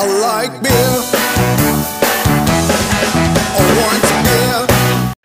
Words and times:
I 0.00 0.06
like 0.06 0.62
beer. 0.62 1.00
I 3.58 3.62
want 3.80 4.02
beer. 4.24 4.66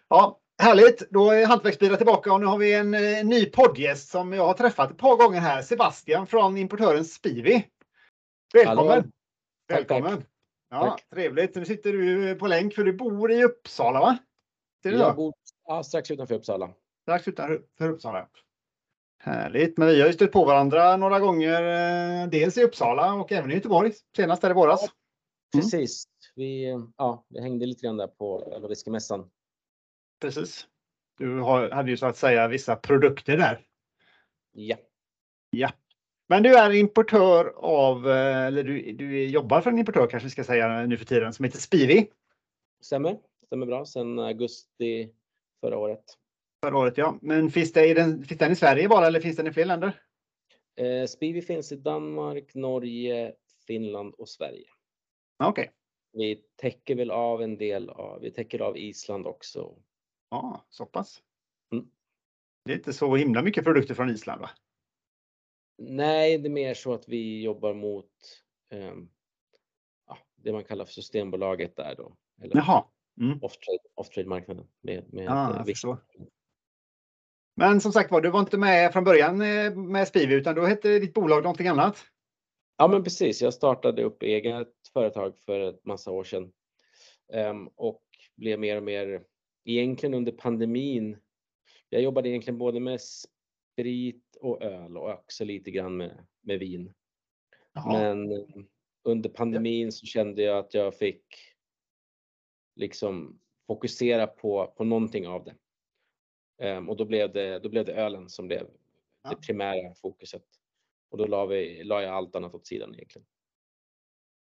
Ja, 0.09 0.39
härligt. 0.61 1.09
Då 1.11 1.31
är 1.31 1.45
Hantverksbilar 1.45 1.97
tillbaka 1.97 2.33
och 2.33 2.39
nu 2.39 2.45
har 2.45 2.57
vi 2.57 2.73
en 2.73 2.93
eh, 2.93 3.25
ny 3.25 3.45
poddgäst 3.45 4.09
som 4.09 4.33
jag 4.33 4.45
har 4.45 4.53
träffat 4.53 4.91
ett 4.91 4.97
par 4.97 5.15
gånger 5.15 5.39
här. 5.39 5.61
Sebastian 5.61 6.27
från 6.27 6.57
importören 6.57 7.05
Spivi. 7.05 7.65
Välkommen! 8.53 8.89
Hallå. 8.89 9.03
Tack, 9.69 9.79
Välkommen! 9.79 10.23
Ja, 10.69 10.81
Tack. 10.89 11.09
trevligt. 11.13 11.55
Nu 11.55 11.65
sitter 11.65 11.93
du 11.93 12.35
på 12.35 12.47
länk 12.47 12.73
för 12.73 12.83
du 12.83 12.93
bor 12.93 13.31
i 13.31 13.43
Uppsala 13.43 13.99
va? 13.99 14.17
Ser 14.83 14.91
du 14.91 14.97
Jag 14.97 15.11
då? 15.11 15.15
bor 15.15 15.33
ja, 15.67 15.83
strax 15.83 16.11
utanför 16.11 16.35
Uppsala. 16.35 16.69
Strax 17.01 17.27
utanför 17.27 17.89
Uppsala. 17.89 18.27
Härligt, 19.21 19.77
men 19.77 19.87
vi 19.87 19.99
har 20.01 20.07
ju 20.07 20.13
stött 20.13 20.31
på 20.31 20.45
varandra 20.45 20.97
några 20.97 21.19
gånger. 21.19 21.61
eh, 22.23 22.27
Dels 22.29 22.57
i 22.57 22.63
Uppsala 22.63 23.13
och 23.13 23.31
även 23.31 23.51
i 23.51 23.53
Göteborg. 23.55 23.93
Senast 24.15 24.41
där 24.41 24.49
i 24.49 24.53
våras. 24.53 24.81
Mm. 24.83 24.91
Precis. 25.63 26.03
Vi, 26.35 26.77
ja, 26.97 27.25
vi 27.29 27.41
hängde 27.41 27.65
lite 27.65 27.81
grann 27.85 27.97
där 27.97 28.07
på 28.07 28.51
öl 28.55 28.63
och 28.63 28.71
whiskymässan. 28.71 29.29
Precis. 30.21 30.67
Du 31.17 31.39
har, 31.39 31.69
hade 31.69 31.91
ju 31.91 31.97
så 31.97 32.05
att 32.05 32.17
säga 32.17 32.47
vissa 32.47 32.75
produkter 32.75 33.37
där. 33.37 33.65
Ja, 34.51 34.77
Ja. 35.49 35.71
Men 36.27 36.43
du 36.43 36.55
är 36.57 36.71
importör 36.71 37.53
av, 37.55 38.09
eh, 38.09 38.45
eller 38.45 38.63
du, 38.63 38.91
du 38.91 39.25
jobbar 39.25 39.61
för 39.61 39.71
en 39.71 39.79
importör 39.79 40.07
kanske 40.07 40.25
vi 40.27 40.31
ska 40.31 40.43
säga 40.43 40.85
nu 40.85 40.97
för 40.97 41.05
tiden, 41.05 41.33
som 41.33 41.45
heter 41.45 41.59
Spivi. 41.59 42.09
stämmer. 42.81 43.17
Stämmer 43.45 43.65
bra. 43.65 43.85
Sen 43.85 44.19
augusti 44.19 45.09
förra 45.61 45.77
året. 45.77 46.03
Förra 46.65 46.77
året 46.77 46.97
ja. 46.97 47.17
Men 47.21 47.49
finns, 47.51 47.73
det 47.73 47.87
i 47.87 47.93
den, 47.93 48.23
finns 48.23 48.39
den 48.39 48.51
i 48.51 48.55
Sverige 48.55 48.87
bara 48.87 49.07
eller 49.07 49.19
finns 49.19 49.37
den 49.37 49.47
i 49.47 49.51
fler 49.53 49.65
länder? 49.65 50.03
Eh, 50.75 51.05
Spivi 51.05 51.41
finns 51.41 51.71
i 51.71 51.75
Danmark, 51.75 52.55
Norge, 52.55 53.33
Finland 53.67 54.13
och 54.13 54.29
Sverige. 54.29 54.67
Okej. 55.43 55.71
Vi 56.13 56.43
täcker 56.55 56.95
väl 56.95 57.11
av 57.11 57.41
en 57.41 57.57
del 57.57 57.89
av, 57.89 58.21
vi 58.21 58.31
täcker 58.31 58.61
av 58.61 58.77
Island 58.77 59.27
också. 59.27 59.75
Ja, 60.29 60.65
så 60.69 60.85
pass. 60.85 61.21
Mm. 61.73 61.85
Det 62.65 62.71
är 62.71 62.77
inte 62.77 62.93
så 62.93 63.15
himla 63.15 63.41
mycket 63.41 63.63
produkter 63.63 63.93
från 63.95 64.09
Island 64.09 64.41
va? 64.41 64.49
Nej, 65.77 66.37
det 66.37 66.47
är 66.47 66.51
mer 66.51 66.73
så 66.73 66.93
att 66.93 67.07
vi 67.07 67.41
jobbar 67.43 67.73
mot 67.73 68.11
ja, 70.07 70.17
det 70.35 70.53
man 70.53 70.63
kallar 70.63 70.85
för 70.85 70.93
Systembolaget 70.93 71.75
där 71.75 71.95
då. 71.95 72.17
Eller 72.41 72.55
Jaha. 72.55 72.85
Mm. 73.21 73.39
off-trade, 73.43 73.79
off-trade-marknaden. 73.95 74.67
Med, 74.81 75.13
med, 75.13 75.25
Ja, 75.25 75.51
eh, 75.51 75.57
jag 75.57 75.65
vi- 75.65 75.73
förstår. 75.73 75.97
Men 77.59 77.81
som 77.81 77.91
sagt 77.91 78.11
var, 78.11 78.21
du 78.21 78.29
var 78.29 78.39
inte 78.39 78.57
med 78.57 78.93
från 78.93 79.03
början 79.03 79.41
eh, 79.41 79.75
med 79.75 80.07
Spivi 80.07 80.35
utan 80.35 80.55
då 80.55 80.65
hette 80.65 80.99
ditt 80.99 81.13
bolag 81.13 81.43
någonting 81.43 81.67
annat. 81.67 81.97
Ja, 82.77 82.87
men 82.87 83.03
precis. 83.03 83.41
Jag 83.41 83.53
startade 83.53 84.03
upp 84.03 84.23
eget 84.23 84.73
företag 84.93 85.37
för 85.37 85.59
ett 85.59 85.85
massa 85.85 86.11
år 86.11 86.23
sedan 86.23 86.51
Ehm, 87.33 87.67
och 87.67 88.03
blev 88.35 88.59
mer 88.59 88.77
och 88.77 88.83
mer, 88.83 89.23
egentligen 89.65 90.13
under 90.13 90.31
pandemin. 90.31 91.17
Jag 91.89 92.01
jobbade 92.01 92.29
egentligen 92.29 92.57
både 92.57 92.79
med 92.79 93.01
sprit 93.01 94.37
och 94.41 94.63
öl 94.63 94.97
och 94.97 95.09
också 95.09 95.45
lite 95.45 95.71
grann 95.71 95.97
med, 95.97 96.27
med 96.41 96.59
vin. 96.59 96.93
Jaha. 97.73 97.91
Men 97.91 98.31
eh, 98.31 98.47
under 99.03 99.29
pandemin 99.29 99.91
så 99.91 100.05
kände 100.05 100.41
jag 100.41 100.57
att 100.57 100.73
jag 100.73 100.95
fick 100.95 101.25
liksom 102.75 103.39
fokusera 103.67 104.27
på, 104.27 104.73
på 104.77 104.83
någonting 104.83 105.27
av 105.27 105.43
det. 105.43 105.55
Ehm, 106.59 106.89
och 106.89 106.97
då 106.97 107.05
blev 107.05 107.33
det, 107.33 107.59
då 107.59 107.69
blev 107.69 107.85
det 107.85 107.93
ölen 107.93 108.29
som 108.29 108.47
blev 108.47 108.67
Ja. 109.23 109.29
det 109.29 109.35
primära 109.35 109.93
fokuset. 109.95 110.45
Och 111.09 111.17
då 111.17 111.25
la, 111.25 111.45
vi, 111.45 111.83
la 111.83 112.01
jag 112.01 112.13
allt 112.13 112.35
annat 112.35 112.55
åt 112.55 112.67
sidan 112.67 112.95
egentligen. 112.95 113.27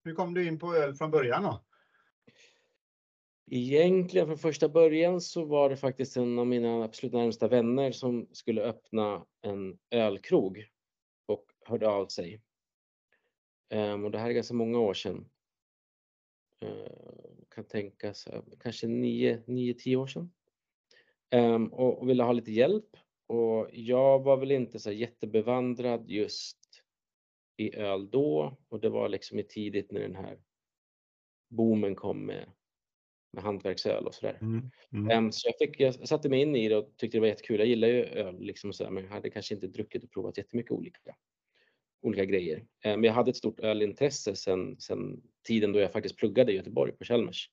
Hur 0.05 0.15
kom 0.15 0.35
du 0.35 0.47
in 0.47 0.59
på 0.59 0.75
öl 0.75 0.95
från 0.95 1.11
början 1.11 1.43
då? 1.43 1.65
Egentligen 3.51 4.27
från 4.27 4.39
första 4.39 4.69
början 4.69 5.21
så 5.21 5.45
var 5.45 5.71
det 5.71 5.77
faktiskt 5.77 6.17
en 6.17 6.39
av 6.39 6.47
mina 6.47 6.85
absolut 6.85 7.13
närmsta 7.13 7.49
vänner 7.49 7.93
som 7.93 8.29
skulle 8.33 8.63
öppna 8.63 9.27
en 9.41 9.79
ölkrog 9.91 10.67
och 11.27 11.47
hörde 11.65 11.89
av 11.89 12.07
sig. 12.07 12.43
Ehm, 13.69 14.05
och 14.05 14.11
det 14.11 14.19
här 14.19 14.29
är 14.29 14.33
ganska 14.33 14.55
många 14.55 14.79
år 14.79 14.95
sedan. 14.95 15.29
Uh, 16.63 16.87
kan 17.49 17.65
tänka 17.65 18.15
sig, 18.15 18.43
kanske 18.61 18.87
9-10 18.87 19.97
år 19.97 20.07
sedan. 20.07 20.33
Ehm, 21.31 21.73
och, 21.73 21.99
och 22.01 22.09
ville 22.09 22.23
ha 22.23 22.33
lite 22.33 22.53
hjälp. 22.53 22.97
Och 23.27 23.69
jag 23.73 24.23
var 24.23 24.37
väl 24.37 24.51
inte 24.51 24.79
så 24.79 24.93
jättebevandrad 24.93 26.11
just 26.11 26.59
i 27.57 27.77
öl 27.77 28.11
då 28.11 28.57
och 28.69 28.81
det 28.81 28.89
var 28.89 29.09
liksom 29.09 29.39
i 29.39 29.43
tidigt 29.45 29.93
när 29.93 30.01
den 30.01 30.17
här 30.17 30.39
boomen 31.49 31.95
kom 31.95 32.27
med, 32.27 32.53
med 33.33 33.43
hantverksöl 33.45 34.07
och 34.07 34.15
sådär. 34.15 34.39
Mm. 34.41 34.71
Mm. 34.93 35.11
Ehm, 35.11 35.33
Så 35.33 35.49
jag, 35.49 35.59
fick, 35.69 35.81
jag 35.81 36.09
satte 36.09 36.29
mig 36.29 36.41
in 36.41 36.57
i 36.57 36.69
det 36.69 36.77
och 36.77 36.97
tyckte 36.97 37.17
det 37.17 37.21
var 37.21 37.29
jättekul. 37.29 37.59
Jag 37.59 37.69
gillar 37.69 37.89
ju 37.89 38.05
öl 38.05 38.41
liksom 38.41 38.73
så 38.73 38.91
men 38.91 39.05
jag 39.05 39.11
hade 39.11 39.31
kanske 39.31 39.55
inte 39.55 39.67
druckit 39.67 40.05
och 40.05 40.11
provat 40.11 40.39
jättemycket 40.39 40.73
olika, 40.73 40.99
olika 42.03 42.25
grejer. 42.25 42.57
Ehm, 42.85 43.01
Men 43.01 43.05
jag 43.05 43.13
hade 43.15 43.31
ett 43.31 43.37
stort 43.37 43.61
ölintresse 43.61 44.37
sen, 44.37 44.81
sen 44.81 45.23
tiden 45.47 45.73
då 45.73 45.79
jag 45.79 45.93
faktiskt 45.93 46.17
pluggade 46.17 46.53
i 46.53 46.57
Göteborg 46.57 46.93
på 46.93 47.05
Chalmers 47.05 47.51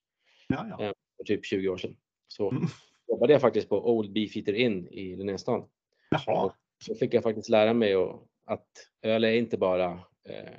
Ja, 0.48 0.68
ja. 0.80 0.94
för 1.18 1.24
typ 1.24 1.46
20 1.46 1.70
år 1.70 1.78
sedan. 1.78 1.98
Så 2.28 2.52
Mm. 2.52 2.64
Jobbade 3.08 3.34
jag 3.34 3.42
faktiskt 3.42 3.70
på 3.70 3.90
Old 3.96 4.14
Beefeater 4.14 4.54
Inn 4.54 4.88
i 4.88 5.16
Linnéstan. 5.16 5.70
Jaha. 6.10 6.54
Så 6.86 6.96
fick 6.96 7.14
jag 7.14 7.24
faktiskt 7.24 7.50
lära 7.50 7.74
mig 7.74 7.94
att 8.46 8.68
öl 9.02 9.24
är 9.24 9.34
inte 9.34 9.58
bara 9.58 9.92
eh, 10.30 10.54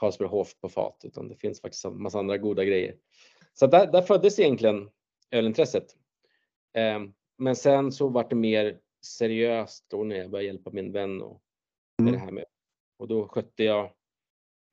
Carlsberg 0.00 0.28
Hof 0.28 0.60
på 0.60 0.68
fat 0.68 1.00
utan 1.04 1.28
det 1.28 1.36
finns 1.36 1.60
faktiskt 1.60 1.84
en 1.84 2.02
massa 2.02 2.18
andra 2.18 2.38
goda 2.38 2.64
grejer. 2.64 2.96
Så 3.54 3.66
där, 3.66 3.92
där 3.92 4.02
föddes 4.02 4.38
egentligen 4.38 4.90
ölintresset. 5.30 5.86
Eh, 6.76 7.00
men 7.38 7.56
sen 7.56 7.92
så 7.92 8.08
var 8.08 8.28
det 8.28 8.36
mer 8.36 8.78
seriöst 9.06 9.86
då 9.90 10.04
när 10.04 10.16
jag 10.16 10.30
började 10.30 10.46
hjälpa 10.46 10.70
min 10.70 10.92
vän 10.92 11.22
och, 11.22 11.42
med 11.98 12.08
Mm. 12.08 12.12
det 12.12 12.24
här 12.24 12.32
med. 12.32 12.44
Och 12.98 13.08
då 13.08 13.28
skötte 13.28 13.64
jag 13.64 13.90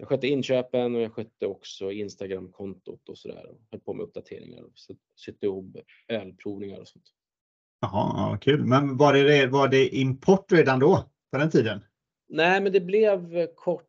jag 0.02 0.08
skötte 0.08 0.28
inköpen 0.28 0.96
och 0.96 1.02
jag 1.02 1.14
skötte 1.14 1.48
också 1.48 1.92
Instagram-kontot 1.92 3.10
och 3.10 3.18
sådär. 3.18 3.46
och 3.46 3.58
Höll 3.72 3.80
på 3.80 3.94
med 3.94 4.04
uppdateringar 4.04 4.62
och 4.62 4.72
så- 4.76 4.96
satte 5.16 5.46
ihop 5.46 5.76
ölprovningar 6.08 6.80
och 6.80 6.88
sånt. 6.88 7.06
Jaha, 7.82 8.32
ja, 8.32 8.38
kul. 8.42 8.66
Men 8.66 8.98
var 8.98 9.14
det, 9.14 9.48
var 9.48 9.68
det 9.68 9.88
import 9.96 10.52
redan 10.52 10.80
då? 10.80 11.10
På 11.32 11.38
den 11.38 11.50
tiden? 11.50 11.80
Nej, 12.30 12.62
men 12.62 12.72
det 12.72 12.82
blev 12.82 13.48
kort 13.56 13.88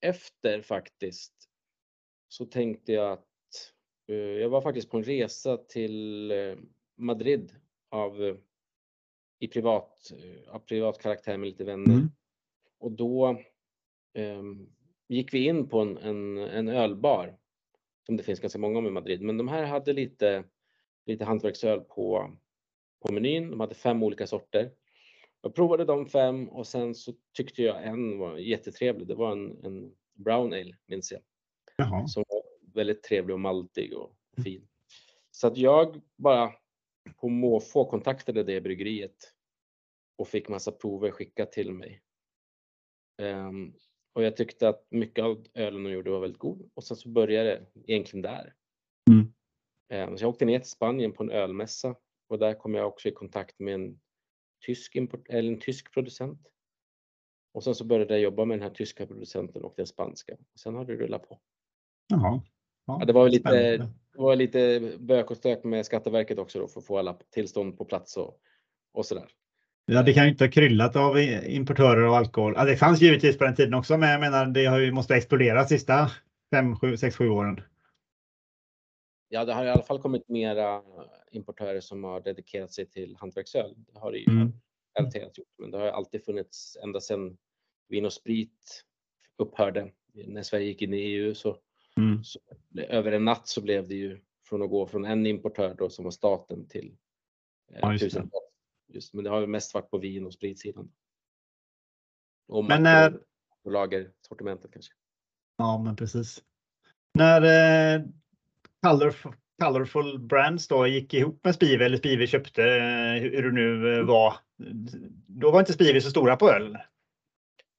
efter 0.00 0.62
faktiskt. 0.62 1.34
Så 2.28 2.46
tänkte 2.46 2.92
jag 2.92 3.12
att 3.12 3.26
eh, 4.08 4.14
jag 4.16 4.48
var 4.48 4.60
faktiskt 4.60 4.90
på 4.90 4.96
en 4.96 5.04
resa 5.04 5.56
till 5.56 6.30
eh, 6.30 6.56
Madrid 6.96 7.52
av 7.90 8.22
eh, 8.24 8.34
i 9.38 9.48
privat, 9.48 10.12
av 10.48 10.58
privat 10.58 10.98
karaktär 11.02 11.36
med 11.36 11.48
lite 11.48 11.64
vänner. 11.64 11.94
Mm. 11.94 12.08
Och 12.78 12.92
då 12.92 13.40
ehm, 14.14 14.68
gick 15.16 15.34
vi 15.34 15.46
in 15.46 15.68
på 15.68 15.80
en, 15.80 15.96
en, 15.96 16.38
en 16.38 16.68
ölbar 16.68 17.38
som 18.06 18.16
det 18.16 18.22
finns 18.22 18.40
ganska 18.40 18.58
många 18.58 18.78
om 18.78 18.86
i 18.86 18.90
Madrid. 18.90 19.22
Men 19.22 19.38
de 19.38 19.48
här 19.48 19.64
hade 19.64 19.92
lite, 19.92 20.44
lite 21.06 21.24
hantverksöl 21.24 21.80
på, 21.80 22.36
på 23.00 23.12
menyn. 23.12 23.50
De 23.50 23.60
hade 23.60 23.74
fem 23.74 24.02
olika 24.02 24.26
sorter. 24.26 24.72
Jag 25.42 25.54
provade 25.54 25.84
de 25.84 26.06
fem 26.06 26.48
och 26.48 26.66
sen 26.66 26.94
så 26.94 27.12
tyckte 27.32 27.62
jag 27.62 27.84
en 27.84 28.18
var 28.18 28.36
jättetrevlig. 28.36 29.08
Det 29.08 29.14
var 29.14 29.32
en, 29.32 29.64
en 29.64 29.94
brown 30.14 30.52
ale 30.52 30.76
minns 30.86 31.12
jag. 31.12 31.20
Jaha. 31.76 32.06
Som 32.06 32.24
var 32.28 32.42
väldigt 32.74 33.02
trevlig 33.02 33.34
och 33.34 33.40
maltig 33.40 33.96
och 33.96 34.16
fin. 34.44 34.68
Så 35.30 35.46
att 35.46 35.56
jag 35.56 36.00
bara 36.16 36.52
på 37.16 37.28
måfå 37.28 37.84
kontaktade 37.84 38.42
det 38.42 38.60
bryggeriet 38.60 39.34
och 40.16 40.28
fick 40.28 40.48
massa 40.48 40.72
prover 40.72 41.10
skickat 41.10 41.52
till 41.52 41.72
mig. 41.72 42.02
Ehm, 43.22 43.74
och 44.12 44.22
jag 44.22 44.36
tyckte 44.36 44.68
att 44.68 44.86
mycket 44.90 45.24
av 45.24 45.46
ölen 45.54 45.84
de 45.84 45.90
gjorde 45.90 46.10
var 46.10 46.20
väldigt 46.20 46.38
god 46.38 46.70
och 46.74 46.84
sen 46.84 46.96
så 46.96 47.08
började 47.08 47.50
det 47.50 47.92
egentligen 47.92 48.22
där. 48.22 48.54
Mm. 49.10 49.32
Ehm, 49.88 50.18
så 50.18 50.24
jag 50.24 50.28
åkte 50.28 50.44
ner 50.44 50.58
till 50.58 50.70
Spanien 50.70 51.12
på 51.12 51.22
en 51.22 51.30
ölmässa 51.30 51.94
och 52.28 52.38
där 52.38 52.54
kom 52.54 52.74
jag 52.74 52.88
också 52.88 53.08
i 53.08 53.12
kontakt 53.12 53.58
med 53.58 53.74
en 53.74 54.00
tysk, 54.66 54.96
import, 54.96 55.28
eller 55.28 55.52
en 55.52 55.60
tysk 55.60 55.92
producent. 55.92 56.48
Och 57.54 57.64
sen 57.64 57.74
så 57.74 57.84
började 57.84 58.14
jag 58.14 58.22
jobba 58.22 58.44
med 58.44 58.58
den 58.58 58.68
här 58.68 58.74
tyska 58.74 59.06
producenten 59.06 59.64
och 59.64 59.74
den 59.76 59.86
spanska. 59.86 60.34
Och 60.34 60.60
sen 60.60 60.74
har 60.74 60.84
det 60.84 60.94
rullat 60.94 61.28
på. 61.28 61.40
Jaha. 62.08 62.42
Ja, 62.86 63.04
det 63.06 63.12
var 63.12 63.28
lite, 63.28 63.48
spännande. 63.48 63.94
det 64.12 64.18
var 64.18 64.36
lite 64.36 64.92
bök 64.98 65.30
och 65.30 65.36
stök 65.36 65.64
med 65.64 65.86
Skatteverket 65.86 66.38
också 66.38 66.58
då 66.58 66.68
för 66.68 66.80
att 66.80 66.86
få 66.86 66.98
alla 66.98 67.18
tillstånd 67.30 67.78
på 67.78 67.84
plats 67.84 68.16
och, 68.16 68.40
och 68.92 69.06
sådär. 69.06 69.28
Ja, 69.86 70.02
det 70.02 70.12
kan 70.12 70.24
ju 70.24 70.30
inte 70.30 70.44
ha 70.44 70.50
kryllat 70.50 70.96
av 70.96 71.18
importörer 71.46 72.02
av 72.02 72.14
alkohol. 72.14 72.54
Ja, 72.56 72.64
det 72.64 72.76
fanns 72.76 73.00
givetvis 73.00 73.38
på 73.38 73.44
den 73.44 73.54
tiden 73.54 73.74
också, 73.74 73.96
men 73.96 74.10
jag 74.10 74.20
menar 74.20 74.46
det 74.46 74.64
har 74.66 74.78
ju 74.78 74.92
måste 74.92 75.12
ha 75.12 75.18
exploderat 75.18 75.68
sista 75.68 76.10
5, 76.54 76.76
7, 76.76 76.96
6, 76.96 77.16
7 77.16 77.28
åren. 77.28 77.60
Ja, 79.28 79.44
det 79.44 79.52
har 79.54 79.64
i 79.64 79.70
alla 79.70 79.82
fall 79.82 79.98
kommit 79.98 80.28
mera 80.28 80.82
importörer 81.30 81.80
som 81.80 82.04
har 82.04 82.20
dedikerat 82.20 82.72
sig 82.72 82.86
till 82.86 83.16
hantverksöl. 83.16 83.74
Det 83.76 83.98
har 83.98 84.12
det 84.12 84.18
ju 84.18 84.30
Mm. 84.32 84.52
gjort, 85.36 85.48
men 85.58 85.70
det 85.70 85.78
har 85.78 85.86
alltid 85.86 86.24
funnits 86.24 86.76
ända 86.82 87.00
sedan 87.00 87.36
Vin 87.88 88.04
och 88.04 88.12
Sprit 88.12 88.84
upphörde. 89.38 89.90
När 90.14 90.42
Sverige 90.42 90.66
gick 90.66 90.82
in 90.82 90.94
i 90.94 90.98
EU 90.98 91.34
så 91.34 91.58
Mm. 91.96 92.24
Så, 92.24 92.38
över 92.76 93.12
en 93.12 93.24
natt 93.24 93.48
så 93.48 93.62
blev 93.62 93.88
det 93.88 93.94
ju 93.94 94.20
från 94.44 94.62
att 94.62 94.70
gå 94.70 94.86
från 94.86 95.04
en 95.04 95.26
importör 95.26 95.74
då 95.78 95.90
som 95.90 96.04
var 96.04 96.10
staten 96.10 96.68
till 96.68 96.96
eh, 97.72 97.78
Ja, 97.82 97.98
tusentals. 97.98 98.44
Just, 98.88 99.14
men 99.14 99.24
det 99.24 99.30
har 99.30 99.46
mest 99.46 99.74
varit 99.74 99.90
på 99.90 99.98
vin 99.98 100.26
och 100.26 100.32
spritsidan. 100.32 100.92
Och 102.48 102.64
Men 102.64 102.82
när, 102.82 103.20
och 103.62 103.72
lagersortimentet 103.72 104.72
kanske. 104.72 104.94
ja 105.56 105.82
men 105.84 105.96
precis. 105.96 106.42
När 107.14 107.42
eh, 107.42 108.02
Colorful, 108.82 109.32
Colorful 109.62 110.18
Brands 110.18 110.68
då 110.68 110.86
gick 110.86 111.14
ihop 111.14 111.44
med 111.44 111.54
Spive 111.54 111.84
eller 111.84 111.96
Spive 111.96 112.26
köpte 112.26 112.62
eh, 112.62 113.22
hur 113.22 113.42
det 113.42 113.52
nu 113.52 113.98
eh, 113.98 114.04
var. 114.04 114.34
Då 115.26 115.50
var 115.50 115.60
inte 115.60 115.72
Spive 115.72 116.00
så 116.00 116.10
stora 116.10 116.36
på 116.36 116.50
öl. 116.50 116.78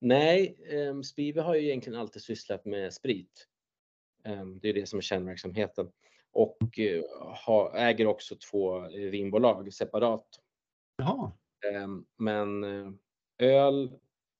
Nej, 0.01 0.57
eh, 0.69 1.01
Spive 1.01 1.41
har 1.41 1.55
ju 1.55 1.61
egentligen 1.63 2.00
alltid 2.00 2.21
sysslat 2.21 2.65
med 2.65 2.94
sprit. 2.94 3.47
Eh, 4.23 4.45
det 4.45 4.69
är 4.69 4.73
det 4.73 4.89
som 4.89 4.97
är 4.97 5.01
kärnverksamheten. 5.01 5.91
Och 6.31 6.79
eh, 6.79 7.03
ha, 7.45 7.77
äger 7.77 8.05
också 8.05 8.35
två 8.35 8.85
eh, 8.85 8.89
vinbolag 8.91 9.73
separat. 9.73 10.27
Jaha. 10.98 11.31
Eh, 11.72 11.88
men 12.18 12.63
eh, 12.63 12.92
öl 13.38 14.00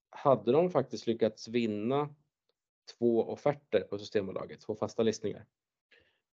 hade 0.10 0.52
de 0.52 0.70
faktiskt 0.72 1.08
lyckats 1.08 1.48
vinna 1.48 2.16
två 2.98 3.24
offerter 3.24 3.82
på 3.82 3.98
Systembolaget, 4.00 4.62
två 4.62 4.76
fasta 4.76 5.04
listningar. 5.04 5.46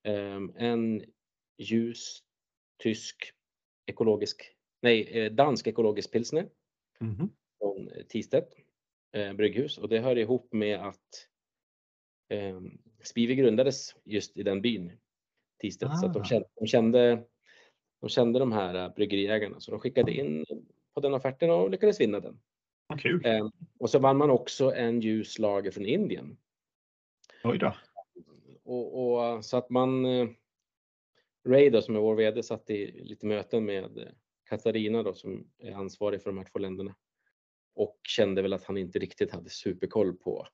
Eh, 0.04 0.40
en 0.56 1.04
ljus 1.58 2.24
tysk 2.84 3.32
ekologisk, 3.86 4.56
nej, 4.82 5.20
eh, 5.20 5.32
dansk 5.32 5.68
ekologisk 5.68 6.12
pilsner 6.12 6.50
Mhm. 7.00 7.30
från 7.60 7.90
Tistedt 8.10 8.54
eh, 9.12 9.34
brygghus 9.34 9.78
och 9.78 9.90
det 9.90 10.00
hör 10.00 10.18
ihop 10.18 10.54
med 10.54 10.80
att 10.88 11.30
eh, 12.30 12.62
Spivi 13.04 13.36
grundades 13.36 13.96
just 14.06 14.38
i 14.38 14.44
den 14.44 14.62
byn, 14.62 14.92
Tistedt, 15.62 16.00
så 16.00 16.06
att 16.06 16.14
de 16.14 16.20
Ah. 16.20 16.24
kände, 16.24 16.48
de 16.56 16.68
kände 16.68 17.24
de 18.00 18.10
kände 18.10 18.40
de 18.40 18.52
här 18.52 18.76
eh, 18.76 18.94
bryggeriägarna 18.96 19.60
så 19.60 19.72
de 19.72 19.80
skickade 19.80 20.12
in 20.12 20.46
på 20.94 21.00
den 21.00 21.14
offerten 21.14 21.50
och 21.50 21.70
lyckades 21.70 22.00
vinna 22.00 22.20
den. 22.20 22.40
Kul. 23.00 23.26
Eh, 23.26 23.50
och 23.80 23.90
så 23.90 24.00
vann 24.00 24.18
man 24.18 24.30
också 24.30 24.74
en 24.74 25.02
ljus 25.02 25.40
lager 25.40 25.72
från 25.72 25.86
Indien. 25.86 26.38
Oj 27.44 27.58
då. 27.58 27.76
Och, 28.64 29.12
och 29.36 29.46
så 29.46 29.58
att 29.58 29.70
man 29.70 30.06
eh, 30.06 30.28
Ray 31.48 31.70
då, 31.70 31.82
som 31.82 31.96
är 31.96 32.00
vår 32.00 32.16
VD 32.16 32.44
satt 32.44 32.70
i 32.70 33.04
lite 33.04 33.26
möten 33.26 33.66
med 33.66 34.12
Katarina 34.50 35.04
då 35.04 35.14
som 35.14 35.48
är 35.58 35.74
ansvarig 35.74 36.22
för 36.22 36.30
de 36.30 36.38
här 36.38 36.46
två 36.46 36.60
länderna 36.60 36.96
och 37.76 38.00
kände 38.04 38.42
väl 38.42 38.54
att 38.54 38.64
han 38.64 38.78
inte 38.78 39.00
riktigt 39.00 39.32
hade 39.32 39.50
superkoll 39.50 40.14
på 40.14 40.48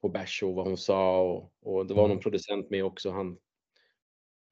på 0.00 0.08
bärs 0.08 0.42
och 0.42 0.54
vad 0.54 0.66
hon 0.66 0.76
sa 0.76 1.20
och, 1.22 1.52
och 1.60 1.86
det 1.86 1.94
var 1.94 2.08
någon 2.08 2.20
producent 2.20 2.70
med 2.70 2.84
också. 2.84 3.10
Han, 3.10 3.38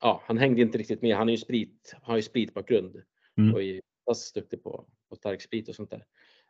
ja, 0.00 0.22
han 0.26 0.38
hängde 0.38 0.62
inte 0.62 0.78
riktigt 0.78 1.02
med. 1.02 1.16
Han 1.16 1.28
är 1.28 1.32
ju 1.32 1.38
sprit, 1.38 1.96
har 2.02 2.16
ju 2.16 2.22
spritbakgrund 2.22 3.02
Mm. 3.38 3.54
och 3.54 3.62
är 3.62 3.81
duktig 4.34 4.62
på, 4.62 4.87
på 5.08 5.16
stark 5.16 5.43
sprit 5.43 5.69
och 5.69 5.75
sånt 5.75 5.90
där. 5.90 6.06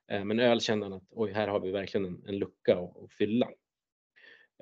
Eh, 0.09 0.25
Men 0.25 0.41
öl 0.41 0.61
kände 0.61 0.87
han 0.87 0.93
att 0.93 1.09
oj, 1.11 1.33
här 1.33 1.49
har 1.49 1.61
vi 1.61 1.71
verkligen 1.71 2.07
en, 2.07 2.23
en 2.27 2.39
lucka 2.39 2.79
att, 2.79 3.13
fylla. 3.13 3.49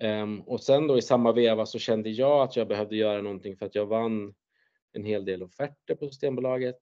Ehm, 0.00 0.40
och 0.40 0.60
sen 0.62 0.86
då 0.86 0.98
i 0.98 1.02
samma 1.02 1.32
veva 1.32 1.66
så 1.66 1.78
kände 1.78 2.10
jag 2.10 2.42
att 2.42 2.56
jag 2.56 2.68
behövde 2.68 2.96
göra 2.96 3.22
någonting 3.22 3.56
för 3.56 3.66
att 3.66 3.74
jag 3.74 3.86
vann 3.86 4.34
en 4.92 5.04
hel 5.04 5.24
del 5.24 5.42
offerter 5.42 5.94
på 5.94 6.08
Systembolaget 6.08 6.80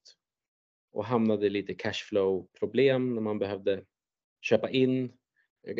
och 0.93 1.05
hamnade 1.05 1.47
i 1.47 1.51
lite 1.51 1.75
cashflow 1.75 2.49
problem 2.59 3.15
när 3.15 3.23
man 3.23 3.39
behövde 3.39 3.85
köpa 4.41 4.71
in 4.71 5.13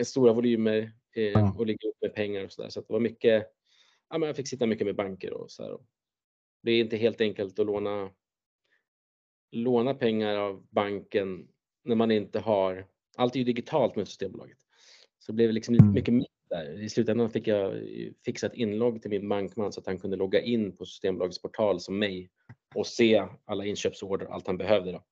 stora 0.05 0.33
volymer 0.33 0.93
eh, 1.17 1.59
och 1.59 1.67
ligga 1.67 1.89
upp 1.89 1.97
med 2.01 2.15
pengar 2.15 2.45
och 2.45 2.53
så 2.53 2.63
där. 2.63 2.69
Så 2.69 2.81
att 2.81 2.89
det 2.89 2.93
var 2.93 3.01
mycket, 3.01 3.47
ja 4.11 4.19
men 4.19 4.27
jag 4.27 4.37
fick 4.37 4.49
sitta 4.49 4.67
mycket 4.67 4.87
med 4.87 4.97
banker 4.97 5.33
och 5.33 5.51
så 5.51 5.63
här. 5.63 5.79
Det 6.63 6.71
är 6.73 6.81
inte 6.81 6.97
helt 6.97 7.21
enkelt 7.21 7.59
att 7.59 7.67
låna 7.67 8.11
låna 9.51 9.95
pengar 9.95 10.37
av 10.37 10.67
banken 10.71 11.49
när 11.85 11.97
man 11.97 12.11
inte 12.11 12.39
har, 12.41 12.87
allt 13.17 13.35
är 13.35 13.39
ju 13.39 13.45
digitalt 13.45 13.97
med 13.97 14.09
Systembolaget. 14.09 14.59
Så 15.19 15.33
det 15.33 15.37
blev 15.37 15.53
liksom 15.53 15.75
lite 15.75 15.83
Mm. 15.85 15.95
mycket 15.95 16.15
mitt 16.15 16.27
där. 16.51 16.83
I 16.83 16.89
slutändan 16.89 17.31
fick 17.31 17.47
jag 17.47 17.83
fixa 18.25 18.47
ett 18.47 18.55
inlogg 18.55 19.03
till 19.03 19.11
min 19.11 19.29
bankman 19.29 19.73
så 19.73 19.81
att 19.81 19.87
han 19.87 19.99
kunde 19.99 20.17
logga 20.17 20.41
in 20.41 20.77
på 20.77 20.85
Systembolagets 20.85 21.43
portal 21.43 21.81
som 21.81 21.99
mig 21.99 22.31
och 22.75 22.87
se 22.87 23.25
alla 23.45 23.65
inköpsorder 23.65 24.27
och 24.27 24.35
allt 24.35 24.47
han 24.47 24.57
behövde. 24.59 24.93
Då. 24.93 25.05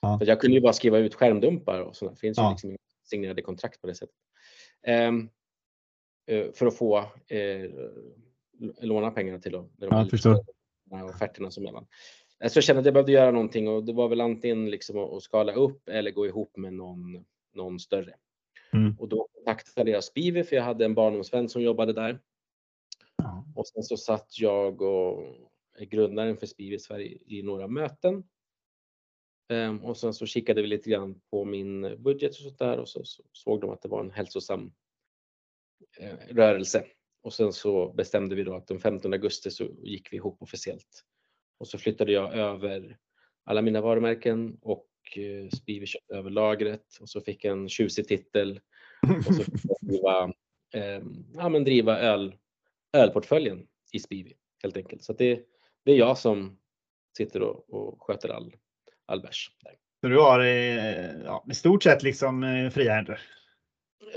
Ja. 0.00 0.18
För 0.18 0.26
jag 0.26 0.40
kunde 0.40 0.54
ju 0.56 0.60
bara 0.60 0.72
skriva 0.72 0.98
ut 0.98 1.14
skärmdumpar 1.14 1.80
och 1.80 1.96
sådär. 1.96 2.12
Det 2.12 2.20
finns 2.20 2.38
ju 2.38 2.42
Ja. 2.42 2.50
liksom 2.50 2.70
inga 2.70 2.78
signerade 3.04 3.42
kontrakt 3.42 3.80
på 3.80 3.86
det 3.86 3.94
sättet. 3.94 4.16
Ehm, 4.82 5.28
eh, 6.26 6.52
för 6.52 6.66
att 6.66 6.76
få 6.78 6.98
eh, 7.28 7.70
låna 8.80 9.10
pengar 9.10 9.38
till 9.38 9.54
att, 9.54 9.78
när 9.78 9.86
de 9.88 9.94
Ja, 9.96 10.00
jag 10.02 10.10
förstår. 10.10 10.55
Offerterna 10.90 11.50
som. 11.50 11.66
Eh, 11.66 12.48
Så 12.48 12.56
jag 12.56 12.64
kände 12.64 12.80
att 12.80 12.86
jag 12.86 12.94
behövde 12.94 13.12
göra 13.12 13.30
någonting 13.30 13.68
och 13.68 13.84
det 13.84 13.92
var 13.92 14.08
väl 14.08 14.20
antingen 14.20 14.70
liksom 14.70 14.98
att, 14.98 15.22
skala 15.22 15.52
upp 15.52 15.88
eller 15.88 16.10
gå 16.10 16.26
ihop 16.26 16.56
med 16.56 16.72
någon, 16.72 17.24
någon 17.54 17.80
större. 17.80 18.14
Mm. 18.72 18.96
Och 18.98 19.08
då 19.08 19.28
kontaktade 19.34 19.90
jag 19.90 20.04
Spivi 20.04 20.44
för 20.44 20.56
jag 20.56 20.62
hade 20.62 20.84
en 20.84 20.94
barndomsvän 20.94 21.48
som 21.48 21.62
jobbade 21.62 21.92
där. 21.92 22.20
Ja. 23.16 23.44
Och 23.54 23.68
sen 23.68 23.82
så 23.82 23.96
satt 23.96 24.38
jag 24.38 24.82
och 24.82 25.22
grundaren 25.80 26.36
för 26.36 26.46
Spivi 26.46 26.78
Sverige 26.78 27.18
i 27.26 27.42
några 27.42 27.68
möten. 27.68 28.24
Ehm, 29.48 29.84
och 29.84 29.96
sen 29.96 30.14
så 30.14 30.26
kikade 30.26 30.62
vi 30.62 30.68
lite 30.68 30.90
grann 30.90 31.20
på 31.30 31.44
min 31.44 32.02
budget 32.02 32.30
och 32.30 32.36
sånt 32.36 32.58
där 32.58 32.78
och 32.78 32.88
så, 32.88 33.04
så 33.04 33.22
såg 33.32 33.60
de 33.60 33.70
att 33.70 33.82
det 33.82 33.88
var 33.88 34.00
en 34.00 34.10
hälsosam 34.10 34.72
eh, 35.98 36.34
rörelse. 36.34 36.84
Och 37.26 37.34
sen 37.34 37.52
så 37.52 37.92
bestämde 37.92 38.34
vi 38.34 38.44
då 38.44 38.54
att 38.54 38.66
den 38.66 38.80
15 38.80 39.12
augusti 39.12 39.50
så 39.50 39.64
gick 39.82 40.12
vi 40.12 40.16
ihop 40.16 40.42
officiellt. 40.42 41.04
Och 41.58 41.68
så 41.68 41.78
flyttade 41.78 42.12
jag 42.12 42.34
över 42.34 42.98
alla 43.44 43.62
mina 43.62 43.80
varumärken 43.80 44.58
och 44.62 44.88
eh, 45.16 45.48
Spivi 45.48 45.86
köpte 45.86 46.14
över 46.14 46.30
lagret 46.30 46.98
och 47.00 47.08
så 47.08 47.20
fick 47.20 47.44
jag 47.44 47.52
en 47.52 47.68
tjusig 47.68 48.08
titel 48.08 48.60
och 49.28 49.34
så 49.34 49.44
fick 49.44 49.60
jag 49.64 49.76
driva, 49.80 50.32
eh, 50.74 51.02
ja, 51.34 51.48
men 51.48 51.64
driva 51.64 51.98
öl, 51.98 52.34
ölportföljen 52.92 53.66
i 53.92 53.98
Spivi 53.98 54.34
helt 54.62 54.76
enkelt. 54.76 55.02
Så 55.02 55.12
det, 55.12 55.40
det 55.84 55.92
är 55.92 55.96
jag 55.96 56.18
som 56.18 56.58
sitter 57.16 57.42
och, 57.42 57.74
och 57.74 58.02
sköter 58.02 58.28
all, 58.28 58.56
all 59.06 59.20
bärs. 59.20 59.50
Så 60.00 60.08
du 60.08 60.18
har 60.18 60.40
eh, 60.40 61.22
ja, 61.24 61.44
i 61.50 61.54
stort 61.54 61.82
sett 61.82 62.02
liksom 62.02 62.42
eh, 62.42 62.70
fria 62.70 62.92
händer. 62.92 63.20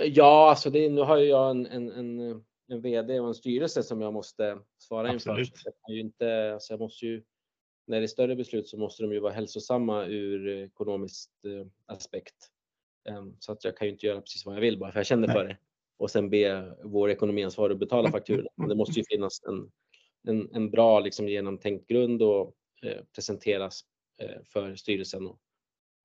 Ja, 0.05 0.49
alltså 0.49 0.69
det, 0.69 0.89
nu 0.89 1.01
har 1.01 1.17
jag 1.17 1.51
en, 1.51 1.65
en, 1.65 1.91
en, 1.91 2.43
en 2.69 2.81
VD 2.81 3.19
och 3.19 3.27
en 3.27 3.35
styrelse 3.35 3.83
som 3.83 4.01
jag 4.01 4.13
måste 4.13 4.59
svara 4.77 5.13
inför. 5.13 5.31
Absolut. 5.31 5.61
Jag, 5.65 5.73
kan 5.85 5.95
ju 5.95 6.01
inte, 6.01 6.53
alltså 6.53 6.73
jag 6.73 6.79
måste 6.79 7.05
ju, 7.05 7.23
när 7.87 7.99
det 7.99 8.05
är 8.05 8.07
större 8.07 8.35
beslut 8.35 8.67
så 8.67 8.77
måste 8.77 9.03
de 9.03 9.13
ju 9.13 9.19
vara 9.19 9.33
hälsosamma 9.33 10.05
ur 10.05 10.47
ekonomisk 10.47 11.29
eh, 11.45 11.67
aspekt. 11.85 12.35
Em, 13.09 13.35
så 13.39 13.51
att 13.51 13.63
jag 13.63 13.77
kan 13.77 13.87
ju 13.87 13.93
inte 13.93 14.05
göra 14.05 14.21
precis 14.21 14.45
vad 14.45 14.55
jag 14.55 14.61
vill 14.61 14.79
bara 14.79 14.91
för 14.91 14.99
jag 14.99 15.07
känner 15.07 15.27
Nej. 15.27 15.35
för 15.35 15.45
det. 15.45 15.57
Och 15.97 16.11
sen 16.11 16.29
be 16.29 16.75
vår 16.83 17.09
ekonomiansvarig 17.09 17.77
betala 17.77 18.11
fakturorna. 18.11 18.49
Men 18.55 18.69
det 18.69 18.75
måste 18.75 18.99
ju 18.99 19.05
finnas 19.09 19.43
en, 19.43 19.71
en, 20.27 20.55
en 20.55 20.71
bra 20.71 20.99
liksom, 20.99 21.27
genomtänkt 21.27 21.87
grund 21.87 22.21
och 22.21 22.55
eh, 22.83 23.03
presenteras 23.15 23.81
eh, 24.21 24.43
för 24.43 24.75
styrelsen 24.75 25.27
och, 25.27 25.39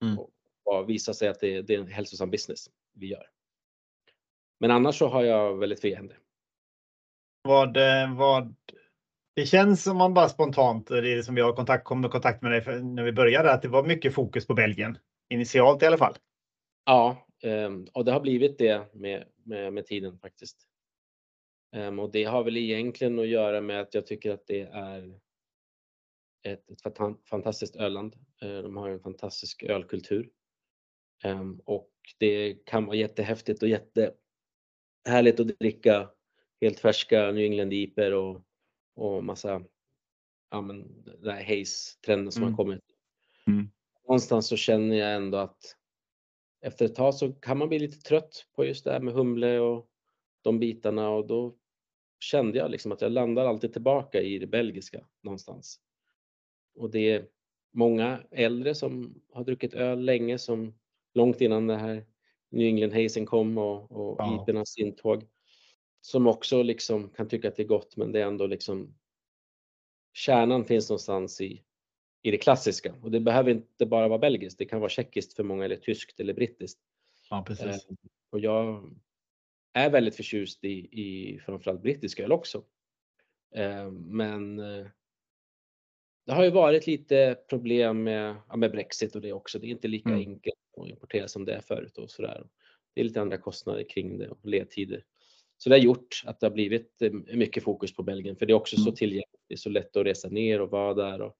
Mm. 0.03 0.19
och, 0.19 0.31
och 0.65 0.91
visa 0.91 1.15
sig 1.15 1.29
att 1.29 1.41
det, 1.41 1.63
det 1.63 1.75
är 1.75 1.79
en 1.79 1.87
hälsosam 1.87 2.31
business 2.31 2.71
vi 2.93 3.07
gör. 3.07 3.31
Men 4.61 4.71
annars 4.71 4.99
så 4.99 5.09
har 5.09 5.25
jag 5.25 5.59
väldigt 5.59 5.81
fria 5.81 5.97
händer. 5.97 6.19
Vad, 7.49 7.77
eh, 7.77 8.17
vad, 8.17 8.55
det 9.37 9.47
känns 9.47 9.83
som 9.83 9.97
man 9.97 10.15
bara 10.15 10.29
spontant, 10.29 10.87
det 10.87 11.13
är 11.13 11.23
som 11.23 11.37
jag 11.37 11.45
har 11.45 11.53
kontakt, 11.53 11.85
kom 11.85 12.05
i 12.05 12.09
kontakt 12.09 12.43
med 12.43 12.53
dig 12.53 12.61
för, 12.61 12.79
när 12.79 13.03
vi 13.05 13.13
började, 13.13 13.53
att 13.53 13.63
det 13.63 13.69
var 13.69 13.87
mycket 13.87 14.15
fokus 14.15 14.47
på 14.47 14.55
Belgien. 14.55 14.99
Initialt 15.29 15.83
i 15.83 15.87
alla 15.87 15.99
fall. 15.99 16.15
Ja, 16.85 17.27
ehm, 17.43 17.87
och 17.93 18.05
det 18.05 18.13
har 18.13 18.21
blivit 18.21 18.59
det 18.59 18.95
med, 18.95 19.25
med, 19.45 19.73
med 19.73 19.87
tiden 19.87 20.19
faktiskt. 20.19 20.69
Ehm, 21.77 21.99
och 21.99 22.11
det 22.13 22.25
har 22.25 22.45
väl 22.45 22.57
egentligen 22.57 23.19
att 23.19 23.29
göra 23.29 23.61
med 23.61 23.81
att 23.81 23.95
jag 23.95 24.07
tycker 24.07 24.31
att 24.31 24.47
det 24.47 24.61
är 24.61 25.21
ett, 26.43 26.71
ett 26.71 26.99
fantastiskt 27.31 27.77
öland. 27.77 28.17
Ehm, 28.43 28.63
de 28.63 28.77
har 28.77 28.89
en 28.89 29.01
fantastisk 29.01 29.63
ölkultur. 29.63 30.31
Och 31.65 31.91
det 32.19 32.55
kan 32.67 32.87
vara 32.87 32.97
jättehäftigt 32.97 33.63
och 33.63 33.69
jättehärligt 33.69 35.41
att 35.41 35.59
dricka 35.59 36.11
helt 36.65 36.81
färska 36.81 37.33
New 37.33 37.45
England 37.45 37.73
IPer 37.73 38.15
och, 38.15 38.43
och 38.95 39.25
massa, 39.25 39.63
ja 40.51 40.61
men 40.61 41.05
den 41.05 41.35
här 41.35 41.45
Haze-trenden 41.45 42.33
som 42.33 42.43
Mm. 42.43 42.53
har 42.55 42.65
kommit. 42.65 42.85
Mm. 43.47 43.69
Någonstans 44.09 44.47
så 44.49 44.57
känner 44.57 44.97
jag 44.97 45.15
ändå 45.15 45.39
att 45.39 45.77
efter 46.61 46.85
ett 46.85 46.95
tag 46.95 47.15
så 47.15 47.33
kan 47.33 47.59
man 47.59 47.69
bli 47.69 47.79
lite 47.79 47.99
trött 48.01 48.47
på 48.57 48.65
just 48.65 48.85
det 48.85 48.93
här 48.93 49.01
med 49.01 49.15
humle 49.15 49.59
och 49.59 49.89
de 50.43 50.59
bitarna 50.59 51.09
och 51.11 51.27
då 51.27 51.55
kände 52.21 52.59
jag 52.59 52.71
liksom 52.71 52.93
att 52.93 53.01
jag 53.01 53.13
landar 53.13 53.47
alltid 53.47 53.73
tillbaka 53.73 54.21
i 54.23 54.39
det 54.39 54.47
belgiska 54.47 55.07
någonstans. 55.23 55.81
Och 56.75 56.91
det 56.91 57.11
är 57.11 57.27
många 57.73 58.23
äldre 58.31 58.75
som 58.75 59.23
har 59.33 59.45
druckit 59.45 59.75
öl 59.75 60.01
länge 60.05 60.39
som 60.39 60.75
långt 61.15 61.41
innan 61.41 61.67
det 61.67 61.77
här 61.77 62.07
New 62.51 62.67
England 62.67 62.93
Hazen 62.93 63.27
kom 63.27 63.59
och, 63.59 63.93
och 63.93 64.17
Ja. 64.19 64.43
IPernas 64.43 64.79
intåg. 64.79 65.25
Som 66.05 66.27
också 66.27 66.63
liksom 66.63 67.09
kan 67.11 67.29
tycka 67.29 67.49
att 67.49 67.57
det 67.57 67.63
är 67.63 67.67
gott, 67.67 67.97
men 67.97 68.13
det 68.13 68.21
är 68.21 68.27
ändå 68.27 68.47
liksom 68.47 68.95
kärnan 70.13 70.65
finns 70.65 70.91
någonstans 70.91 71.41
i, 71.41 71.63
i 72.23 72.31
det 72.31 72.39
klassiska 72.39 72.95
och 73.03 73.11
det 73.11 73.21
behöver 73.21 73.51
inte 73.51 73.87
bara 73.87 74.09
vara 74.09 74.19
belgiskt. 74.19 74.59
Det 74.59 74.65
kan 74.65 74.81
vara 74.81 74.89
tjeckiskt 74.91 75.35
för 75.35 75.43
många 75.43 75.65
eller 75.65 75.77
tyskt 75.77 76.21
eller 76.21 76.35
brittiskt. 76.35 76.81
Ja, 77.31 77.39
Eh, 77.39 77.45
precis. 77.45 77.87
och 78.31 78.41
jag 78.41 78.91
är 79.73 79.91
väldigt 79.91 80.17
förtjust 80.17 80.65
i, 80.65 80.69
i 81.03 81.39
framförallt 81.39 81.83
brittisk 81.83 82.21
öl 82.21 82.33
också. 82.33 82.65
Eh, 83.55 83.91
men 83.91 84.59
eh, 84.59 84.87
det 86.27 86.33
har 86.33 86.45
ju 86.45 86.51
varit 86.51 86.87
lite 86.87 87.39
problem 87.49 88.03
med, 88.03 88.37
ja, 88.49 88.57
med 88.57 88.71
Brexit 88.71 89.15
och 89.15 89.21
det 89.23 89.33
också. 89.33 89.59
Det 89.59 89.67
är 89.67 89.71
inte 89.71 89.89
lika 89.89 90.09
Mm. 90.09 90.21
enkelt 90.21 90.57
att 90.81 90.89
importera 90.89 91.29
som 91.29 91.45
det 91.45 91.55
är 91.55 91.61
förut 91.61 91.99
och 91.99 92.11
sådär. 92.11 92.47
Det 92.95 93.01
är 93.01 93.05
lite 93.05 93.21
andra 93.21 93.37
kostnader 93.39 93.85
kring 93.89 94.19
det 94.19 94.29
och 94.29 94.47
ledtider. 94.47 95.05
Så 95.57 95.69
det 95.69 95.75
har 95.77 95.81
gjort 95.83 96.23
att 96.27 96.41
det 96.41 96.47
har 96.47 96.53
blivit 96.55 97.03
eh, 97.03 97.13
mycket 97.13 97.63
fokus 97.63 97.95
på 97.97 98.03
Belgien 98.03 98.37
för 98.37 98.47
det 98.47 98.53
är 98.53 98.55
också 98.55 98.77
så 98.77 98.83
Mm. 98.83 98.95
tillgängligt. 98.95 99.41
Det 99.49 99.55
är 99.55 99.59
så 99.59 99.69
lätt 99.69 99.97
att 99.97 100.07
resa 100.07 100.29
ner 100.29 100.61
och 100.61 100.71
vara 100.71 100.95
där. 100.95 101.21
Och, 101.23 101.37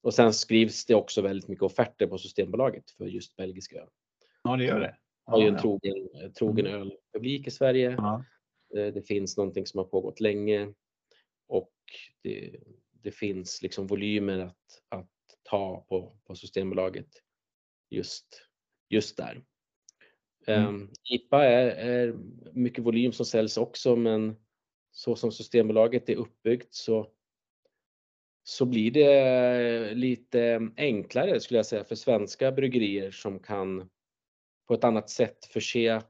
och 0.00 0.14
sen 0.14 0.32
skrivs 0.34 0.86
det 0.86 0.94
också 0.94 1.22
väldigt 1.22 1.48
mycket 1.48 1.62
offerter 1.62 2.06
på 2.06 2.18
Systembolaget 2.18 2.90
för 2.90 3.06
just 3.06 3.36
belgisk 3.36 3.72
öl. 3.72 3.88
Ja, 4.42 4.56
det 4.56 4.64
gör 4.64 4.80
det. 4.80 4.96
har 5.24 5.40
ju 5.40 5.48
en 5.48 5.54
Ja, 5.54 5.60
trogen, 5.60 6.08
trogen 6.38 6.66
ölpublik 6.66 7.46
i 7.46 7.50
Sverige. 7.50 7.90
ja. 7.98 8.24
Eh, 8.76 8.92
Det 8.94 9.02
finns 9.02 9.36
någonting 9.36 9.66
som 9.66 9.78
har 9.78 9.84
pågått 9.84 10.20
länge 10.20 10.72
och 11.48 11.72
det, 12.22 12.56
det 13.02 13.10
finns 13.10 13.62
liksom 13.62 13.86
volymer 13.86 14.38
att, 14.38 14.82
att 14.88 15.10
ta 15.42 15.86
på, 15.88 16.16
på 16.24 16.34
Systembolaget 16.34 17.08
just, 17.90 18.26
just 18.88 19.16
där. 19.16 19.42
Mm. 20.48 20.68
Um, 20.68 20.90
IPA 21.04 21.44
är, 21.44 21.66
är 21.66 22.14
mycket 22.52 22.84
volym 22.84 23.12
som 23.12 23.26
säljs 23.26 23.56
också 23.56 23.96
men 23.96 24.36
så 24.90 25.16
som 25.16 25.32
Systembolaget 25.32 26.08
är 26.08 26.16
uppbyggt 26.16 26.74
så, 26.74 27.06
så 28.42 28.64
blir 28.66 28.90
det 28.90 29.94
lite 29.94 30.70
enklare 30.76 31.40
skulle 31.40 31.58
jag 31.58 31.66
säga 31.66 31.84
för 31.84 31.94
svenska 31.94 32.52
bryggerier 32.52 33.10
som 33.10 33.38
kan 33.38 33.88
på 34.68 34.74
ett 34.74 34.84
annat 34.84 35.10
sätt 35.10 35.44
förse 35.44 36.02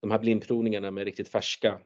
de 0.00 0.10
här 0.10 0.18
blindprovningarna 0.18 0.90
med 0.90 1.04
riktigt 1.04 1.28
färska 1.28 1.80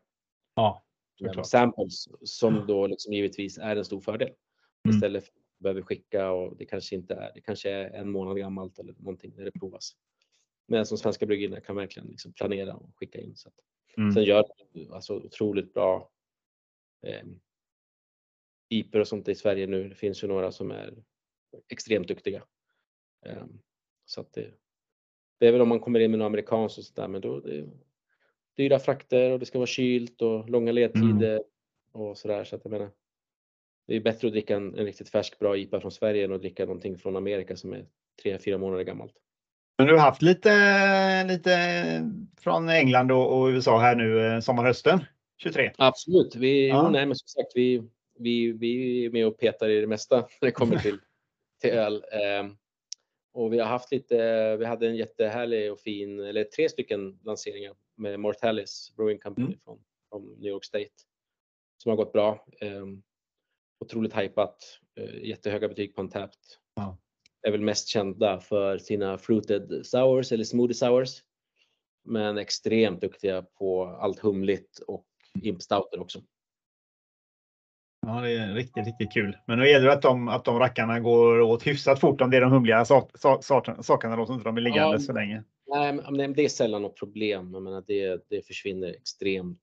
ja. 0.55 0.85
eh, 1.21 1.26
Såklart. 1.26 1.47
samples 1.47 2.09
som 2.21 2.67
då 2.67 2.87
liksom 2.87 3.12
givetvis 3.12 3.59
är 3.59 3.76
en 3.76 3.85
stor 3.85 4.00
fördel. 4.00 4.31
Mm. 4.85 4.97
Istället 4.97 5.25
för 5.25 5.31
att 5.31 5.59
behöva 5.59 5.83
skicka 5.83 6.31
och 6.31 6.57
det 6.57 6.65
kanske 6.65 6.97
inte 6.97 7.15
är, 7.15 7.33
det 7.35 7.41
kanske 7.41 7.71
är 7.71 7.91
en 7.91 8.11
månad 8.11 8.37
gammalt 8.37 8.79
eller 8.79 8.93
någonting 8.93 9.33
när 9.37 9.45
det 9.45 9.53
provas. 9.53 9.97
Men 10.66 10.87
som 10.87 10.99
svenska 10.99 11.26
bryggerierna 11.26 11.61
kan 11.61 11.76
verkligen 11.76 12.08
liksom 12.08 12.32
planera 12.32 12.75
och 12.75 12.90
skicka 12.96 13.20
in. 13.20 13.37
Så 13.37 13.49
att, 13.49 13.54
Mm. 13.99 14.12
Sen 14.12 14.25
gör 14.25 14.44
de 14.73 14.90
alltså 14.92 15.14
otroligt 15.16 15.75
bra 15.75 16.11
eh, 17.02 17.26
IPer 18.68 19.00
och 19.00 19.08
sånt 19.08 19.28
i 19.28 19.35
Sverige 19.35 19.66
nu. 19.66 19.88
Det 19.88 19.94
finns 19.94 20.25
ju 20.25 20.28
några 20.28 20.52
som 20.52 20.70
är 20.70 20.94
extremt 21.68 22.08
duktiga. 22.08 22.42
Eh, 23.26 23.44
så 24.04 24.20
att 24.20 24.32
det, 24.32 24.54
det 25.38 25.46
är 25.46 25.52
väl 25.52 25.61
om 25.61 25.68
man 25.68 25.80
kommer 25.80 26.00
in 26.00 26.11
med 26.11 26.18
något 26.18 26.26
amerikanskt 26.26 26.78
och 26.78 26.85
sådär, 26.85 27.08
men 27.08 27.20
då 27.20 27.40
det 27.40 27.58
är 27.58 27.70
dyra 28.56 28.78
frakter 28.78 29.30
och 29.30 29.38
det 29.38 29.46
ska 29.46 29.58
vara 29.58 29.66
kylt 29.66 30.23
och 30.23 30.50
långa 30.50 30.73
ledtider 30.73 31.42
och 31.92 32.18
sådär. 32.18 32.44
Så 32.44 32.56
att 32.56 32.64
jag 32.64 32.70
menar, 32.70 32.90
det 33.87 33.96
är 33.96 34.00
bättre 34.00 34.28
att 34.28 34.32
dricka 34.32 34.56
en, 34.56 34.78
en 34.78 34.85
riktigt 34.85 35.08
färsk 35.08 35.38
bra 35.38 35.56
IPA 35.56 35.80
från 35.80 35.90
Sverige 35.90 36.25
än 36.25 36.32
att 36.32 36.40
dricka 36.40 36.66
någonting 36.66 36.99
från 36.99 37.16
Amerika 37.16 37.56
som 37.56 37.73
är 37.73 37.87
tre, 38.23 38.38
fyra 38.38 38.58
månader 38.58 38.85
gammalt. 38.85 39.14
Men 39.78 39.87
du 39.87 39.92
har 39.95 40.00
haft 40.00 40.23
lite, 40.23 41.25
lite 41.25 41.50
från 42.40 42.68
England 42.68 43.12
och, 43.12 43.38
och 43.40 43.47
USA 43.47 43.78
här 43.78 43.97
nu 43.97 44.26
eh, 44.26 44.40
sommarhösten 44.40 45.04
23. 45.42 45.73
Absolut. 45.78 46.37
Vi, 46.37 46.68
Ja. 46.68 46.90
nej, 46.90 47.06
men 47.06 47.16
som 47.16 47.28
sagt, 47.28 47.52
vi, 47.54 47.83
vi, 48.18 48.52
vi 48.52 49.04
är 49.04 49.11
med 49.11 49.26
och 49.26 49.38
petar 49.38 49.68
i 49.68 49.80
det 49.80 49.87
mesta 49.87 50.16
när 50.40 50.49
det 50.49 50.52
kommer 50.52 50.78
till, 50.78 50.99
till 51.61 51.71
öl. 51.71 52.04
Ehm, 52.12 52.56
och 53.35 53.52
vi 53.52 53.59
har 53.59 53.66
haft 53.66 53.92
lite, 53.92 54.56
vi 54.56 54.64
hade 54.64 54.87
en 54.88 54.97
jättehärlig 54.97 55.73
och 55.73 55.80
fin, 55.80 56.21
eller 56.21 56.45
tre 56.45 56.68
stycken 56.68 57.18
lanseringar 57.25 57.75
med 57.97 58.21
Mortalis 58.21 58.92
Brewing 58.97 59.18
Company 59.18 59.47
Mm. 59.47 59.59
från, 59.64 59.78
från 60.09 60.23
New 60.38 60.50
York 60.50 60.64
State 60.64 60.90
som 61.83 61.90
har 61.90 61.97
gått 61.97 62.12
bra. 62.12 62.47
Um, 62.61 63.02
otroligt 63.85 64.16
hypat, 64.16 64.59
uh, 65.00 65.25
jättehöga 65.25 65.68
betyg 65.68 65.95
på 65.95 66.00
Untapped. 66.02 66.38
Ja. 66.75 66.99
Är 67.47 67.50
väl 67.50 67.61
mest 67.61 67.88
kända 67.88 68.41
för 68.41 68.79
sina 68.79 69.19
fruited 69.19 69.87
sours 69.87 70.33
eller 70.33 70.45
smoothie 70.45 70.75
sours. 70.75 71.23
Men 72.05 72.38
extremt 72.38 73.00
duktiga 73.00 73.43
på 73.43 73.85
allt 73.85 74.19
humligt 74.19 74.79
och 74.87 75.07
imp 75.43 75.62
stouter 75.62 76.00
också. 76.00 76.23
Ja, 78.07 78.21
det 78.21 78.31
är 78.33 78.55
riktigt, 78.55 78.87
riktigt 78.87 79.12
kul. 79.12 79.37
Men 79.47 79.59
då 79.59 79.67
gäller 79.67 79.87
det 79.87 79.93
att 79.93 80.03
de, 80.03 80.29
att 80.29 80.45
de 80.45 80.59
rackarna 80.59 81.00
går 81.00 81.41
åt 81.41 81.67
hyfsat 81.67 82.00
fort 82.00 82.21
om 82.21 82.31
det 82.31 82.37
är 82.37 82.41
de 82.41 82.50
humliga 82.53 82.85
sak, 82.85 83.19
sak, 83.19 83.45
sak, 83.45 83.85
sakerna 83.85 84.17
då, 84.17 84.26
så 84.26 84.33
inte 84.33 84.45
de 84.45 84.55
blir 84.55 84.65
liggande 84.65 84.95
Ja. 84.95 84.99
så 84.99 85.12
länge. 85.12 85.45
Nej, 85.67 85.93
men 85.93 86.17
men 86.17 86.33
det 86.33 86.45
är 86.45 86.49
sällan 86.49 86.83
något 86.83 86.99
problem. 86.99 87.50
Jag 87.55 87.62
menar, 87.62 87.85
det, 87.87 88.25
det 88.29 88.47
försvinner 88.47 88.88
extremt, 88.88 89.61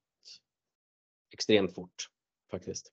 extremt 1.33 1.75
fort 1.75 2.07
faktiskt. 2.51 2.91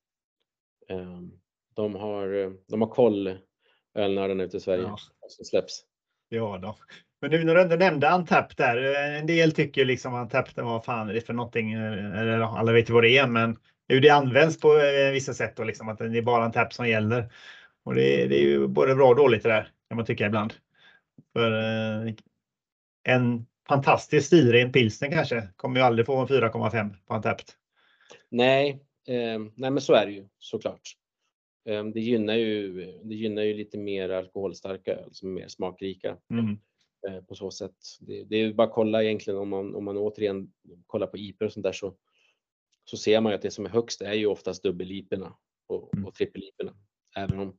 Ehm, 0.88 1.32
De 1.74 1.94
har, 1.94 2.56
de 2.70 2.80
har 2.82 2.88
koll, 2.88 3.38
ölnördarna 3.94 4.42
ute 4.44 4.56
i 4.56 4.60
Sverige, 4.60 4.82
Ja. 4.82 4.98
som 5.28 5.44
släpps. 5.44 5.82
Ja 6.28 6.58
då. 6.62 6.76
Men 7.20 7.30
nu 7.30 7.44
när 7.44 7.54
du 7.54 7.60
ändå 7.62 7.76
nämnde 7.76 8.08
Antapp 8.08 8.56
där. 8.56 8.94
eh, 8.94 9.18
En 9.18 9.26
del 9.26 9.52
tycker 9.52 9.84
liksom 9.84 10.14
Antapp, 10.14 10.54
det 10.54 10.62
vad 10.62 10.84
fan 10.84 11.08
är 11.08 11.14
det 11.14 11.20
för 11.20 11.32
någonting? 11.32 11.72
eh, 11.72 12.20
Eller 12.20 12.58
alla 12.58 12.72
vet 12.72 12.90
ju 12.90 12.94
vad 12.94 13.02
det 13.02 13.18
är, 13.18 13.26
men 13.26 13.58
hur 13.88 14.00
det 14.00 14.10
används 14.10 14.60
på 14.60 14.76
eh, 14.78 15.10
vissa 15.12 15.34
sätt 15.34 15.58
och 15.58 15.66
liksom 15.66 15.88
att 15.88 15.98
det 15.98 16.18
är 16.18 16.22
bara 16.22 16.44
Antapp 16.44 16.72
som 16.72 16.88
gäller. 16.88 17.32
Och 17.84 17.94
det, 17.94 18.26
det 18.26 18.36
är 18.36 18.42
ju 18.42 18.66
både 18.66 18.94
bra 18.94 19.08
och 19.08 19.16
dåligt 19.16 19.42
det 19.42 19.48
där 19.48 19.68
kan 19.88 19.96
man 19.96 20.06
tycka 20.06 20.26
ibland. 20.26 20.54
För 21.32 21.52
en 23.02 23.46
fantastisk 23.68 24.26
stilren 24.26 24.72
pilsner 24.72 25.10
kanske 25.10 25.48
kommer 25.56 25.80
ju 25.80 25.86
aldrig 25.86 26.06
få 26.06 26.16
en 26.16 26.26
4,5 26.26 26.94
på 27.06 27.14
Antapp. 27.14 27.40
Nej, 28.30 28.70
eh, 29.08 29.38
nej 29.56 29.70
men 29.70 29.80
så 29.80 29.94
är 29.94 30.06
det 30.06 30.12
ju 30.12 30.28
såklart. 30.38 30.80
Eh, 31.64 31.84
det, 31.84 32.00
gynnar 32.00 32.34
ju, 32.34 32.72
det 33.02 33.14
gynnar 33.14 33.42
ju 33.42 33.54
lite 33.54 33.78
mer 33.78 34.08
alkoholstarka 34.08 34.94
öl 34.96 35.08
som 35.12 35.28
är 35.28 35.32
mer 35.40 35.48
smakrika. 35.48 36.16
Mm. 36.30 36.58
eh, 37.08 37.24
på 37.24 37.34
så 37.34 37.50
sätt. 37.50 37.76
Det, 38.00 38.24
det 38.24 38.36
är 38.36 38.40
ju 38.40 38.54
bara 38.54 38.66
att 38.66 38.72
kolla 38.74 39.02
egentligen 39.02 39.38
om 39.40 39.48
man, 39.48 39.74
om 39.74 39.84
man 39.84 39.96
återigen 39.96 40.52
kollar 40.86 41.06
på 41.06 41.18
IPer 41.18 41.46
och 41.46 41.52
sånt 41.52 41.64
där 41.64 41.72
så, 41.72 41.96
så 42.84 42.96
ser 42.96 43.20
man 43.20 43.32
ju 43.32 43.36
att 43.36 43.42
det 43.42 43.50
som 43.50 43.64
är 43.66 43.70
högst 43.70 44.02
är 44.02 44.14
ju 44.14 44.26
oftast 44.26 44.64
dubbel-IPerna 44.64 45.32
och, 45.66 45.94
Mm. 45.94 46.06
och 46.06 46.14
trippel-IPerna. 46.14 46.74
Även 47.16 47.38
om, 47.38 47.58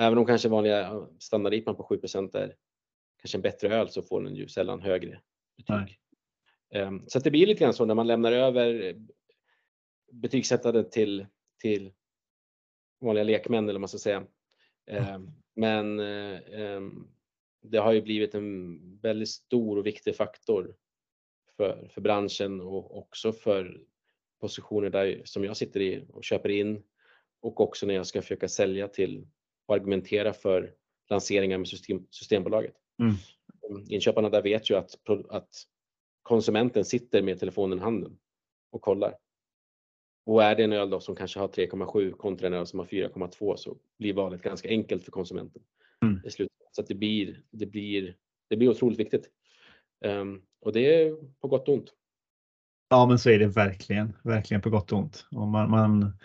även 0.00 0.18
om 0.18 0.26
kanske 0.26 0.48
vanliga 0.48 1.08
standard-IPan 1.18 1.74
på 1.74 1.82
7% 1.82 2.36
är 2.36 2.54
kanske 3.18 3.38
en 3.38 3.42
bättre 3.42 3.74
öl 3.76 3.88
så 3.88 4.02
får 4.02 4.22
den 4.22 4.36
ju 4.36 4.48
sällan 4.48 4.80
högre 4.80 5.20
betyg. 5.56 5.98
Ehm, 6.74 7.02
så 7.06 7.18
det 7.18 7.30
blir 7.30 7.46
lite 7.46 7.60
grann 7.64 7.74
så 7.74 7.84
när 7.84 7.94
man 7.94 8.06
lämnar 8.06 8.32
över 8.32 8.96
betygsättande 10.12 10.84
till, 10.84 11.26
till 11.60 11.92
vanliga 13.04 13.24
lekmän 13.24 13.64
eller 13.64 13.72
vad 13.72 13.80
man 13.80 13.88
ska 13.88 13.98
säga. 13.98 14.26
Ehm, 14.86 15.30
men 15.56 16.00
eh, 16.00 16.38
ehm, 16.52 17.08
det 17.62 17.78
har 17.78 17.92
ju 17.92 18.02
blivit 18.02 18.34
en 18.34 18.78
väldigt 19.02 19.28
stor 19.28 19.78
och 19.78 19.86
viktig 19.86 20.16
faktor 20.16 20.76
för, 21.56 21.88
för 21.88 22.00
branschen 22.00 22.60
och 22.60 22.98
också 22.98 23.32
för 23.32 23.80
positioner 24.40 24.90
där 24.90 25.22
som 25.24 25.44
jag 25.44 25.56
sitter 25.56 25.80
i 25.80 26.04
och 26.08 26.24
köper 26.24 26.48
in 26.48 26.82
och 27.40 27.60
också 27.60 27.86
när 27.86 27.94
jag 27.94 28.06
ska 28.06 28.22
försöka 28.22 28.48
sälja 28.48 28.88
till 28.88 29.26
och 29.66 29.74
argumentera 29.74 30.32
för 30.32 30.74
lanseringar 31.10 31.58
med 31.58 31.68
system, 31.68 32.06
Systembolaget. 32.10 32.74
Mm. 32.98 33.14
Inköparna 33.88 34.30
där 34.30 34.42
vet 34.42 34.70
ju 34.70 34.76
att, 34.76 35.08
att 35.28 35.50
konsumenten 36.22 36.84
sitter 36.84 37.22
med 37.22 37.40
telefonen 37.40 37.78
i 37.78 37.82
handen 37.82 38.18
och 38.70 38.82
kollar. 38.82 39.14
Och 40.26 40.42
är 40.42 40.56
det 40.56 40.64
en 40.64 40.72
öl 40.72 40.90
då 40.90 41.00
som 41.00 41.16
kanske 41.16 41.40
har 41.40 41.48
3,7 41.48 42.12
kontra 42.12 42.46
en 42.46 42.54
öl 42.54 42.66
som 42.66 42.78
har 42.78 42.86
4,2 42.86 43.56
så 43.56 43.76
blir 43.98 44.14
valet 44.14 44.42
ganska 44.42 44.68
enkelt 44.68 45.04
för 45.04 45.10
konsumenten. 45.10 45.62
Mm. 46.02 46.20
I 46.24 46.30
slutet. 46.30 46.56
Så 46.72 46.82
det 46.82 46.94
blir, 46.94 47.40
det 47.50 47.66
blir, 47.66 48.16
det 48.48 48.56
blir 48.56 48.68
otroligt 48.68 48.98
viktigt. 48.98 49.30
Ehm, 50.04 50.42
och 50.60 50.72
det 50.72 51.02
är 51.02 51.16
på 51.40 51.48
gott 51.48 51.68
och 51.68 51.74
ont. 51.74 51.90
Ja, 52.88 53.06
men 53.06 53.18
så 53.18 53.30
är 53.30 53.38
det 53.38 53.46
verkligen, 53.46 54.16
verkligen 54.22 54.60
på 54.60 54.70
gott 54.70 54.92
och 54.92 54.98
ont. 54.98 55.26
Och 55.30 55.46
man, 55.46 55.70
man, 55.70 56.18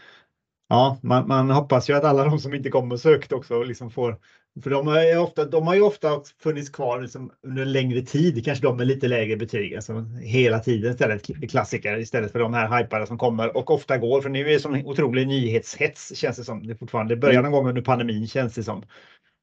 ja, 0.68 1.00
man, 1.04 1.28
man 1.28 1.50
hoppas 1.50 1.90
ju 1.90 1.94
att 1.94 2.04
alla 2.04 2.24
de 2.24 2.40
som 2.40 2.54
inte 2.54 2.70
kommer 2.70 2.94
och 2.94 3.00
sökt 3.00 3.32
också 3.32 3.64
liksom 3.64 3.92
får, 3.92 4.20
för 4.64 4.70
de 4.70 4.88
har 4.88 5.04
ju 5.04 5.18
ofta, 5.18 5.46
de 5.46 5.68
har 5.68 5.76
ju 5.76 5.82
ofta 5.82 6.22
funnits 6.40 6.70
kvar 6.70 7.02
liksom 7.02 7.32
under 7.42 7.62
en 7.62 7.72
längre 7.72 8.02
tid, 8.02 8.46
kanske 8.46 8.66
de 8.66 8.78
med 8.78 8.88
lite 8.88 9.08
lägre 9.08 9.38
betyg, 9.38 9.76
alltså 9.76 9.94
hela 10.22 10.60
tiden 10.60 10.92
istället 10.92 11.50
klassiker 11.52 11.98
istället 11.98 12.32
för 12.32 12.40
de 12.40 12.54
här 12.54 12.82
hypade 12.82 13.08
som 13.08 13.18
kommer 13.18 13.58
och 13.58 13.72
ofta 13.72 13.98
går, 13.98 14.22
för 14.22 14.30
nu 14.30 14.40
är 14.40 14.54
det 14.54 14.60
som 14.60 14.86
otrolig 14.86 15.28
nyhetshets 15.28 16.16
känns 16.16 16.38
det 16.38 16.44
som. 16.44 16.68
Det 16.68 16.76
fortfarande, 16.76 17.16
det 17.16 17.20
börjar 17.20 17.42
någon 17.42 17.52
gång 17.52 17.70
under 17.70 17.82
pandemin 17.82 18.28
känns 18.28 18.56
det 18.56 18.64
som. 18.64 18.84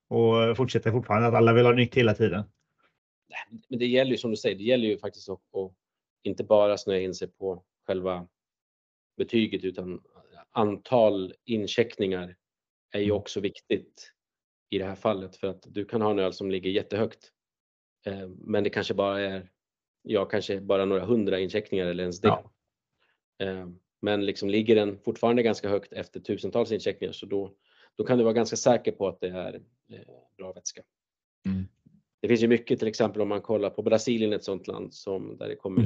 Och 0.08 0.56
fortsätter 0.56 0.90
fortfarande 0.92 1.28
att 1.28 1.34
alla 1.34 1.52
vill 1.52 1.66
ha 1.66 1.72
nytt 1.72 1.94
hela 1.94 2.14
tiden. 2.14 2.44
Men 3.68 3.78
det 3.78 3.86
gäller 3.86 4.10
ju 4.10 4.16
som 4.16 4.30
du 4.30 4.36
säger, 4.36 4.56
det 4.56 4.64
gäller 4.64 4.88
ju 4.88 4.98
faktiskt 4.98 5.28
att, 5.28 5.40
att 5.56 5.72
inte 6.22 6.44
bara 6.44 6.78
snöa 6.78 7.00
in 7.00 7.14
sig 7.14 7.28
på 7.28 7.62
själva 7.86 8.26
betyget 9.16 9.64
utan 9.64 10.00
antal 10.52 11.34
incheckningar 11.44 12.36
är 12.92 12.98
ju 12.98 13.04
Mm. 13.04 13.16
också 13.16 13.40
viktigt 13.40 14.12
i 14.70 14.78
det 14.78 14.84
här 14.84 14.94
fallet 14.94 15.36
för 15.36 15.46
att 15.46 15.62
du 15.66 15.84
kan 15.84 16.02
ha 16.02 16.10
en 16.10 16.18
öl 16.18 16.32
som 16.32 16.50
ligger 16.50 16.70
jättehögt. 16.70 17.32
Eh, 18.06 18.28
men 18.28 18.64
det 18.64 18.70
kanske 18.70 18.94
bara 18.94 19.20
är, 19.20 19.50
ja 20.02 20.24
kanske 20.24 20.60
bara 20.60 20.84
några 20.84 21.04
hundra 21.04 21.38
incheckningar 21.40 21.86
eller 21.86 22.02
ens 22.02 22.20
det. 22.20 22.28
Ja. 22.28 22.52
Eh, 23.46 23.68
Men 24.00 24.26
liksom 24.26 24.50
ligger 24.50 24.74
den 24.74 24.98
fortfarande 24.98 25.42
ganska 25.42 25.68
högt 25.68 25.92
efter 25.92 26.20
tusentals 26.20 26.72
incheckningar 26.72 27.12
så 27.12 27.26
då, 27.26 27.54
då 27.96 28.04
kan 28.04 28.18
du 28.18 28.24
vara 28.24 28.34
ganska 28.34 28.56
säker 28.56 28.92
på 28.92 29.08
att 29.08 29.20
det 29.20 29.28
är 29.28 29.54
eh, 29.92 30.00
bra 30.36 30.52
vätska. 30.52 30.82
Mm. 31.46 31.68
Det 32.20 32.28
finns 32.28 32.42
ju 32.42 32.48
mycket 32.48 32.78
till 32.78 32.88
exempel 32.88 33.22
om 33.22 33.28
man 33.28 33.40
kollar 33.40 33.70
på 33.70 33.82
Brasilien 33.82 34.32
ett 34.32 34.44
sådant 34.44 34.66
land 34.66 34.94
som 34.94 35.36
där 35.36 35.48
det 35.48 35.56
kommer 35.56 35.80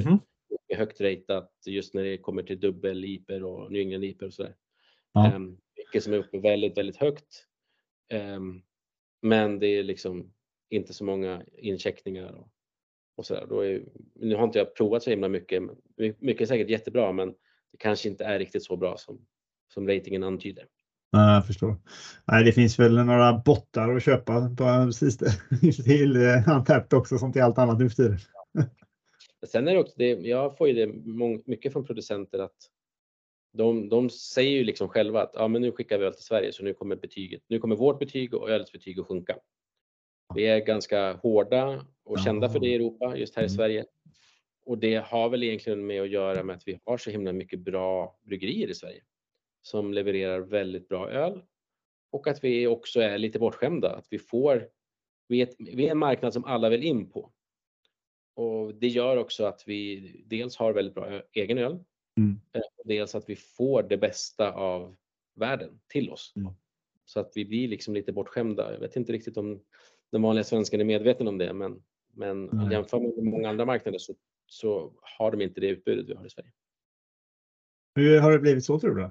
mycket 0.49 0.77
högt 0.77 1.01
ratat 1.01 1.53
just 1.65 1.93
när 1.93 2.03
det 2.03 2.17
kommer 2.17 2.43
till 2.43 2.59
dubbel-IPer 2.59 3.43
och 3.43 3.71
New 3.71 3.81
England-IPer 3.81 4.25
och 4.25 4.33
sådär. 4.33 4.55
Ja. 5.13 5.31
Ehm, 5.31 5.57
mycket 5.77 6.03
som 6.03 6.13
är 6.13 6.17
uppe 6.17 6.39
väldigt, 6.39 6.77
väldigt 6.77 6.97
högt. 6.97 7.47
Men 9.21 9.59
det 9.59 9.67
är 9.67 9.83
liksom 9.83 10.33
inte 10.69 10.93
så 10.93 11.03
många 11.03 11.43
incheckningar 11.57 12.31
och, 12.31 12.47
och 13.17 13.25
sådär. 13.25 13.63
Är, 13.63 13.83
nu 14.15 14.35
har 14.35 14.43
inte 14.43 14.59
jag 14.59 14.75
provat 14.75 15.03
så 15.03 15.09
himla 15.09 15.29
mycket. 15.29 15.63
men 15.63 15.75
Mycket 16.19 16.41
är 16.41 16.45
säkert 16.45 16.69
jättebra 16.69 17.11
men 17.11 17.29
det 17.71 17.77
kanske 17.79 18.09
inte 18.09 18.23
är 18.25 18.39
riktigt 18.39 18.63
så 18.63 18.77
bra 18.77 18.97
som, 18.97 19.25
som 19.73 19.87
ratingen 19.87 20.23
antyder. 20.23 20.65
Ja, 21.11 21.33
jag 21.33 21.47
förstår. 21.47 21.75
Nej, 22.25 22.43
det 22.43 22.51
finns 22.51 22.79
väl 22.79 23.05
några 23.05 23.33
bottar 23.33 23.95
att 23.95 24.03
köpa 24.03 24.49
på 24.49 24.85
precis 24.85 25.17
det. 25.17 25.31
till 25.83 26.15
eh, 26.15 26.57
Untapped 26.57 26.93
också 26.93 27.17
som 27.17 27.33
till 27.33 27.41
allt 27.41 27.57
annat 27.57 27.79
nu 27.79 27.89
för 27.89 27.95
tiden. 27.95 28.17
Sen 29.47 29.67
är 29.67 29.73
det 29.73 29.79
också 29.79 29.93
det, 29.97 30.09
jag 30.09 30.57
får 30.57 30.67
ju 30.67 30.73
det 30.73 30.87
mycket 31.45 31.73
från 31.73 31.85
producenter 31.85 32.39
att 32.39 32.55
de, 33.53 33.89
de 33.89 34.09
säger 34.09 34.51
ju 34.51 34.63
liksom 34.63 34.89
själva 34.89 35.21
att 35.21 35.31
ja, 35.33 35.47
men 35.47 35.61
nu 35.61 35.71
skickar 35.71 35.97
vi 35.97 36.05
öl 36.05 36.13
till 36.13 36.23
Sverige 36.23 36.51
så 36.51 36.63
nu 36.63 36.73
kommer 36.73 36.95
betyget, 36.95 37.41
nu 37.47 37.59
kommer 37.59 37.75
vårt 37.75 37.99
betyg 37.99 38.33
och 38.33 38.49
ölets 38.49 38.71
betyg 38.71 38.99
att 38.99 39.07
sjunka. 39.07 39.39
Vi 40.35 40.43
är 40.47 40.59
ganska 40.59 41.13
hårda 41.13 41.85
och 42.03 42.19
kända 42.19 42.49
för 42.49 42.59
det 42.59 42.67
i 42.67 42.75
Europa, 42.75 43.17
just 43.17 43.35
här 43.35 43.43
i 43.43 43.45
Mm. 43.45 43.55
Sverige. 43.55 43.85
Och 44.65 44.77
det 44.77 44.95
har 44.95 45.29
väl 45.29 45.43
egentligen 45.43 45.85
med 45.87 46.01
att 46.01 46.09
göra 46.09 46.43
med 46.43 46.55
att 46.55 46.67
vi 46.67 46.79
har 46.85 46.97
så 46.97 47.09
himla 47.09 47.33
mycket 47.33 47.59
bra 47.59 48.19
bryggerier 48.21 48.67
i 48.67 48.73
Sverige 48.73 49.01
som 49.61 49.93
levererar 49.93 50.39
väldigt 50.39 50.87
bra 50.87 51.09
öl 51.09 51.41
och 52.11 52.27
att 52.27 52.43
vi 52.43 52.67
också 52.67 53.01
är 53.01 53.17
lite 53.17 53.39
bortskämda, 53.39 53.89
att 53.95 54.07
vi 54.09 54.19
får, 54.19 54.69
vi 55.27 55.41
är, 55.41 55.45
ett, 55.47 55.55
vi 55.57 55.87
är 55.87 55.91
en 55.91 55.97
marknad 55.97 56.33
som 56.33 56.45
alla 56.45 56.69
vill 56.69 56.83
in 56.83 57.09
på. 57.09 57.31
Och 58.35 58.75
det 58.75 58.87
gör 58.87 59.17
också 59.17 59.45
att 59.45 59.63
vi 59.67 60.11
dels 60.25 60.57
har 60.57 60.73
väldigt 60.73 60.95
bra 60.95 61.07
ö- 61.07 61.21
egen 61.33 61.57
öl, 61.57 61.83
Mm. 62.17 62.41
eh, 62.53 62.61
dels 62.85 63.15
att 63.15 63.29
vi 63.29 63.35
får 63.35 63.83
det 63.83 63.97
bästa 63.97 64.51
av 64.51 64.95
världen 65.35 65.79
till 65.87 66.09
oss. 66.09 66.33
Mm. 66.35 66.53
Så 67.05 67.19
att 67.19 67.31
vi 67.35 67.45
blir 67.45 67.67
liksom 67.67 67.93
lite 67.93 68.11
bortskämda. 68.11 68.73
Jag 68.73 68.79
vet 68.79 68.95
inte 68.95 69.13
riktigt 69.13 69.37
om 69.37 69.63
den 70.11 70.21
vanliga 70.21 70.43
svensken 70.43 70.81
är 70.81 70.85
medveten 70.85 71.27
om 71.27 71.37
det, 71.37 71.53
men, 71.53 71.83
men 72.13 72.71
jämför 72.71 72.99
med 72.99 73.23
många 73.23 73.49
andra 73.49 73.65
marknader 73.65 73.97
så, 73.97 74.15
så 74.45 74.93
har 75.01 75.31
de 75.31 75.41
inte 75.41 75.61
det 75.61 75.67
utbudet 75.67 76.09
vi 76.09 76.13
har 76.13 76.25
i 76.25 76.29
Sverige. 76.29 76.51
Hur 77.95 78.19
har 78.19 78.31
det 78.31 78.39
blivit 78.39 78.65
så 78.65 78.79
tror 78.79 78.95
du? 78.95 79.09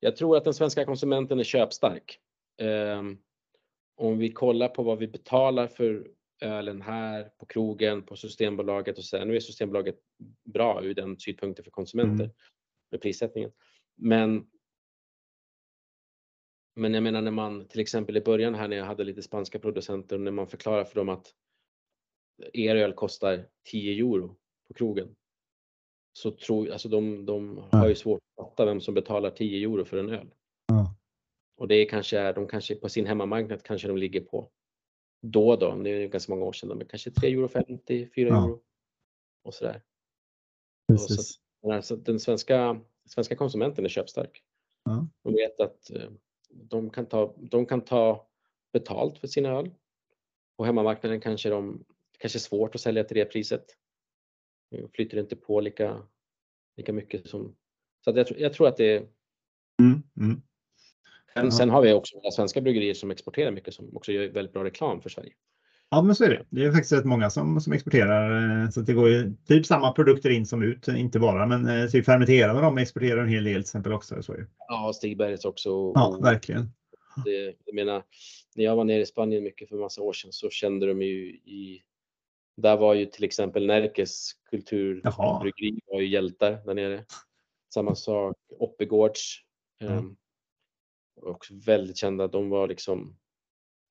Jag 0.00 0.16
tror 0.16 0.36
att 0.36 0.44
den 0.44 0.54
svenska 0.54 0.84
konsumenten 0.84 1.38
är 1.38 1.44
köpstark. 1.44 2.20
Ehm, 2.56 3.18
om 3.94 4.18
vi 4.18 4.32
kollar 4.32 4.68
på 4.68 4.82
vad 4.82 4.98
vi 4.98 5.08
betalar 5.08 5.66
för 5.66 6.10
ölen 6.40 6.82
här 6.82 7.30
på 7.38 7.46
krogen, 7.46 8.02
på 8.02 8.16
Systembolaget 8.16 8.98
och 8.98 9.04
så. 9.04 9.24
Nu 9.24 9.36
är 9.36 9.40
Systembolaget 9.40 9.98
bra 10.44 10.84
ur 10.84 10.94
den 10.94 11.18
synpunkten 11.18 11.64
för 11.64 11.70
konsumenter 11.70 12.24
Mm. 12.24 12.36
med 12.90 13.00
prissättningen. 13.00 13.52
Men 13.96 14.46
men 16.78 16.94
jag 16.94 17.02
menar 17.02 17.22
när 17.22 17.30
man 17.30 17.68
till 17.68 17.80
exempel 17.80 18.16
i 18.16 18.20
början 18.20 18.54
här 18.54 18.68
när 18.68 18.76
jag 18.76 18.84
hade 18.84 19.04
lite 19.04 19.22
spanska 19.22 19.58
producenter 19.58 20.16
och 20.16 20.22
när 20.22 20.30
man 20.30 20.46
förklarar 20.48 20.84
för 20.84 20.94
dem 20.94 21.08
att 21.08 21.34
er 22.52 22.76
öl 22.76 22.92
kostar 22.92 23.48
10 23.64 23.92
euro 23.92 24.36
på 24.68 24.74
krogen. 24.74 25.16
Så 26.12 26.30
tror 26.30 26.70
alltså 26.70 26.88
de, 26.88 27.26
de 27.26 27.58
har 27.70 27.88
ju 27.88 27.94
svårt 27.94 28.20
att 28.36 28.46
fatta 28.46 28.64
vem 28.64 28.80
som 28.80 28.94
betalar 28.94 29.30
10 29.30 29.68
euro 29.68 29.84
för 29.84 29.96
en 29.98 30.10
öl. 30.10 30.34
Ja. 30.66 30.94
Och 31.56 31.68
det 31.68 31.74
är 31.74 31.88
kanske, 31.88 32.32
de 32.32 32.48
kanske 32.48 32.74
på 32.74 32.88
sin 32.88 33.06
hemmamarknad 33.06 33.62
kanske 33.62 33.88
de 33.88 33.96
ligger 33.96 34.20
på 34.20 34.50
då 35.30 35.48
och 35.48 35.58
då, 35.58 35.74
det 35.74 35.90
är 35.90 36.08
ganska 36.08 36.32
många 36.32 36.44
år 36.44 36.52
sedan, 36.52 36.78
men 36.78 36.86
kanske 36.86 37.10
3 37.10 37.32
euro 37.32 37.48
50, 37.48 38.10
4 38.14 38.28
Ja. 38.28 38.44
euro 38.44 38.62
och 39.44 39.54
sådär. 39.54 39.82
Precis. 40.88 41.40
Men 41.62 41.70
Alltså, 41.72 41.96
den 41.96 42.20
svenska, 42.20 42.80
svenska 43.08 43.36
konsumenten 43.36 43.84
är 43.84 43.88
köpstark. 43.88 44.42
Ja. 44.84 45.06
De 45.22 45.32
vet 45.34 45.60
att 45.60 45.90
eh, 45.90 46.10
de 46.50 46.90
kan, 46.90 47.06
ta, 47.06 47.34
de 47.38 47.66
kan 47.66 47.80
ta 47.80 48.28
betalt 48.72 49.18
för 49.18 49.26
sina 49.28 49.48
öl. 49.48 49.70
På 50.56 50.64
hemmamarknaden 50.64 51.20
kanske 51.20 51.50
de 51.50 51.84
kanske 52.18 52.36
är 52.36 52.40
svårt 52.40 52.74
att 52.74 52.80
sälja 52.80 53.04
till 53.04 53.16
det 53.16 53.24
priset. 53.24 53.64
De 54.70 54.88
flyter 54.88 55.18
inte 55.18 55.36
på 55.36 55.60
lika, 55.60 56.02
lika 56.76 56.92
mycket 56.92 57.28
som... 57.28 57.56
Så 58.04 58.10
jag, 58.16 58.26
tror- 58.26 58.40
jag 58.40 58.52
tror 58.52 58.68
att 58.68 58.76
det. 58.76 58.96
Mm. 59.82 60.02
Mm. 60.20 60.42
Ja. 61.44 61.50
sen 61.50 61.70
har 61.70 61.82
vi 61.82 61.92
också 61.92 62.16
några 62.16 62.30
svenska 62.30 62.60
bryggerier 62.60 62.94
som 62.94 63.10
exporterar 63.10 63.50
mycket 63.50 63.74
som 63.74 63.96
också 63.96 64.12
gör 64.12 64.28
väldigt 64.28 64.52
bra 64.52 64.64
reklam 64.64 65.00
för 65.00 65.10
Sverige. 65.10 65.32
Ja, 65.90 66.02
men 66.02 66.14
så 66.14 66.24
är 66.24 66.28
det. 66.28 66.44
Det 66.50 66.64
är 66.64 66.72
faktiskt 66.72 66.92
rätt 66.92 67.04
många 67.04 67.30
som, 67.30 67.60
som 67.60 67.72
exporterar. 67.72 68.62
eh, 68.64 68.70
Så 68.70 68.80
det 68.80 68.92
går 68.92 69.08
ju 69.08 69.32
typ 69.48 69.66
samma 69.66 69.92
produkter 69.92 70.30
in 70.30 70.46
som 70.46 70.62
ut, 70.62 70.88
inte 70.88 71.18
bara, 71.18 71.46
men 71.46 71.66
eh, 71.68 71.86
typ 71.88 72.04
fermenterade 72.04 72.60
de 72.60 72.78
exporterar 72.78 73.22
en 73.22 73.28
hel 73.28 73.44
del 73.44 73.52
till 73.54 73.60
exempel 73.60 73.92
också. 73.92 74.22
Så 74.22 74.32
det. 74.32 74.46
Ja, 74.68 74.92
Stigbergets 74.94 75.44
också. 75.44 75.70
och- 75.70 75.92
Ja, 75.96 76.18
verkligen. 76.22 76.70
Det, 77.24 77.54
jag 77.64 77.74
menar, 77.74 78.02
när 78.56 78.64
jag 78.64 78.76
var 78.76 78.84
nere 78.84 79.00
i 79.00 79.06
Spanien 79.06 79.44
mycket 79.44 79.68
för 79.68 79.76
massa 79.76 80.02
år 80.02 80.12
sedan 80.12 80.32
så 80.32 80.50
kände 80.50 80.86
de 80.86 81.02
ju 81.02 81.26
i... 81.28 81.82
Där 82.56 82.76
var 82.76 82.94
ju 82.94 83.06
till 83.06 83.24
exempel 83.24 83.66
Närkes 83.66 84.30
kulturbryggeri 84.50 85.80
var 85.86 86.00
ju 86.00 86.06
hjältar 86.08 86.50
där 86.66 86.74
nere. 86.74 87.04
Samma 87.74 87.94
sak 87.94 88.36
Oppegårds. 88.58 89.38
Mm. 89.80 89.98
Um, 89.98 90.16
också 91.22 91.54
väldigt 91.54 91.96
kända. 91.96 92.28
De 92.28 92.50
var 92.50 92.68
liksom... 92.68 93.16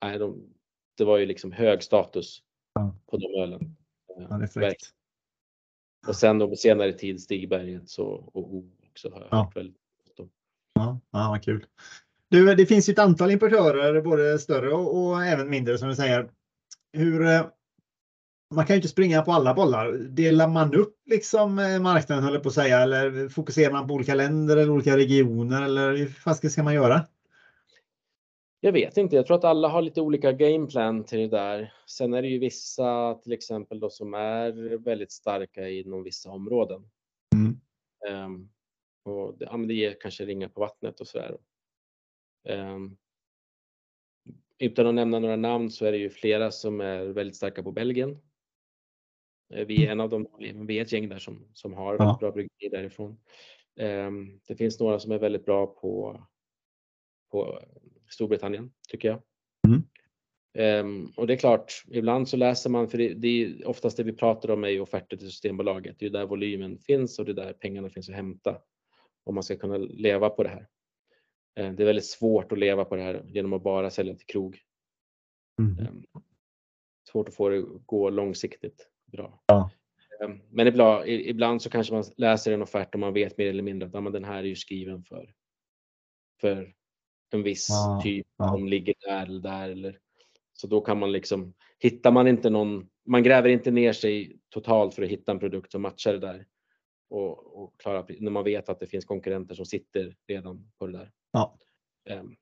Nej, 0.03 0.19
de, 0.19 0.53
det 0.97 1.03
var 1.05 1.17
ju 1.17 1.25
liksom 1.25 1.51
hög 1.51 1.83
status 1.83 2.41
Ja. 2.73 2.95
på 3.05 3.17
de 3.17 3.41
ölen. 3.41 3.61
Eh, 4.17 4.25
Ja, 4.55 4.73
och 6.07 6.15
sen 6.15 6.39
då 6.39 6.49
på 6.49 6.55
senare 6.55 6.93
tid 6.93 7.21
Stigbergets 7.21 7.99
och, 7.99 8.35
och 8.35 8.53
O 8.55 8.71
också 8.91 9.09
har 9.09 9.19
jag 9.19 9.27
Ja. 9.31 9.43
hört 9.43 9.55
väldigt 9.55 9.77
gott 10.07 10.19
om. 10.19 10.29
Ja, 10.73 10.99
ja, 11.11 11.29
vad 11.29 11.43
kul. 11.43 11.65
Du, 12.29 12.55
det 12.55 12.65
finns 12.65 12.89
ju 12.89 12.93
ett 12.93 12.99
antal 12.99 13.31
importörer, 13.31 14.01
både 14.01 14.39
större 14.39 14.73
och, 14.73 15.05
och 15.07 15.25
även 15.25 15.49
mindre 15.49 15.77
som 15.77 15.89
du 15.89 15.95
säger. 15.95 16.29
Hur, 16.93 17.25
eh, 17.25 17.45
man 18.55 18.65
kan 18.65 18.73
ju 18.73 18.77
inte 18.77 18.87
springa 18.87 19.21
på 19.21 19.31
alla 19.31 19.53
bollar. 19.53 19.91
Delar 19.91 20.47
man 20.47 20.73
upp 20.73 20.97
liksom 21.05 21.59
eh, 21.59 21.79
marknaden 21.79 22.23
höll 22.23 22.39
på 22.39 22.47
att 22.49 22.55
säga 22.55 22.79
eller 22.81 23.29
fokuserar 23.29 23.71
man 23.73 23.87
på 23.87 23.93
olika 23.93 24.15
länder 24.15 24.57
eller 24.57 24.71
olika 24.71 24.97
regioner 24.97 25.61
eller 25.61 25.95
hur 25.95 26.07
fasiken 26.07 26.49
ska 26.51 26.63
man 26.63 26.73
göra? 26.73 27.05
Jag 28.65 28.71
vet 28.71 28.97
inte, 28.97 29.15
jag 29.15 29.27
tror 29.27 29.37
att 29.37 29.43
alla 29.43 29.67
har 29.67 29.81
lite 29.81 30.01
olika 30.01 30.31
gameplan 30.31 31.03
till 31.03 31.19
det 31.19 31.27
där. 31.27 31.73
Sen 31.87 32.13
är 32.13 32.21
det 32.21 32.27
ju 32.27 32.39
vissa 32.39 33.15
till 33.15 33.31
exempel 33.33 33.79
då 33.79 33.89
som 33.89 34.13
är 34.13 34.77
väldigt 34.77 35.11
starka 35.11 35.69
inom 35.69 36.03
vissa 36.03 36.31
områden. 36.31 36.89
Mm. 37.35 37.59
Ehm, 38.09 38.49
och 39.03 39.37
det, 39.37 39.45
ja, 39.45 39.57
det 39.57 39.73
ger 39.73 39.97
kanske 40.01 40.25
ringar 40.25 40.47
på 40.47 40.59
vattnet 40.61 40.99
och 40.99 41.07
sådär. 41.07 41.37
Um, 42.49 42.97
utan 44.57 44.87
att 44.87 44.95
nämna 44.95 45.19
några 45.19 45.35
namn 45.35 45.71
så 45.71 45.85
är 45.85 45.91
det 45.91 45.97
ju 45.97 46.09
flera 46.09 46.51
som 46.51 46.81
är 46.81 47.05
väldigt 47.05 47.35
starka 47.35 47.63
på 47.63 47.71
Belgien. 47.71 48.17
Eh, 49.53 49.65
Vi 49.65 49.85
är 49.85 49.91
en 49.91 49.99
av 49.99 50.09
dem, 50.09 50.27
vi 50.39 50.77
är 50.77 50.81
ett 50.81 50.91
gäng 50.91 51.09
där 51.09 51.19
som, 51.19 51.47
som 51.53 51.73
har 51.73 51.95
Ja. 51.99 52.17
bra 52.19 52.31
bryggerier 52.31 52.71
därifrån. 52.71 53.17
Ehm, 53.75 54.39
det 54.47 54.55
finns 54.55 54.79
några 54.79 54.99
som 54.99 55.11
är 55.11 55.19
väldigt 55.19 55.45
bra 55.45 55.67
på, 55.67 56.21
på 57.31 57.59
Storbritannien, 58.09 58.71
tycker 58.89 59.07
jag. 59.07 59.21
Mm. 59.67 59.83
Ehm, 60.57 61.11
och 61.15 61.27
det 61.27 61.33
är 61.33 61.37
klart, 61.37 61.83
ibland 61.87 62.29
så 62.29 62.37
läser 62.37 62.69
man, 62.69 62.89
för 62.89 62.97
det, 62.97 63.13
det 63.13 63.27
är 63.27 63.67
oftast 63.67 63.97
det 63.97 64.03
vi 64.03 64.13
pratar 64.13 64.51
om 64.51 64.63
är 64.63 64.67
ju 64.69 64.79
offerter 64.79 65.17
till 65.17 65.31
Systembolaget. 65.31 65.95
Det 65.99 66.05
är 66.05 66.09
där 66.09 66.25
volymen 66.25 66.77
finns 66.77 67.19
och 67.19 67.25
det 67.25 67.31
är 67.31 67.45
där 67.45 67.53
pengarna 67.53 67.89
finns 67.89 68.09
att 68.09 68.15
hämta 68.15 68.61
om 69.23 69.35
man 69.35 69.43
ska 69.43 69.57
kunna 69.57 69.77
leva 69.77 70.29
på 70.29 70.43
det 70.43 70.49
här. 70.49 70.67
Eh, 71.55 71.71
Det 71.73 71.83
är 71.83 71.87
väldigt 71.87 72.05
svårt 72.05 72.51
att 72.51 72.59
leva 72.59 72.85
på 72.85 72.95
det 72.95 73.01
här 73.01 73.23
genom 73.27 73.53
att 73.53 73.63
bara 73.63 73.89
sälja 73.89 74.15
till 74.15 74.27
krog. 74.27 74.59
Mm. 75.59 75.79
Ehm, 75.79 76.03
Svårt 77.11 77.29
att 77.29 77.35
få 77.35 77.49
det 77.49 77.57
att 77.57 77.85
gå 77.85 78.09
långsiktigt 78.09 78.89
bra. 79.05 79.43
Ja. 79.47 79.71
Ehm, 80.23 80.41
Men 80.49 80.67
ibland, 80.67 81.07
ibland 81.07 81.61
så 81.61 81.69
kanske 81.69 81.93
man 81.93 82.03
läser 82.17 82.51
en 82.51 82.61
offert 82.61 82.93
och 82.93 82.99
man 82.99 83.13
vet 83.13 83.37
mer 83.37 83.47
eller 83.47 83.63
mindre 83.63 83.87
att 83.87 83.93
ja, 83.93 84.09
den 84.09 84.23
här 84.23 84.37
är 84.37 84.43
ju 84.43 84.55
skriven 84.55 85.03
för, 85.03 85.33
för 86.41 86.73
en 87.31 87.43
viss 87.43 87.67
Ja, 87.69 87.99
typ 88.03 88.27
ja. 88.37 88.47
som 88.47 88.67
ligger 88.67 88.95
där 89.07 89.25
eller 89.25 89.41
där. 89.41 89.69
Eller, 89.69 89.99
så 90.53 90.67
då 90.67 90.81
kan 90.81 90.99
man 90.99 91.11
liksom, 91.11 91.53
hittar 91.79 92.11
man 92.11 92.27
inte 92.27 92.49
någon, 92.49 92.87
man 93.05 93.23
gräver 93.23 93.49
inte 93.49 93.71
ner 93.71 93.93
sig 93.93 94.39
totalt 94.49 94.93
för 94.93 95.03
att 95.03 95.09
hitta 95.09 95.31
en 95.31 95.39
produkt 95.39 95.71
som 95.71 95.81
matchar 95.81 96.13
det 96.13 96.19
där. 96.19 96.45
och, 97.09 97.63
och 97.63 97.79
klara 97.81 98.05
när 98.19 98.31
man 98.31 98.43
vet 98.43 98.69
att 98.69 98.79
det 98.79 98.87
finns 98.87 99.05
konkurrenter 99.05 99.55
som 99.55 99.65
sitter 99.65 100.15
redan 100.27 100.71
på 100.79 100.87
det 100.87 100.97
där. 100.97 101.11
Ja. 101.31 101.57
Ehm, 102.09 102.35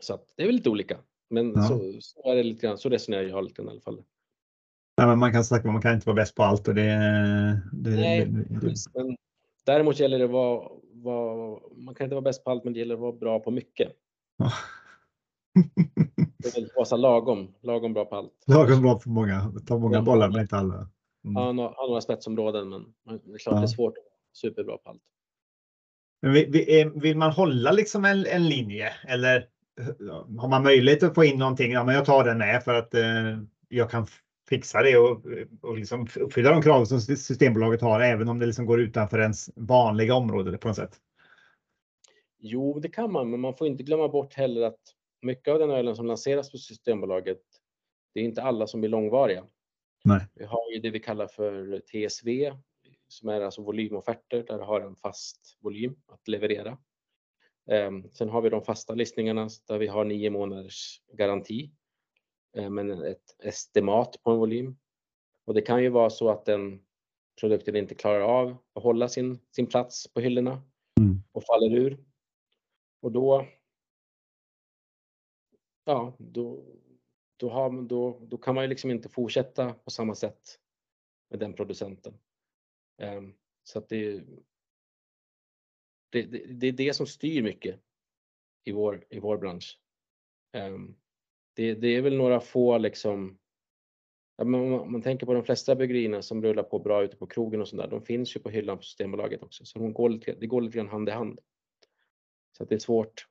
så 0.00 0.14
att 0.14 0.32
det 0.36 0.42
är 0.42 0.46
väl 0.46 0.56
lite 0.56 0.70
olika. 0.70 0.98
Men 1.30 1.52
Ja. 1.56 1.62
så, 1.62 1.92
så 2.00 2.32
är 2.32 2.36
det 2.36 2.42
lite 2.42 2.66
grann, 2.66 2.78
så 2.78 2.88
resonerar 2.88 3.22
jag 3.22 3.44
lite 3.44 3.56
grann 3.56 3.68
i 3.68 3.70
alla 3.70 3.80
fall. 3.80 4.02
Nej, 4.98 5.06
men 5.06 5.18
man 5.18 5.32
kan 5.32 5.44
snacka 5.44 5.70
man 5.70 5.82
kan 5.82 5.94
inte 5.94 6.06
vara 6.06 6.14
bäst 6.16 6.34
på 6.34 6.42
allt 6.42 6.68
och 6.68 6.74
det, 6.74 6.82
det, 7.72 7.90
Nej, 7.90 8.26
det, 8.26 8.74
Men 8.94 9.16
däremot 9.66 10.00
gäller 10.00 10.18
det 10.18 10.24
att 10.24 10.30
vara, 10.30 10.68
vara, 10.92 11.60
man 11.76 11.94
kan 11.94 12.04
inte 12.04 12.14
vara 12.14 12.22
bäst 12.22 12.44
på 12.44 12.50
allt 12.50 12.64
men 12.64 12.72
det 12.72 12.78
gäller 12.78 12.94
att 12.94 13.00
vara 13.00 13.12
bra 13.12 13.40
på 13.40 13.50
mycket. 13.50 13.92
Det 16.38 16.56
är 16.58 16.76
vara 16.76 16.96
lagom, 16.96 17.54
lagom 17.62 17.92
bra 17.92 18.04
på 18.04 18.16
allt. 18.16 18.32
Lagom 18.46 18.82
bra 18.82 18.98
på 18.98 19.08
många, 19.10 19.52
ta 19.66 19.78
många 19.78 19.96
Ja. 19.96 20.02
bollar 20.02 20.28
men 20.30 20.40
inte 20.40 20.56
alla. 20.56 20.88
Mm. 21.24 21.36
Ha, 21.36 21.52
no- 21.52 21.74
ha 21.74 21.86
några 21.86 22.00
spetsområden 22.00 22.68
men 22.68 22.84
det 23.24 23.34
är 23.34 23.38
klart 23.38 23.54
det 23.54 23.58
Ja. 23.58 23.62
är 23.62 23.66
svårt 23.66 23.94
superbra 24.32 24.76
på 24.76 24.90
allt. 24.90 25.02
Men 26.22 26.36
eh, 26.36 26.90
Vill 27.02 27.16
man 27.16 27.30
hålla 27.30 27.72
liksom 27.72 28.04
en, 28.04 28.26
en 28.26 28.48
linje 28.48 28.92
eller 29.08 29.48
har 30.38 30.48
man 30.48 30.62
möjlighet 30.62 31.02
att 31.02 31.14
få 31.14 31.24
in 31.24 31.38
någonting? 31.38 31.72
Ja, 31.72 31.84
men 31.84 31.94
jag 31.94 32.04
tar 32.04 32.24
den 32.24 32.38
med 32.38 32.62
för 32.64 32.74
att 32.74 32.94
eh, 32.94 33.38
jag 33.68 33.90
kan 33.90 34.06
fixa 34.48 34.82
det 34.82 34.96
och, 34.98 35.24
och 35.62 35.78
liksom 35.78 36.06
uppfylla 36.20 36.50
de 36.50 36.62
krav 36.62 36.84
som 36.84 37.00
Systembolaget 37.00 37.80
har, 37.80 38.00
även 38.00 38.28
om 38.28 38.38
det 38.38 38.46
liksom 38.46 38.66
går 38.66 38.80
utanför 38.80 39.18
ens 39.18 39.50
vanliga 39.56 40.14
område 40.14 40.58
på 40.58 40.68
något 40.68 40.76
sätt. 40.76 41.00
Jo, 42.46 42.78
det 42.80 42.88
kan 42.88 43.12
man, 43.12 43.30
men 43.30 43.40
man 43.40 43.54
får 43.56 43.66
inte 43.66 43.82
glömma 43.82 44.08
bort 44.08 44.34
heller 44.34 44.62
att 44.62 44.80
mycket 45.22 45.52
av 45.52 45.58
den 45.58 45.70
ölen 45.70 45.96
som 45.96 46.06
lanseras 46.06 46.50
på 46.50 46.58
Systembolaget, 46.58 47.42
det 48.14 48.20
är 48.20 48.24
inte 48.24 48.42
alla 48.42 48.66
som 48.66 48.84
är 48.84 48.88
långvariga. 48.88 49.46
Nej. 50.04 50.26
Vi 50.34 50.44
har 50.44 50.70
ju 50.72 50.80
det 50.80 50.90
vi 50.90 51.00
kallar 51.00 51.26
för 51.26 51.78
TSV, 51.80 52.52
som 53.08 53.28
är 53.28 53.40
alltså 53.40 53.62
volymofferter 53.62 54.42
där 54.42 54.58
du 54.58 54.64
har 54.64 54.80
en 54.80 54.96
fast 54.96 55.58
volym 55.60 55.96
att 56.06 56.28
leverera. 56.28 56.78
Ehm, 57.70 58.10
Sen 58.12 58.28
har 58.28 58.42
vi 58.42 58.50
de 58.50 58.62
fasta 58.64 58.94
listningarna 58.94 59.48
där 59.68 59.78
vi 59.78 59.86
har 59.86 60.04
nio 60.04 60.30
månaders 60.30 61.00
garanti, 61.12 61.70
eh, 62.56 62.70
men 62.70 62.90
ett 62.90 63.36
estimat 63.42 64.22
på 64.22 64.30
en 64.30 64.38
volym. 64.38 64.76
Och 65.44 65.54
det 65.54 65.62
kan 65.62 65.82
ju 65.82 65.88
vara 65.88 66.10
så 66.10 66.30
att 66.30 66.44
den 66.44 66.80
produkten 67.40 67.76
inte 67.76 67.94
klarar 67.94 68.20
av 68.20 68.56
att 68.74 68.82
hålla 68.82 69.08
sin, 69.08 69.38
sin 69.50 69.66
plats 69.66 70.12
på 70.14 70.20
hyllorna 70.20 70.62
Mm. 71.00 71.22
och 71.32 71.44
faller 71.44 71.76
ur. 71.76 71.98
Och 73.04 73.12
då, 73.12 73.46
ja, 75.84 76.16
då, 76.18 76.64
då, 77.36 77.48
har, 77.48 77.82
då, 77.82 78.18
då 78.22 78.38
kan 78.38 78.54
man 78.54 78.64
ju 78.64 78.68
liksom 78.68 78.90
inte 78.90 79.08
fortsätta 79.08 79.74
på 79.74 79.90
samma 79.90 80.14
sätt 80.14 80.60
med 81.30 81.40
den 81.40 81.54
producenten. 81.54 82.18
Ehm, 82.98 83.34
så 83.62 83.78
att 83.78 83.88
det, 83.88 84.24
det, 86.10 86.22
det, 86.22 86.46
det 86.46 86.66
är 86.66 86.72
det 86.72 86.94
som 86.94 87.06
styr 87.06 87.42
mycket 87.42 87.80
i 88.64 88.72
vår, 88.72 89.04
i 89.10 89.18
vår 89.20 89.38
bransch. 89.38 89.80
Ehm, 90.52 90.96
det, 91.54 91.74
det 91.74 91.96
är 91.96 92.02
väl 92.02 92.16
några 92.16 92.40
få 92.40 92.78
liksom, 92.78 93.38
ja, 94.36 94.44
men 94.44 94.60
om 94.60 94.70
man, 94.70 94.80
om 94.80 94.92
man 94.92 95.02
tänker 95.02 95.26
på 95.26 95.34
de 95.34 95.44
flesta 95.44 95.74
bryggerierna 95.74 96.22
som 96.22 96.42
rullar 96.42 96.62
på 96.62 96.78
bra 96.78 97.04
ute 97.04 97.16
på 97.16 97.26
krogen 97.26 97.60
och 97.60 97.68
sådär, 97.68 97.88
de 97.88 98.02
finns 98.02 98.36
ju 98.36 98.40
på 98.40 98.50
hyllan 98.50 98.76
på 98.76 98.82
Systembolaget 98.82 99.42
också, 99.42 99.64
så 99.64 99.78
de 99.78 99.92
går 99.92 100.08
lite, 100.08 100.34
det 100.34 100.46
går 100.46 100.60
lite 100.60 100.78
grann 100.78 100.88
hand 100.88 101.08
i 101.08 101.12
hand. 101.12 101.40
Så 102.58 102.64
det 102.64 102.74
är 102.74 102.78
svårt. 102.78 103.26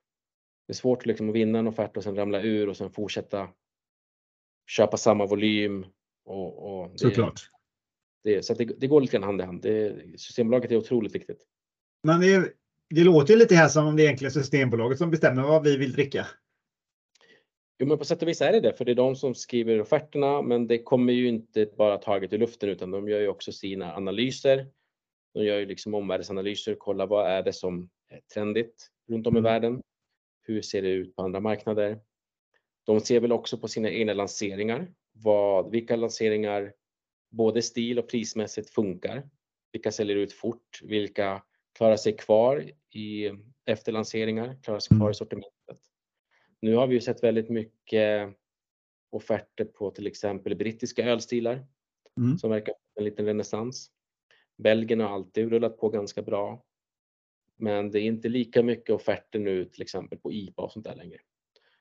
Det 0.68 0.72
är 0.72 0.76
svårt 0.76 1.06
liksom 1.06 1.30
att 1.30 1.36
vinna 1.36 1.60
en 1.60 1.68
offert 1.68 1.98
och 1.98 2.04
sen 2.04 2.16
ramla 2.16 2.42
ur 2.42 2.70
och 2.70 2.78
sen 2.78 2.92
fortsätta 2.92 3.50
köpa 4.68 4.98
samma 4.98 5.26
volym. 5.26 5.86
Och, 6.26 6.82
och 6.82 6.92
det, 6.92 6.98
Såklart. 6.98 7.50
Det, 8.24 8.44
så 8.44 8.54
det, 8.54 8.66
det 8.66 8.88
går 8.88 9.02
lite 9.02 9.18
grann 9.18 9.24
hand 9.24 9.42
i 9.42 9.44
hand. 9.44 9.62
Det, 9.62 10.20
Systembolaget 10.20 10.72
är 10.72 10.78
otroligt 10.78 11.16
viktigt. 11.16 11.48
Men 12.04 12.22
det, 12.22 12.54
det 12.90 13.04
låter 13.04 13.34
ju 13.34 13.40
lite 13.40 13.56
här 13.56 13.68
som 13.68 13.88
om 13.88 13.96
det 13.96 14.04
egentligen 14.04 14.30
är 14.30 14.34
Systembolaget 14.34 14.98
som 14.98 15.12
bestämmer 15.12 15.42
vad 15.42 15.64
vi 15.64 15.78
vill 15.78 15.94
dricka. 15.94 16.28
Jo, 17.80 17.88
men 17.88 17.98
på 17.98 18.06
sätt 18.06 18.22
och 18.22 18.28
vis 18.28 18.42
är 18.42 18.52
det 18.52 18.60
det, 18.60 18.74
för 18.74 18.86
det 18.86 18.92
är 18.92 18.96
de 18.96 19.16
som 19.16 19.36
skriver 19.36 19.82
offerterna, 19.82 20.42
men 20.42 20.68
det 20.68 20.84
kommer 20.84 21.14
ju 21.14 21.28
inte 21.28 21.70
bara 21.78 21.98
taget 21.98 22.34
i 22.34 22.38
luften, 22.38 22.70
utan 22.70 22.92
de 22.92 23.10
gör 23.10 23.20
ju 23.20 23.28
också 23.28 23.52
sina 23.52 23.96
analyser. 23.96 24.68
De 25.34 25.44
gör 25.44 25.60
ju 25.60 25.66
liksom 25.66 25.94
omvärldsanalyser, 25.94 26.76
kolla 26.80 27.06
vad 27.06 27.32
är 27.32 27.44
det 27.44 27.54
som 27.54 27.90
är 28.10 28.22
trendigt 28.34 28.93
runt 29.08 29.28
om 29.28 29.36
i 29.36 29.40
Mm. 29.40 29.44
världen? 29.54 29.82
Hur 30.42 30.62
ser 30.62 30.82
det 30.82 30.90
ut 30.90 31.16
på 31.16 31.22
andra 31.22 31.40
marknader? 31.40 32.00
De 32.86 33.00
ser 33.00 33.20
väl 33.20 33.32
också 33.32 33.58
på 33.58 33.68
sina 33.68 33.90
egna 33.90 34.14
lanseringar, 34.14 34.94
vad, 35.12 35.72
vilka 35.72 35.96
lanseringar 35.96 36.74
både 37.30 37.62
stil 37.62 38.00
och 38.00 38.08
prismässigt 38.10 38.70
funkar. 38.70 39.30
Vilka 39.72 39.92
säljer 39.92 40.16
ut 40.16 40.34
fort? 40.34 40.80
Vilka 40.84 41.44
klarar 41.78 41.96
sig 41.96 42.18
kvar 42.18 42.72
i 42.90 43.32
efterlanseringar, 43.66 44.58
klarar 44.64 44.80
sig 44.80 44.98
kvar 44.98 45.06
Mm. 45.06 45.12
i 45.12 45.14
sortimentet? 45.14 45.80
Nu 46.60 46.76
har 46.76 46.88
vi 46.88 46.94
ju 46.96 47.02
sett 47.02 47.24
väldigt 47.24 47.50
mycket 47.50 48.34
offerter 49.10 49.66
på 49.66 49.92
till 49.92 50.08
exempel 50.08 50.56
brittiska 50.56 51.06
ölstilar 51.06 51.66
Mm. 52.18 52.38
som 52.38 52.50
verkar 52.50 52.72
ha 52.74 52.80
en 52.96 53.04
liten 53.04 53.26
renässans. 53.26 53.92
Belgien 54.58 55.00
har 55.00 55.10
alltid 55.10 55.50
rullat 55.50 55.78
på 55.78 55.90
ganska 55.90 56.22
bra. 56.22 56.64
Men 57.64 57.92
det 57.92 58.00
är 58.00 58.04
inte 58.04 58.30
lika 58.30 58.64
mycket 58.64 58.96
offerter 58.96 59.40
nu 59.40 59.66
till 59.66 59.82
exempel 59.82 60.20
på 60.20 60.32
IPA 60.32 60.62
och 60.62 60.72
sånt 60.72 60.86
där 60.86 60.96
längre. 60.96 61.18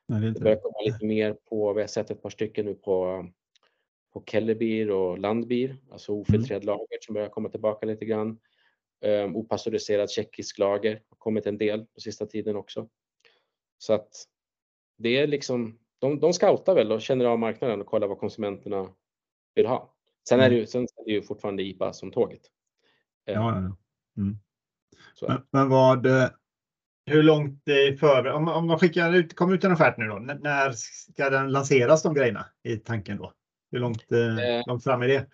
Nej, 0.06 0.20
det 0.20 0.30
Det 0.30 0.40
börjar 0.40 0.56
komma 0.56 0.80
lite 0.84 1.06
mer 1.06 1.32
på, 1.32 1.72
vi 1.72 1.80
har 1.80 1.88
sett 1.88 2.10
ett 2.10 2.22
par 2.22 2.30
stycken 2.30 2.66
nu 2.66 2.74
på, 2.74 3.26
på 4.12 4.22
Kellerbier 4.26 4.90
och 4.90 5.18
Landbier, 5.18 5.76
alltså 5.90 6.12
ofiltrerad 6.12 6.64
lager 6.64 6.98
som 7.00 7.14
börjar 7.14 7.28
komma 7.28 7.48
tillbaka 7.48 7.86
lite 7.86 8.04
grann. 8.04 8.38
Um, 9.04 9.36
opastöriserad 9.36 10.10
tjeckisk 10.10 10.58
lager 10.58 11.02
har 11.08 11.16
kommit 11.16 11.46
en 11.46 11.58
del 11.58 11.86
på 11.86 12.00
sista 12.00 12.26
tiden 12.26 12.56
också. 12.56 12.88
Så 13.78 13.92
att 13.92 14.10
det 14.96 15.16
är 15.16 15.26
liksom, 15.26 15.78
de, 15.98 16.20
de 16.20 16.32
scoutar 16.32 16.74
väl 16.74 16.92
och 16.92 17.02
känner 17.02 17.24
av 17.24 17.38
marknaden 17.38 17.80
och 17.80 17.86
kollar 17.86 18.08
vad 18.08 18.18
konsumenterna 18.18 18.92
vill 19.54 19.66
ha. 19.66 19.94
Sen 20.28 20.40
är 20.40 20.50
det 20.50 20.56
ju, 20.56 20.66
sen 20.66 20.82
är 20.82 21.04
det 21.04 21.12
ju 21.12 21.22
fortfarande 21.22 21.62
IPA 21.62 21.92
som 21.92 22.10
tåget. 22.10 22.42
Ja, 23.24 23.32
ja, 23.32 23.62
ja. 23.62 23.76
Mm. 24.22 24.38
Så. 25.14 25.28
Men, 25.28 25.42
men 25.50 25.68
vad, 25.68 26.06
eh, 26.06 26.28
hur 27.06 27.22
långt 27.22 27.68
i 27.68 27.96
förväg, 27.96 28.34
om, 28.34 28.48
om 28.48 28.66
de 28.68 28.78
skickar 28.78 29.12
ut, 29.14 29.34
kommer 29.36 29.54
ut 29.54 29.64
en 29.64 29.72
offert 29.72 29.94
nu 29.98 30.06
då, 30.06 30.16
n- 30.16 30.38
när 30.42 30.72
ska 30.72 31.30
den 31.30 31.52
lanseras 31.52 32.02
de 32.02 32.14
grejerna 32.14 32.46
i 32.62 32.76
tanken 32.76 33.16
då? 33.18 33.32
Hur 33.70 33.78
långt, 33.78 34.12
eh, 34.12 34.38
Eh. 34.38 34.62
långt 34.66 34.84
fram 34.84 35.02
är 35.02 35.08
det? 35.08 35.26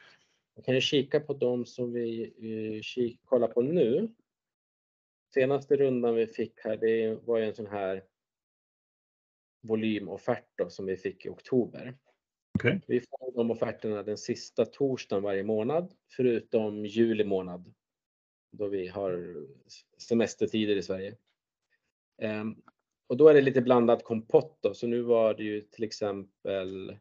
Jag 0.55 0.65
kan 0.65 0.75
ju 0.75 0.81
kika 0.81 1.21
på 1.21 1.35
de 1.35 1.67
som 1.67 1.93
vi 1.93 2.23
eh, 2.77 2.83
kik, 2.83 3.21
kollar 3.25 3.49
på 3.49 3.63
nu. 3.63 4.09
Senaste 5.35 5.77
rundan 5.77 6.15
vi 6.15 6.27
fick 6.27 6.61
här, 6.65 6.77
det 6.77 7.19
var 7.27 7.39
ju 7.39 7.45
en 7.45 7.55
sån 7.55 7.67
här 7.67 8.03
volymoffert 9.63 10.45
då, 10.57 10.71
som 10.71 10.87
vi 10.87 10.97
fick 10.97 11.27
i 11.27 11.29
oktober. 11.29 11.95
Okej. 12.59 12.81
Vi 12.87 13.01
får 13.01 13.33
de 13.35 13.51
offerterna 13.51 14.03
den 14.03 14.19
sista 14.19 14.65
torsdagen 14.67 15.23
varje 15.23 15.43
månad, 15.45 15.93
förutom 16.17 16.87
juli 16.87 17.25
månad 17.25 17.75
då 18.51 18.69
vi 18.69 18.89
har 18.89 19.37
semestertider 19.99 20.77
i 20.77 20.83
Sverige. 20.83 21.17
Ehm, 22.19 22.57
och 23.07 23.17
då 23.17 23.29
är 23.29 23.35
det 23.35 23.41
lite 23.41 23.63
blandad 23.63 24.05
kompott 24.05 24.59
då, 24.61 24.75
så 24.75 24.87
nu 24.87 25.03
var 25.03 25.35
det 25.35 25.43
ju 25.43 25.61
till 25.61 25.85
exempel, 25.85 26.97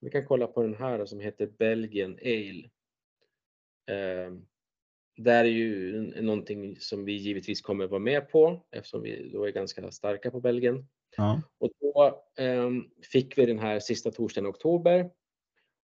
vi 0.00 0.10
kan 0.10 0.26
kolla 0.26 0.46
på 0.46 0.62
den 0.62 0.74
här 0.74 0.98
då, 0.98 1.06
som 1.06 1.20
heter 1.20 1.46
Belgian 1.46 2.18
Ale. 2.22 2.70
Ehm, 3.86 4.46
där 5.16 5.44
är 5.44 5.48
ju 5.48 6.00
någonting 6.22 6.76
som 6.80 7.04
vi 7.04 7.12
givetvis 7.12 7.60
kommer 7.60 7.86
vara 7.86 8.00
med 8.00 8.30
på 8.30 8.66
eftersom 8.70 9.02
vi 9.02 9.30
då 9.32 9.44
är 9.44 9.50
ganska 9.50 9.90
starka 9.90 10.30
på 10.30 10.40
Belgien. 10.40 10.86
Ja. 11.16 11.42
Och 11.58 11.70
då 11.80 12.24
ehm, 12.38 12.90
fick 13.12 13.38
vi 13.38 13.46
den 13.46 13.58
här 13.58 13.80
sista 13.80 14.10
torsdagen 14.10 14.46
i 14.46 14.50
oktober 14.50 15.10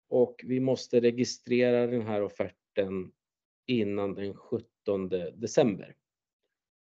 och 0.09 0.41
vi 0.43 0.59
måste 0.59 1.01
registrera 1.01 1.87
den 1.87 2.01
här 2.01 2.21
offerten 2.21 3.11
innan 3.67 4.13
den 4.15 4.33
17 4.33 5.09
december. 5.35 5.95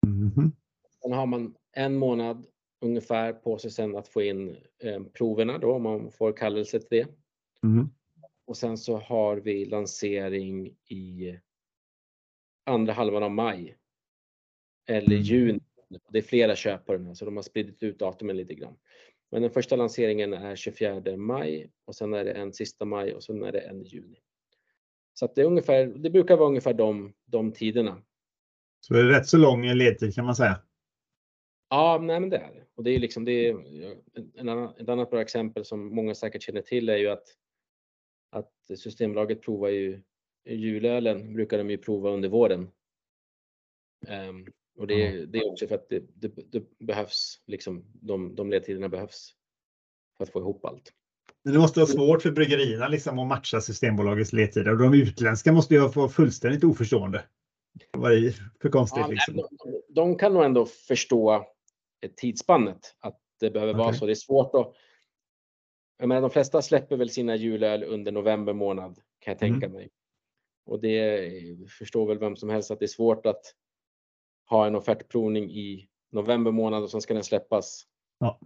Mhm. 0.08 0.52
Sen 1.02 1.12
har 1.12 1.26
man 1.26 1.56
en 1.72 1.96
månad 1.98 2.48
ungefär 2.82 3.34
på 3.34 3.58
sig 3.58 3.72
sen 3.72 3.96
att 3.96 4.08
få 4.08 4.22
in 4.22 4.58
eh, 4.84 5.04
proverna 5.04 5.58
då 5.58 5.74
om 5.74 5.84
man 5.84 6.12
får 6.12 6.34
kallelse 6.38 6.80
till 6.80 6.88
det. 6.90 7.08
Mhm. 7.64 7.90
Och 8.46 8.58
sen 8.58 8.78
så 8.78 8.98
har 8.98 9.38
vi 9.38 9.66
lansering 9.66 10.68
i 10.90 11.38
andra 12.66 12.94
halvan 12.94 13.24
av 13.24 13.32
maj. 13.32 13.78
Eller 14.90 15.12
Mm. 15.16 15.22
juni. 15.24 15.60
Det 16.10 16.18
är 16.18 16.22
flera 16.22 16.56
köp 16.56 16.86
på 16.86 16.94
den 16.94 17.06
här 17.06 17.14
så 17.14 17.26
de 17.26 17.36
har 17.36 17.44
spridit 17.44 17.84
ut 17.84 18.00
datumen 18.00 18.38
lite 18.38 18.54
grann. 18.54 18.78
Men 19.32 19.42
den 19.42 19.52
första 19.52 19.76
lanseringen 19.76 20.34
är 20.34 20.56
24 20.56 21.18
maj 21.18 21.72
och 21.86 21.96
sen 21.96 22.14
är 22.14 22.26
det 22.26 22.32
en 22.34 22.54
sista 22.54 22.86
maj 22.86 23.14
och 23.14 23.24
sen 23.24 23.44
är 23.44 23.52
det 23.52 23.60
en 23.60 23.82
i 23.82 23.86
juni. 23.88 24.20
Så 25.20 25.32
det, 25.36 25.42
är 25.42 25.46
ungefär, 25.46 25.86
det 25.86 26.10
brukar 26.10 26.38
vara 26.38 26.48
ungefär 26.48 26.74
de, 26.74 27.14
de 27.26 27.52
tiderna. 27.52 28.02
Så 28.80 28.94
det 28.94 29.00
är 29.00 29.04
rätt 29.04 29.28
så 29.28 29.38
lång 29.38 29.66
ledtid 29.66 30.16
kan 30.16 30.26
man 30.26 30.36
säga. 30.36 30.62
Ja, 31.70 32.00
nej, 32.02 32.20
men 32.20 32.30
det 32.30 32.38
är 32.38 32.54
det. 32.54 32.64
Och 32.76 32.84
det 32.84 32.92
är 32.92 33.00
liksom 33.00 33.26
det. 33.26 33.50
Är, 33.50 33.56
en, 34.36 34.50
annan, 34.50 34.74
ett 34.78 34.90
annat 34.90 35.10
bra 35.10 35.22
exempel 35.22 35.66
som 35.66 35.96
många 35.96 36.16
säkert 36.16 36.42
känner 36.42 36.62
till 36.62 36.90
är 36.90 36.98
ju 36.98 37.08
att, 37.08 37.28
att 38.32 38.80
Systembolaget 38.80 39.42
provar 39.42 39.70
ju 39.70 40.02
julölen 40.46 41.34
brukar 41.34 41.58
de 41.58 41.70
ju 41.70 41.78
prova 41.78 42.10
under 42.10 42.30
våren 42.30 42.72
Ehm, 44.08 44.46
och 44.78 44.88
det, 44.88 45.26
det 45.26 45.38
är 45.38 45.52
också 45.52 45.68
för 45.68 45.76
att 45.76 45.90
det, 45.90 46.04
det, 46.14 46.52
det 46.52 46.80
behövs, 46.80 47.42
liksom, 47.46 47.86
de, 47.94 48.36
de 48.36 48.50
ledtiderna 48.50 48.90
behövs 48.90 49.36
för 50.18 50.24
att 50.24 50.32
få 50.32 50.40
ihop 50.40 50.66
allt. 50.66 50.94
Det 51.52 51.60
måste 51.60 51.80
vara 51.80 51.88
svårt 51.88 52.22
för 52.22 52.32
bryggerierna 52.32 52.88
liksom 52.88 53.20
att 53.20 53.28
matcha 53.28 53.62
Systembolagets 53.62 54.34
ledtider 54.34 54.72
och 54.72 54.78
de 54.78 54.94
utländska 54.94 55.52
måste 55.52 55.74
ju 55.74 55.88
vara 55.88 56.10
fullständigt 56.10 56.64
oförstående. 56.64 57.24
Vad 57.98 58.14
är 58.14 58.22
det 58.22 58.34
för 58.62 58.70
konstigt 58.70 59.00
Ja, 59.02 59.08
liksom? 59.08 59.36
de, 59.36 59.82
de 59.90 60.16
kan 60.16 60.34
nog 60.34 60.44
ändå 60.44 60.66
förstå 60.66 61.46
ett 62.02 62.18
tidsspannet, 62.18 62.96
att 63.00 63.20
det 63.40 63.52
behöver 63.52 63.74
vara 63.74 63.88
Okej. 63.88 64.00
så. 64.00 64.06
Det 64.06 64.12
är 64.12 64.16
svårt 64.16 64.56
att... 64.56 64.74
Jag 65.98 66.10
menar, 66.10 66.22
de 66.22 66.30
flesta 66.30 66.62
släpper 66.62 66.98
väl 66.98 67.10
sina 67.10 67.36
julöl 67.36 67.84
under 67.84 68.12
november 68.12 68.54
månad, 68.54 69.00
kan 69.20 69.32
jag 69.32 69.40
tänka 69.40 69.70
mig. 69.70 69.90
Och 70.66 70.80
det 70.80 71.32
förstår 71.80 72.08
väl 72.08 72.20
vem 72.20 72.36
som 72.36 72.50
helst 72.50 72.72
att 72.72 72.80
det 72.80 72.86
är 72.86 72.88
svårt 72.88 73.26
att 73.26 73.42
ha 74.50 74.68
en 74.68 74.76
offertprovning 74.76 75.52
i 75.52 75.90
november 76.12 76.52
månad 76.52 76.84
och 76.84 76.92
sen 76.92 77.02
ska 77.02 77.14
den 77.14 77.24
släppas 77.24 77.84
Ja. 78.20 78.40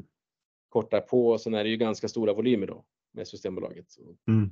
Kort 0.71 0.91
därpå. 0.91 1.31
Och 1.31 1.41
sen 1.41 1.53
är 1.53 1.63
det 1.63 1.69
ju 1.69 1.77
ganska 1.77 2.07
stora 2.07 2.33
volymer 2.33 2.67
då 2.67 2.85
med 3.11 3.27
Systembolaget. 3.27 3.87
Mm. 4.27 4.49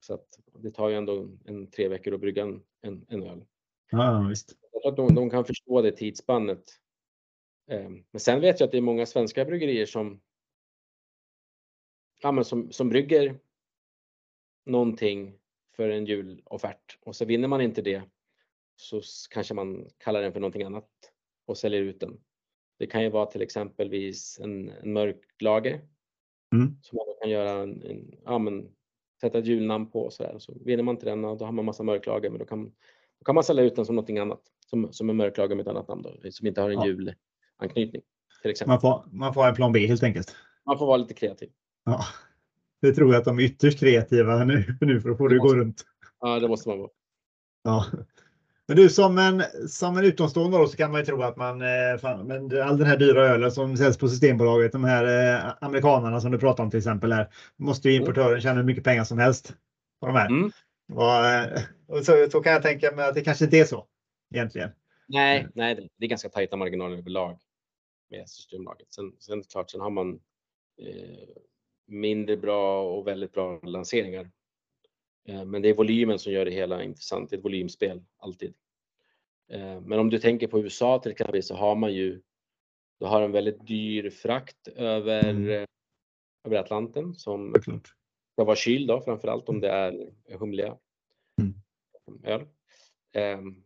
Så 0.00 0.14
att 0.14 0.40
det 0.58 0.70
tar 0.70 0.88
ju 0.88 0.96
ändå 0.96 1.28
en 1.44 1.70
tre 1.70 1.88
veckor 1.88 2.14
att 2.14 2.20
brygga 2.20 2.42
en, 2.42 2.62
en, 2.80 3.06
en 3.08 3.22
öl. 3.22 3.44
Ja, 3.90 4.26
visst. 4.28 4.52
Jag 4.72 4.82
tror 4.82 4.92
att 4.92 4.96
de, 4.96 5.14
de 5.14 5.30
kan 5.30 5.44
förstå 5.44 5.82
det 5.82 5.92
tidsspannet. 5.92 6.62
Eh, 7.70 7.90
Men 7.90 8.20
sen 8.20 8.40
vet 8.40 8.60
jag 8.60 8.66
att 8.66 8.72
det 8.72 8.78
är 8.78 8.82
många 8.82 9.06
svenska 9.06 9.44
bryggerier 9.44 9.86
som, 9.86 10.20
ja, 12.20 12.32
men 12.32 12.44
som, 12.44 12.72
som 12.72 12.88
brygger 12.88 13.38
någonting 14.66 15.38
för 15.76 15.88
en 15.88 16.06
juloffert 16.06 16.98
och 17.00 17.16
så 17.16 17.24
vinner 17.24 17.48
man 17.48 17.60
inte 17.60 17.82
det 17.82 18.02
så 18.76 19.02
kanske 19.30 19.54
man 19.54 19.88
kallar 19.98 20.22
den 20.22 20.32
för 20.32 20.40
någonting 20.40 20.62
annat 20.62 20.90
och 21.46 21.58
säljer 21.58 21.82
ut 21.82 22.00
den. 22.00 22.20
Det 22.82 22.86
kan 22.86 23.02
ju 23.02 23.10
vara 23.10 23.26
till 23.26 23.42
exempelvis 23.42 24.40
en, 24.40 24.68
en 24.70 24.92
mörklager 24.92 25.80
Mm. 26.54 26.76
som 26.82 26.96
man 26.96 27.06
kan 27.20 27.30
göra 27.30 27.50
en, 27.62 27.82
en 27.82 28.14
ja, 28.24 28.38
men, 28.38 28.68
sätta 29.20 29.38
ett 29.38 29.46
julnamn 29.46 29.90
på 29.90 30.02
och 30.02 30.12
så 30.12 30.22
där. 30.22 30.38
Så 30.38 30.54
vinner 30.64 30.82
man 30.82 30.94
inte 30.94 31.06
den, 31.06 31.22
då 31.22 31.44
har 31.44 31.52
man 31.52 31.64
massa 31.64 31.82
mörklager, 31.82 32.30
men 32.30 32.38
då 32.38 32.44
kan, 32.44 32.64
då 33.18 33.24
kan 33.24 33.34
man 33.34 33.44
sälja 33.44 33.62
ut 33.62 33.76
den 33.76 33.86
som 33.86 33.94
någonting 33.94 34.18
annat, 34.18 34.40
som, 34.66 34.92
som 34.92 35.10
en 35.10 35.16
mörklager 35.16 35.54
med 35.56 35.62
ett 35.62 35.68
annat 35.70 35.88
namn 35.88 36.02
då, 36.02 36.30
som 36.30 36.46
inte 36.46 36.60
har 36.60 36.70
en 36.70 36.74
Ja. 36.78 36.86
julanknytning. 36.86 38.02
Till 38.42 38.50
exempel. 38.50 38.68
Man 38.72 38.80
får, 38.80 39.04
man 39.12 39.34
får 39.34 39.46
en 39.46 39.54
plan 39.54 39.72
B 39.72 39.86
helt 39.86 40.02
enkelt. 40.02 40.36
Man 40.66 40.78
får 40.78 40.86
vara 40.86 40.96
lite 40.96 41.14
kreativ. 41.14 41.50
Ja. 41.84 42.00
Det 42.80 42.92
tror 42.92 43.12
jag 43.12 43.18
att 43.18 43.24
de 43.24 43.38
är 43.38 43.42
ytterst 43.42 43.78
kreativa 43.80 44.44
nu, 44.44 44.76
nu 44.80 45.00
för 45.00 45.10
att 45.10 45.18
få 45.18 45.28
det 45.28 45.34
att 45.36 45.42
gå 45.42 45.54
runt. 45.54 45.84
Ja, 46.20 46.40
det 46.40 46.48
måste 46.48 46.68
man 46.68 46.78
vara. 46.78 46.90
Ja. 47.62 47.84
Men 48.68 48.76
du 48.76 48.88
som 48.90 49.18
en, 49.18 49.42
som 49.68 49.96
en 49.98 50.04
utomstående 50.04 50.58
då, 50.58 50.66
så 50.66 50.76
kan 50.76 50.90
man 50.92 51.00
ju 51.00 51.06
tro 51.06 51.22
att 51.22 51.36
man, 51.36 51.62
eh, 51.62 51.98
fan, 52.00 52.26
men 52.26 52.62
all 52.62 52.78
den 52.78 52.86
här 52.86 52.96
dyra 52.96 53.26
ölen 53.26 53.52
som 53.52 53.76
säljs 53.76 53.98
på 53.98 54.08
Systembolaget, 54.08 54.72
de 54.72 54.84
här 54.84 55.04
eh, 55.36 55.52
amerikanarna 55.60 56.20
som 56.20 56.30
du 56.32 56.38
pratar 56.38 56.64
om 56.64 56.70
till 56.70 56.78
exempel 56.78 57.12
här, 57.12 57.28
måste 57.56 57.88
ju 57.90 57.96
importören 57.96 58.40
tjäna 58.40 58.56
hur 58.56 58.64
mycket 58.64 58.84
pengar 58.84 59.04
som 59.04 59.18
helst 59.18 59.54
på 60.00 60.06
de 60.06 60.16
här. 60.16 60.26
Mm. 60.26 60.50
Och, 60.92 61.26
eh, 61.26 61.62
och 61.86 62.04
så, 62.04 62.26
så 62.30 62.40
kan 62.40 62.52
jag 62.52 62.62
tänka 62.62 62.92
mig 62.92 63.08
att 63.08 63.14
det 63.14 63.20
kanske 63.20 63.44
inte 63.44 63.58
är 63.58 63.64
så 63.64 63.86
egentligen. 64.34 64.70
Nej, 65.08 65.46
nej, 65.54 65.74
det- 65.74 65.88
det 65.98 66.04
är 66.04 66.08
ganska 66.08 66.28
tajta 66.28 66.56
marginaler 66.56 66.96
överlag 66.96 67.38
med 68.10 68.28
Systembolaget. 68.28 68.92
Sen, 68.92 69.12
sen 69.18 69.42
klart, 69.42 69.70
sen 69.70 69.80
har 69.80 69.90
man 69.90 70.20
eh, 70.82 71.28
mindre 71.86 72.36
bra 72.36 72.82
och 72.82 73.06
väldigt 73.06 73.32
bra 73.32 73.60
lanseringar. 73.62 74.30
Eh, 75.24 75.44
men 75.44 75.62
det 75.62 75.68
är 75.68 75.74
volymen 75.74 76.18
som 76.18 76.32
gör 76.32 76.44
det 76.44 76.50
hela 76.50 76.82
intressant. 76.82 77.30
Det 77.30 77.36
är 77.36 77.38
ett 77.38 77.44
volymspel 77.44 78.02
alltid. 78.16 78.54
Eh, 79.48 79.80
men 79.80 79.98
om 79.98 80.10
du 80.10 80.18
tänker 80.18 80.46
på 80.46 80.60
USA 80.60 80.98
till 80.98 81.12
exempel 81.12 81.42
så 81.42 81.54
har 81.54 81.74
man 81.76 81.94
ju 81.94 82.22
du 82.98 83.06
har 83.06 83.22
en 83.22 83.32
väldigt 83.32 83.66
dyr 83.66 84.10
frakt 84.10 84.68
över, 84.68 85.28
Mm. 85.30 85.48
eh, 85.50 85.66
över 86.44 86.56
Atlanten 86.56 87.14
som 87.14 87.52
Såklart. 87.54 87.94
ska 88.32 88.44
vara 88.44 88.56
kyld 88.56 88.88
då, 88.88 89.00
framförallt 89.00 89.48
om 89.48 89.60
det 89.60 89.68
är 89.68 90.12
humliga 90.38 90.78
Mm. 91.40 91.54
öl. 92.24 92.46
Ehm, 93.12 93.64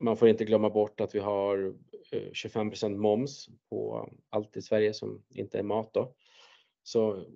man 0.00 0.16
får 0.16 0.28
inte 0.28 0.44
glömma 0.44 0.70
bort 0.70 1.00
att 1.00 1.14
vi 1.14 1.18
har 1.18 1.74
eh, 2.12 2.30
25% 2.32 2.96
moms 2.98 3.48
på 3.68 4.08
allt 4.28 4.56
i 4.56 4.62
Sverige 4.62 4.94
som 4.94 5.22
inte 5.28 5.58
är 5.58 5.62
mat 5.62 5.94
då. 5.94 6.14
Så 6.82 7.26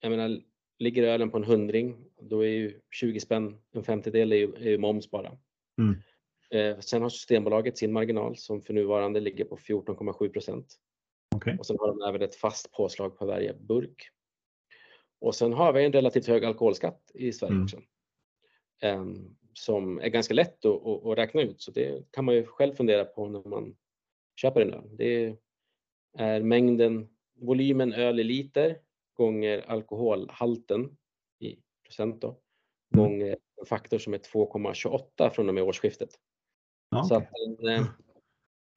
jag 0.00 0.10
menar, 0.10 0.42
ligger 0.80 1.02
ölen 1.02 1.30
på 1.30 1.36
en 1.36 1.44
hundring, 1.44 1.96
då 2.20 2.40
är 2.44 2.48
ju 2.48 2.80
20 2.90 3.20
spänn, 3.20 3.60
en 3.72 3.84
femtedel 3.84 4.32
är 4.32 4.36
ju, 4.36 4.54
är 4.54 4.70
ju 4.70 4.78
moms 4.78 5.10
bara. 5.10 5.38
Mm. 5.78 5.94
Eh, 6.50 6.80
sen 6.80 7.02
har 7.02 7.08
Systembolaget 7.08 7.78
sin 7.78 7.92
marginal 7.92 8.36
som 8.36 8.62
för 8.62 8.74
nuvarande 8.74 9.20
ligger 9.20 9.44
på 9.44 9.56
14,7 9.56 10.28
procent. 10.28 10.74
Okej. 11.34 11.56
Och 11.58 11.66
sen 11.66 11.76
har 11.80 11.88
de 11.88 12.08
även 12.08 12.22
ett 12.22 12.34
fast 12.34 12.72
påslag 12.72 13.18
på 13.18 13.26
varje 13.26 13.54
burk. 13.54 14.08
Och 15.20 15.34
sen 15.34 15.52
har 15.52 15.72
vi 15.72 15.84
en 15.84 15.92
relativt 15.92 16.26
hög 16.26 16.44
alkoholskatt 16.44 17.10
i 17.14 17.32
Sverige 17.32 17.52
Mm. 17.52 17.64
också. 17.64 17.80
Em, 18.82 19.36
som 19.54 20.00
är 20.00 20.08
ganska 20.08 20.34
lätt 20.34 20.64
att, 20.64 20.86
att, 20.86 21.06
att 21.06 21.18
räkna 21.18 21.42
ut. 21.42 21.60
Så 21.60 21.70
det 21.70 22.10
kan 22.10 22.24
man 22.24 22.34
ju 22.34 22.46
själv 22.46 22.74
fundera 22.74 23.04
på 23.04 23.28
när 23.28 23.48
man 23.48 23.76
köper 24.36 24.60
en 24.60 24.74
öl. 24.74 24.96
Det 24.96 25.36
är 26.18 26.42
mängden, 26.42 27.08
volymen 27.34 27.92
öl 27.92 28.20
i 28.20 28.24
liter 28.24 28.78
gånger 29.14 29.64
alkoholhalten 29.70 30.96
i 31.38 31.58
procent 31.84 32.20
då. 32.20 32.40
Gånger 32.94 33.36
en 33.60 33.66
faktor 33.66 33.98
som 33.98 34.14
är 34.14 34.18
2,28 34.18 35.30
från 35.30 35.48
och 35.48 35.54
med 35.54 35.64
årsskiftet. 35.64 36.10
Ja, 36.90 37.04
Så 37.04 37.14
att, 37.14 37.22
eh, 37.68 37.86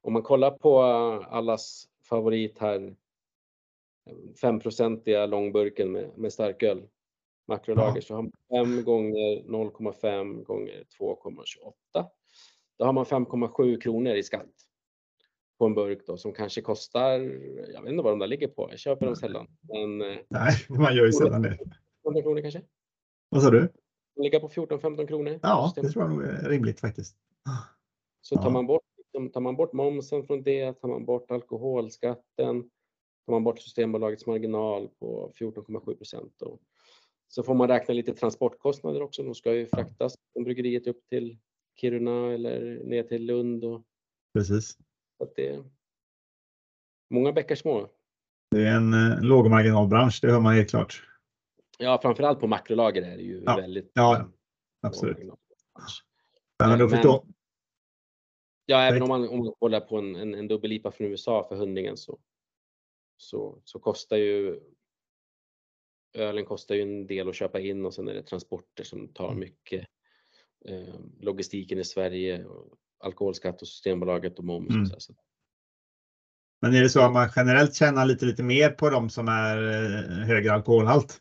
om 0.01 0.13
man 0.13 0.23
kollar 0.23 0.51
på 0.51 0.81
allas 1.29 1.89
favorit 2.09 2.59
här, 2.59 2.95
5-procentiga 4.41 5.25
långburken 5.25 5.91
med, 5.91 6.17
med 6.17 6.33
starköl, 6.33 6.87
makrolager, 7.47 7.95
Ja. 7.95 8.01
så 8.01 8.15
har 8.15 8.21
man 8.21 8.31
5 8.49 8.83
gånger 8.83 9.43
0,5 9.43 10.43
gånger 10.43 10.83
2,28. 10.99 12.09
Då 12.77 12.85
har 12.85 12.93
man 12.93 13.05
5,7 13.05 13.79
kronor 13.81 14.13
i 14.15 14.23
skatt 14.23 14.62
på 15.63 15.67
en 15.67 15.73
burk 15.75 15.99
då 16.07 16.17
som 16.17 16.33
kanske 16.33 16.61
kostar, 16.61 17.19
jag 17.73 17.81
vet 17.81 17.91
inte 17.91 18.03
vad 18.03 18.11
de 18.13 18.19
där 18.19 18.27
ligger 18.27 18.47
på, 18.47 18.67
jag 18.71 18.79
köper 18.79 19.05
dem 19.05 19.15
sällan, 19.15 19.47
men 19.61 20.01
eh, 20.01 20.17
Nej, 20.29 20.53
man 20.69 20.95
gör 20.95 21.05
ju 21.05 21.11
sällan 21.13 21.41
det. 21.41 21.57
100 22.05 22.21
kronor 22.21 22.41
kanske? 22.41 22.61
Vad 23.29 23.41
sa 23.43 23.49
du? 23.49 23.69
De 24.15 24.21
ligger 24.23 24.39
på 24.39 24.49
14-15 24.49 25.07
kronor. 25.07 25.39
Ja, 25.41 25.73
det 25.75 25.89
tror 25.89 26.03
jag 26.03 26.11
nog 26.13 26.23
är 26.23 26.49
rimligt 26.49 26.79
faktiskt. 26.79 27.17
Så 28.21 28.35
tar 28.35 28.43
Ja. 28.43 28.49
man, 28.49 28.67
bort, 28.67 28.81
liksom, 28.97 29.29
tar 29.29 29.41
man 29.41 29.55
bort 29.55 29.73
momsen 29.73 30.23
från 30.23 30.43
det, 30.43 30.73
tar 30.73 30.87
man 30.87 31.05
bort 31.05 31.31
alkoholskatten, 31.31 32.61
tar 33.25 33.31
man 33.31 33.43
bort 33.43 33.59
Systembolagets 33.59 34.25
marginal 34.25 34.89
på 34.99 35.31
14,7 35.39 35.95
procent. 35.97 36.33
Så 37.27 37.43
får 37.43 37.53
man 37.53 37.67
räkna 37.67 37.93
lite 37.93 38.13
transportkostnader 38.13 39.01
också. 39.01 39.23
De 39.23 39.35
ska 39.35 39.53
ju 39.53 39.67
fraktas 39.67 40.15
från 40.33 40.43
bryggeriet 40.43 40.87
upp 40.87 40.99
till 41.09 41.37
Kiruna 41.81 42.33
eller 42.33 42.83
ner 42.83 43.03
till 43.03 43.25
Lund. 43.25 43.63
Och, 43.63 43.83
Precis. 44.33 44.77
Att 45.23 45.35
det 45.35 45.47
är 45.47 45.63
många 47.09 47.31
bäckar 47.31 47.55
små. 47.55 47.89
Det 48.51 48.61
är 48.67 48.75
en 48.75 48.93
eh, 48.93 49.21
lågmarginalbransch, 49.21 50.19
det 50.21 50.31
hör 50.31 50.39
man 50.39 50.53
helt 50.55 50.69
klart. 50.69 51.03
Ja, 51.77 51.99
framförallt 52.01 52.39
på 52.39 52.47
makrolager 52.47 53.01
är 53.01 53.17
det 53.17 53.23
ju 53.23 53.43
Ja, 53.45 53.55
väldigt 53.55 53.91
ja, 53.93 54.29
Absolut. 54.81 55.17
Ja, 55.19 56.67
men 56.67 56.79
då 56.79 56.87
Men- 56.87 57.33
Ja, 58.65 58.81
även 58.81 59.01
om 59.01 59.07
man, 59.09 59.29
om 59.29 59.39
man 59.39 59.53
kollar 59.59 59.79
på 59.79 59.97
en, 59.97 60.15
en, 60.15 60.33
en 60.33 60.47
dubbel-IPA 60.47 60.91
från 60.91 61.07
USA 61.07 61.43
för 61.49 61.55
hundringen 61.55 61.97
så, 61.97 62.19
så, 63.17 63.61
så 63.63 63.79
kostar 63.79 64.17
ju 64.17 64.59
ölen 66.13 66.45
kostar 66.45 66.75
ju 66.75 66.81
en 66.81 67.07
del 67.07 67.29
att 67.29 67.35
köpa 67.35 67.59
in 67.59 67.85
och 67.85 67.93
sen 67.93 68.07
är 68.07 68.13
det 68.13 68.23
transporter 68.23 68.83
som 68.83 69.07
tar 69.07 69.27
Mm. 69.27 69.39
mycket. 69.39 69.87
Eh, 70.65 70.95
logistiken 71.19 71.79
i 71.79 71.83
Sverige, 71.83 72.45
och 72.45 72.77
alkoholskatt 73.03 73.61
och 73.61 73.67
Systembolaget 73.67 74.39
och 74.39 74.45
moms. 74.45 74.69
Mm. 74.69 74.85
Så, 74.85 75.13
Men 76.61 76.75
är 76.75 76.81
det 76.81 76.89
så 76.89 77.01
att 77.01 77.13
man 77.13 77.29
generellt 77.35 77.75
tjänar 77.75 78.05
lite, 78.05 78.25
lite 78.25 78.43
mer 78.43 78.69
på 78.69 78.89
de 78.89 79.09
som 79.09 79.27
är 79.27 79.57
eh, 79.57 80.25
högre 80.25 80.53
alkoholhalt? 80.53 81.19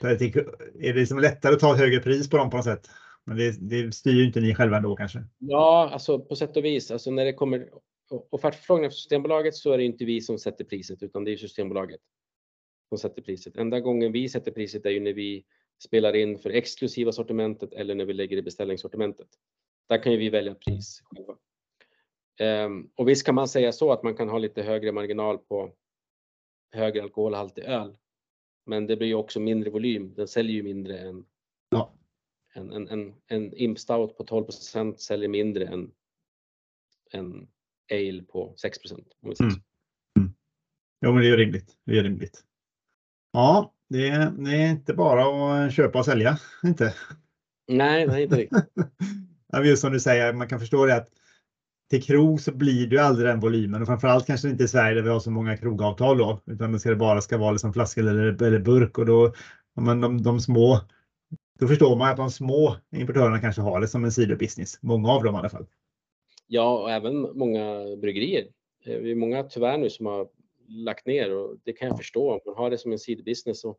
Tänker, 0.00 0.40
Är 0.80 0.92
det 0.92 1.00
liksom 1.00 1.18
lättare 1.18 1.54
att 1.54 1.60
ta 1.60 1.72
ett 1.72 1.80
högre 1.80 2.00
pris 2.00 2.30
på 2.30 2.36
dem 2.36 2.50
på 2.50 2.56
något 2.56 2.64
sätt? 2.64 2.90
Men 3.24 3.36
det, 3.36 3.56
det 3.60 3.94
styr 3.94 4.12
ju 4.12 4.26
inte 4.26 4.40
ni 4.40 4.54
själva 4.54 4.76
ändå 4.76 4.96
kanske. 4.96 5.24
ja, 5.38 5.90
alltså 5.92 6.18
på 6.18 6.36
sätt 6.36 6.56
och 6.56 6.64
vis. 6.64 6.90
Alltså 6.90 7.10
när 7.10 7.24
det 7.24 7.32
kommer 7.32 7.68
offertförfrågningar 8.30 8.90
från 8.90 8.96
Systembolaget 8.96 9.54
så 9.54 9.72
är 9.72 9.78
det 9.78 9.84
inte 9.84 10.04
vi 10.04 10.20
som 10.20 10.38
sätter 10.38 10.64
priset 10.64 11.02
utan 11.02 11.24
det 11.24 11.32
är 11.32 11.36
Systembolaget 11.36 12.00
som 12.88 12.98
sätter 12.98 13.22
priset. 13.22 13.56
Enda 13.56 13.80
gången 13.80 14.12
vi 14.12 14.28
sätter 14.28 14.50
priset 14.50 14.86
är 14.86 14.90
ju 14.90 15.00
när 15.00 15.12
vi 15.12 15.44
spelar 15.78 16.16
in 16.16 16.38
för 16.38 16.50
exklusiva 16.50 17.12
sortimentet 17.12 17.72
eller 17.72 17.94
när 17.94 18.04
vi 18.04 18.12
lägger 18.12 18.36
i 18.36 18.42
beställningssortimentet. 18.42 19.28
Där 19.88 20.02
kan 20.02 20.12
ju 20.12 20.18
vi 20.18 20.30
välja 20.30 20.54
pris 20.54 21.02
själva. 21.04 21.36
Ehm, 22.38 22.90
och 22.94 23.08
visst 23.08 23.26
kan 23.26 23.34
man 23.34 23.48
säga 23.48 23.72
så 23.72 23.92
att 23.92 24.02
man 24.02 24.16
kan 24.16 24.28
ha 24.28 24.38
lite 24.38 24.62
högre 24.62 24.92
marginal 24.92 25.38
på 25.38 25.72
högre 26.72 27.02
alkoholhaltig 27.02 27.64
öl. 27.64 27.96
Men 28.66 28.86
det 28.86 28.96
blir 28.96 29.08
ju 29.08 29.14
också 29.14 29.40
mindre 29.40 29.70
volym. 29.70 30.14
Den 30.14 30.28
säljer 30.28 30.56
ju 30.56 30.62
mindre 30.62 30.98
än, 30.98 31.24
Ja. 31.68 31.94
en, 32.54 32.72
en, 32.72 32.88
en, 32.88 33.14
en 33.26 33.54
imp 33.56 33.78
stout 33.78 34.16
på 34.16 34.24
12% 34.24 34.96
säljer 34.96 35.28
mindre 35.28 35.66
än 35.66 35.92
en 37.10 37.48
ale 37.92 38.22
på 38.22 38.54
6 38.56 38.78
om 38.92 39.04
vi 39.20 39.36
säger 39.36 39.50
så. 39.50 39.60
Jo, 41.00 41.12
men 41.12 41.22
det 41.22 41.28
är 41.28 41.36
rimligt. 41.36 41.76
Det 41.84 41.98
är 41.98 42.02
rimligt. 42.02 42.44
Ja, 43.32 43.74
det 43.88 44.08
är, 44.08 44.30
det 44.30 44.50
är 44.50 44.70
inte 44.70 44.94
bara 44.94 45.24
att 45.66 45.72
köpa 45.72 45.98
och 45.98 46.04
sälja. 46.04 46.38
Inte. 46.64 46.94
Nej, 47.68 48.06
nej, 48.06 48.22
inte 48.22 48.36
riktigt. 48.36 48.58
Just 49.64 49.82
som 49.82 49.92
du 49.92 50.00
säger, 50.00 50.32
man 50.32 50.48
kan 50.48 50.60
förstå 50.60 50.86
det 50.86 50.96
att 50.96 51.08
till 51.90 52.02
krog 52.02 52.40
så 52.40 52.52
blir 52.52 52.86
det 52.86 52.98
aldrig 52.98 53.28
den 53.28 53.40
volymen 53.40 53.82
och 53.82 53.88
framförallt 53.88 54.26
kanske 54.26 54.48
inte 54.48 54.64
i 54.64 54.68
Sverige 54.68 54.94
där 54.94 55.02
vi 55.02 55.08
har 55.08 55.20
så 55.20 55.30
många 55.30 55.56
krogavtal 55.56 56.18
då, 56.18 56.40
utan 56.46 56.72
det 56.72 56.78
ska 56.78 56.90
det 56.90 56.96
bara 56.96 57.20
ska 57.20 57.38
vara 57.38 57.52
liksom 57.52 57.72
flaskor 57.72 58.08
eller, 58.08 58.42
eller 58.42 58.58
burk 58.58 58.98
och 58.98 59.06
då, 59.06 59.32
men 59.80 60.00
de, 60.00 60.22
de 60.22 60.40
små, 60.40 60.80
då 61.58 61.68
förstår 61.68 61.96
man 61.96 62.10
att 62.10 62.16
de 62.16 62.30
små 62.30 62.76
importörerna 62.96 63.40
kanske 63.40 63.62
har 63.62 63.80
det 63.80 63.88
som 63.88 64.04
en 64.04 64.12
sidobusiness. 64.12 64.78
Många 64.82 65.08
av 65.08 65.24
dem 65.24 65.34
i 65.34 65.38
alla 65.38 65.48
fall. 65.48 65.66
Ja, 66.46 66.78
och 66.78 66.90
även 66.90 67.38
många 67.38 67.96
bryggerier. 67.96 68.46
Eh, 68.84 69.02
Det 69.02 69.10
är 69.10 69.14
många 69.14 69.42
tyvärr 69.42 69.78
nu 69.78 69.90
som 69.90 70.06
har 70.06 70.28
lagt 70.68 71.06
ner 71.06 71.36
och 71.36 71.56
det 71.64 71.72
kan 71.72 71.88
jag 71.88 71.96
förstå. 71.96 72.32
Om 72.32 72.40
man 72.46 72.54
har 72.56 72.70
det 72.70 72.78
som 72.78 72.92
en 72.92 72.98
sidobusiness 72.98 73.64
och 73.64 73.78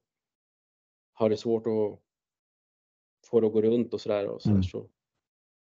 har 1.14 1.30
det 1.30 1.38
svårt 1.38 1.68
att 1.68 2.00
få 3.30 3.40
det 3.40 3.48
att 3.48 3.54
gå 3.54 3.62
runt 3.62 3.94
och 3.94 4.02
sådär 4.02 4.28
och 4.28 4.42
så, 4.42 4.50
Mm. 4.50 4.64
så, 4.64 4.90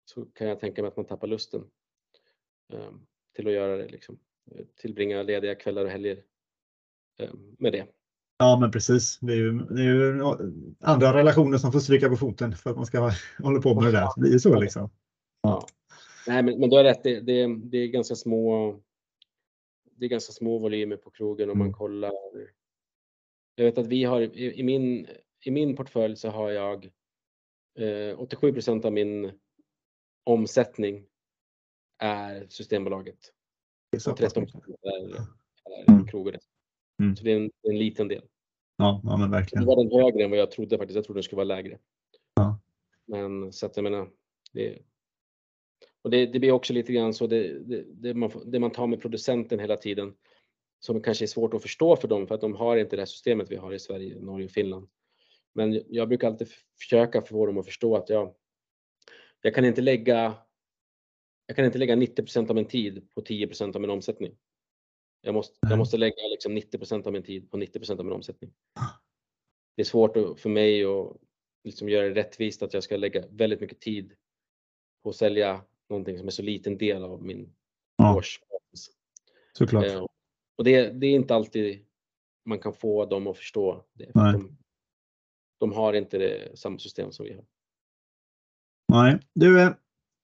så 0.05 0.25
kan 0.25 0.47
jag 0.47 0.59
tänka 0.59 0.81
mig 0.81 0.89
att 0.89 0.97
man 0.97 1.05
tappar 1.05 1.27
lusten 1.27 1.61
eh, 2.73 2.91
till 3.35 3.47
att 3.47 3.53
göra 3.53 3.77
det. 3.77 3.87
Liksom. 3.87 4.19
Eh, 4.51 4.65
Tillbringa 4.75 5.23
lediga 5.23 5.55
kvällar 5.55 5.85
och 5.85 5.91
helger 5.91 6.23
eh, 7.19 7.29
med 7.57 7.73
det. 7.73 7.87
Ja, 8.37 8.57
men 8.61 8.71
precis. 8.71 9.19
Det 9.19 9.33
är 9.33 9.37
ju, 9.37 9.51
det 9.59 9.81
är 9.81 9.85
ju 9.85 10.21
andra 10.79 11.13
relationer 11.13 11.57
som 11.57 11.71
får 11.71 11.79
stryka 11.79 12.09
på 12.09 12.15
foten 12.17 12.55
för 12.55 12.69
att 12.69 12.75
man 12.75 12.85
ska 12.85 13.11
hålla 13.43 13.61
på 13.61 13.75
med 13.75 13.83
det 13.83 13.91
där. 13.91 14.07
Det 14.15 14.21
blir 14.21 14.31
ju 14.31 14.39
så 14.39 14.59
liksom. 14.59 14.89
Ja. 15.41 15.67
Nej, 16.27 16.43
men, 16.43 16.59
men 16.59 16.69
du 16.69 16.75
har 16.75 16.83
rätt. 16.83 17.03
Det, 17.03 17.19
det, 17.19 17.47
det 17.63 17.77
är 17.77 17.87
ganska 17.87 18.15
små. 18.15 18.79
Det 20.01 20.05
är 20.05 20.09
ganska 20.09 20.33
små 20.33 20.57
volymer 20.57 20.97
på 20.97 21.09
krogen 21.11 21.49
om 21.49 21.57
man 21.57 21.67
Mm. 21.67 21.73
kollar. 21.77 22.11
Jag 23.55 23.65
vet 23.65 23.77
att 23.77 23.87
vi 23.87 24.03
har 24.03 24.21
i, 24.21 24.59
i 24.59 24.63
min 24.63 25.07
i 25.45 25.51
min 25.51 25.75
portfölj 25.75 26.15
så 26.15 26.29
har 26.29 26.49
jag 26.51 26.85
eh, 27.79 28.17
87% 28.19 28.85
av 28.85 28.93
min 28.93 29.31
omsättning 30.23 31.05
är 31.97 32.47
Systembolaget. 32.49 33.17
Det 33.91 33.99
så 33.99 34.11
Och 34.11 34.17
pass 34.17 34.33
13 34.33 34.43
mycket. 34.43 34.59
är, 34.83 35.15
är 35.15 35.89
Mm. 35.89 36.07
krogar. 36.07 36.39
Mm. 37.01 37.15
Så 37.15 37.23
det 37.23 37.31
är 37.31 37.35
en, 37.35 37.51
en 37.61 37.77
liten 37.79 38.07
del. 38.07 38.23
Ja, 38.77 39.01
ja, 39.03 39.17
men 39.17 39.31
verkligen. 39.31 39.65
var 39.65 39.83
den 39.83 40.01
högre 40.01 40.23
än 40.23 40.29
vad 40.29 40.39
jag 40.39 40.51
trodde 40.51 40.77
faktiskt. 40.77 40.95
Jag 40.95 41.05
trodde 41.05 41.17
den 41.17 41.23
skulle 41.23 41.37
vara 41.37 41.43
lägre. 41.55 41.79
Ja. 42.35 42.59
Men 43.05 43.53
så 43.53 43.65
att 43.65 43.75
jag 43.77 43.83
menar. 43.83 44.11
Det, 44.51 44.81
och 46.01 46.09
det, 46.09 46.25
det 46.25 46.39
blir 46.39 46.51
också 46.51 46.73
lite 46.73 46.93
grann 46.93 47.13
så 47.13 47.27
det, 47.27 47.59
det, 47.59 47.83
det, 47.87 48.13
man, 48.13 48.31
det 48.45 48.59
man 48.59 48.71
tar 48.71 48.87
med 48.87 49.01
producenten 49.01 49.59
hela 49.59 49.77
tiden. 49.77 50.13
Som 50.79 51.01
kanske 51.01 51.25
är 51.25 51.27
svårt 51.27 51.53
att 51.53 51.61
förstå 51.61 51.95
för 51.95 52.07
dem 52.07 52.27
för 52.27 52.35
att 52.35 52.41
de 52.41 52.55
har 52.55 52.77
inte 52.77 52.95
det 52.95 53.05
systemet 53.05 53.51
vi 53.51 53.55
har 53.55 53.73
i 53.73 53.79
Sverige, 53.79 54.19
Norge 54.19 54.45
och 54.45 54.51
Finland. 54.51 54.89
Men 55.53 55.83
jag 55.87 56.07
brukar 56.07 56.27
alltid 56.27 56.47
försöka 56.79 57.21
få 57.21 57.45
dem 57.45 57.57
att 57.57 57.65
förstå 57.65 57.95
att 57.95 58.09
jag, 58.09 58.35
jag 59.41 59.55
kan 59.55 59.65
inte 59.65 59.81
lägga 59.81 60.37
jag 61.45 61.55
kan 61.55 61.65
inte 61.65 61.77
lägga 61.77 61.95
90% 61.95 62.49
av 62.49 62.55
min 62.55 62.67
tid 62.67 63.09
på 63.15 63.21
10% 63.21 63.75
av 63.75 63.81
min 63.81 63.89
omsättning. 63.89 64.35
Jag 65.21 65.33
måste, 65.33 65.57
jag 65.61 65.77
måste 65.77 65.97
lägga 65.97 66.27
liksom 66.31 66.57
90% 66.57 67.07
av 67.07 67.13
min 67.13 67.23
tid 67.23 67.51
på 67.51 67.57
90% 67.57 67.99
av 67.99 68.05
min 68.05 68.13
omsättning. 68.13 68.53
Det 69.75 69.81
är 69.81 69.85
svårt 69.85 70.39
för 70.39 70.49
mig 70.49 70.85
att 70.85 71.17
liksom 71.63 71.89
göra 71.89 72.09
det 72.09 72.15
rättvist 72.15 72.63
att 72.63 72.73
jag 72.73 72.83
ska 72.83 72.97
lägga 72.97 73.27
väldigt 73.27 73.61
mycket 73.61 73.79
tid 73.79 74.13
på 75.03 75.09
att 75.09 75.15
sälja 75.15 75.65
någonting 75.91 76.17
som 76.17 76.27
är 76.27 76.31
så 76.31 76.41
liten 76.41 76.77
del 76.77 77.03
av 77.03 77.23
min 77.23 77.53
Ja. 77.97 78.15
årsbasis. 78.17 78.91
Såklart. 79.53 79.85
Eh, 79.85 80.05
och 80.57 80.63
det, 80.63 80.89
det 80.91 81.07
är 81.07 81.11
inte 81.11 81.35
alltid 81.35 81.85
man 82.45 82.59
kan 82.59 82.73
få 82.73 83.05
dem 83.05 83.27
att 83.27 83.37
förstå 83.37 83.85
det. 83.93 84.11
För 84.13 84.31
de, 84.31 84.57
de 85.59 85.71
har 85.73 85.93
inte 85.93 86.17
det, 86.17 86.59
samma 86.59 86.77
system 86.79 87.11
som 87.11 87.25
vi 87.25 87.33
har. 87.33 87.45
Nej, 88.87 89.19
du, 89.33 89.61
eh, 89.61 89.71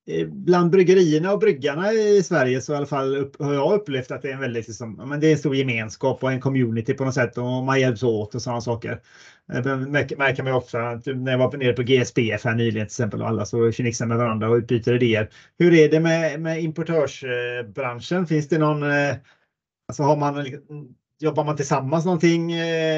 Eh, 0.10 0.28
bland 0.28 0.72
bryggerierna 0.72 1.34
och 1.34 1.39
bryggarna 1.39 1.91
i 1.91 2.24
Sverige 2.24 2.62
så 2.62 2.74
i 2.74 2.76
alla 2.76 2.86
fall 2.86 3.15
upp, 3.15 3.41
har 3.41 3.54
jag 3.54 3.74
upplevt 3.74 4.12
att 4.12 4.22
det 4.22 4.30
är 4.30 4.34
en 4.34 4.39
väldigt 4.39 4.67
liksom, 4.67 4.93
men 5.10 5.20
det 5.20 5.28
är 5.28 5.32
en 5.32 5.38
stor 5.38 5.56
gemenskap 5.56 6.24
och 6.24 6.32
en 6.32 6.41
community 6.41 6.93
på 6.93 7.06
något 7.06 7.13
sätt 7.13 7.38
och 7.38 7.43
man 7.43 7.80
hjälps 7.80 8.04
åt 8.04 8.36
och 8.36 8.41
sådana 8.41 8.62
saker. 8.62 9.02
Eh, 9.54 9.62
det 9.62 9.78
märker, 9.78 10.43
man 10.43 10.52
ju 10.52 10.58
också 10.58 11.02
typ 11.06 11.17
när 11.17 11.32
jag 11.32 11.39
var 11.39 11.58
nere 11.58 11.74
på 11.74 11.82
GSBF 11.84 12.46
här 12.46 12.56
nyligen 12.56 12.74
till 12.74 12.82
exempel 12.82 13.22
och 13.22 13.28
alla 13.28 13.46
så 13.46 13.72
tjinixar 13.72 14.06
med 14.06 14.17
varandra 14.17 14.50
och 14.50 14.56
utbyter 14.56 14.93
idéer. 14.93 15.30
Hur 15.60 15.74
är 15.74 15.89
det 15.89 16.00
med, 16.00 16.39
med 16.39 16.63
importörsbranschen? 16.63 18.28
Finns 18.28 18.48
det 18.48 18.58
någon, 18.58 18.84
eh, 18.84 19.15
alltså 19.88 20.04
har 20.04 20.17
man 20.17 20.46
Jobbar 21.20 21.43
man 21.43 21.56
tillsammans 21.56 22.06
någonting? 22.06 22.50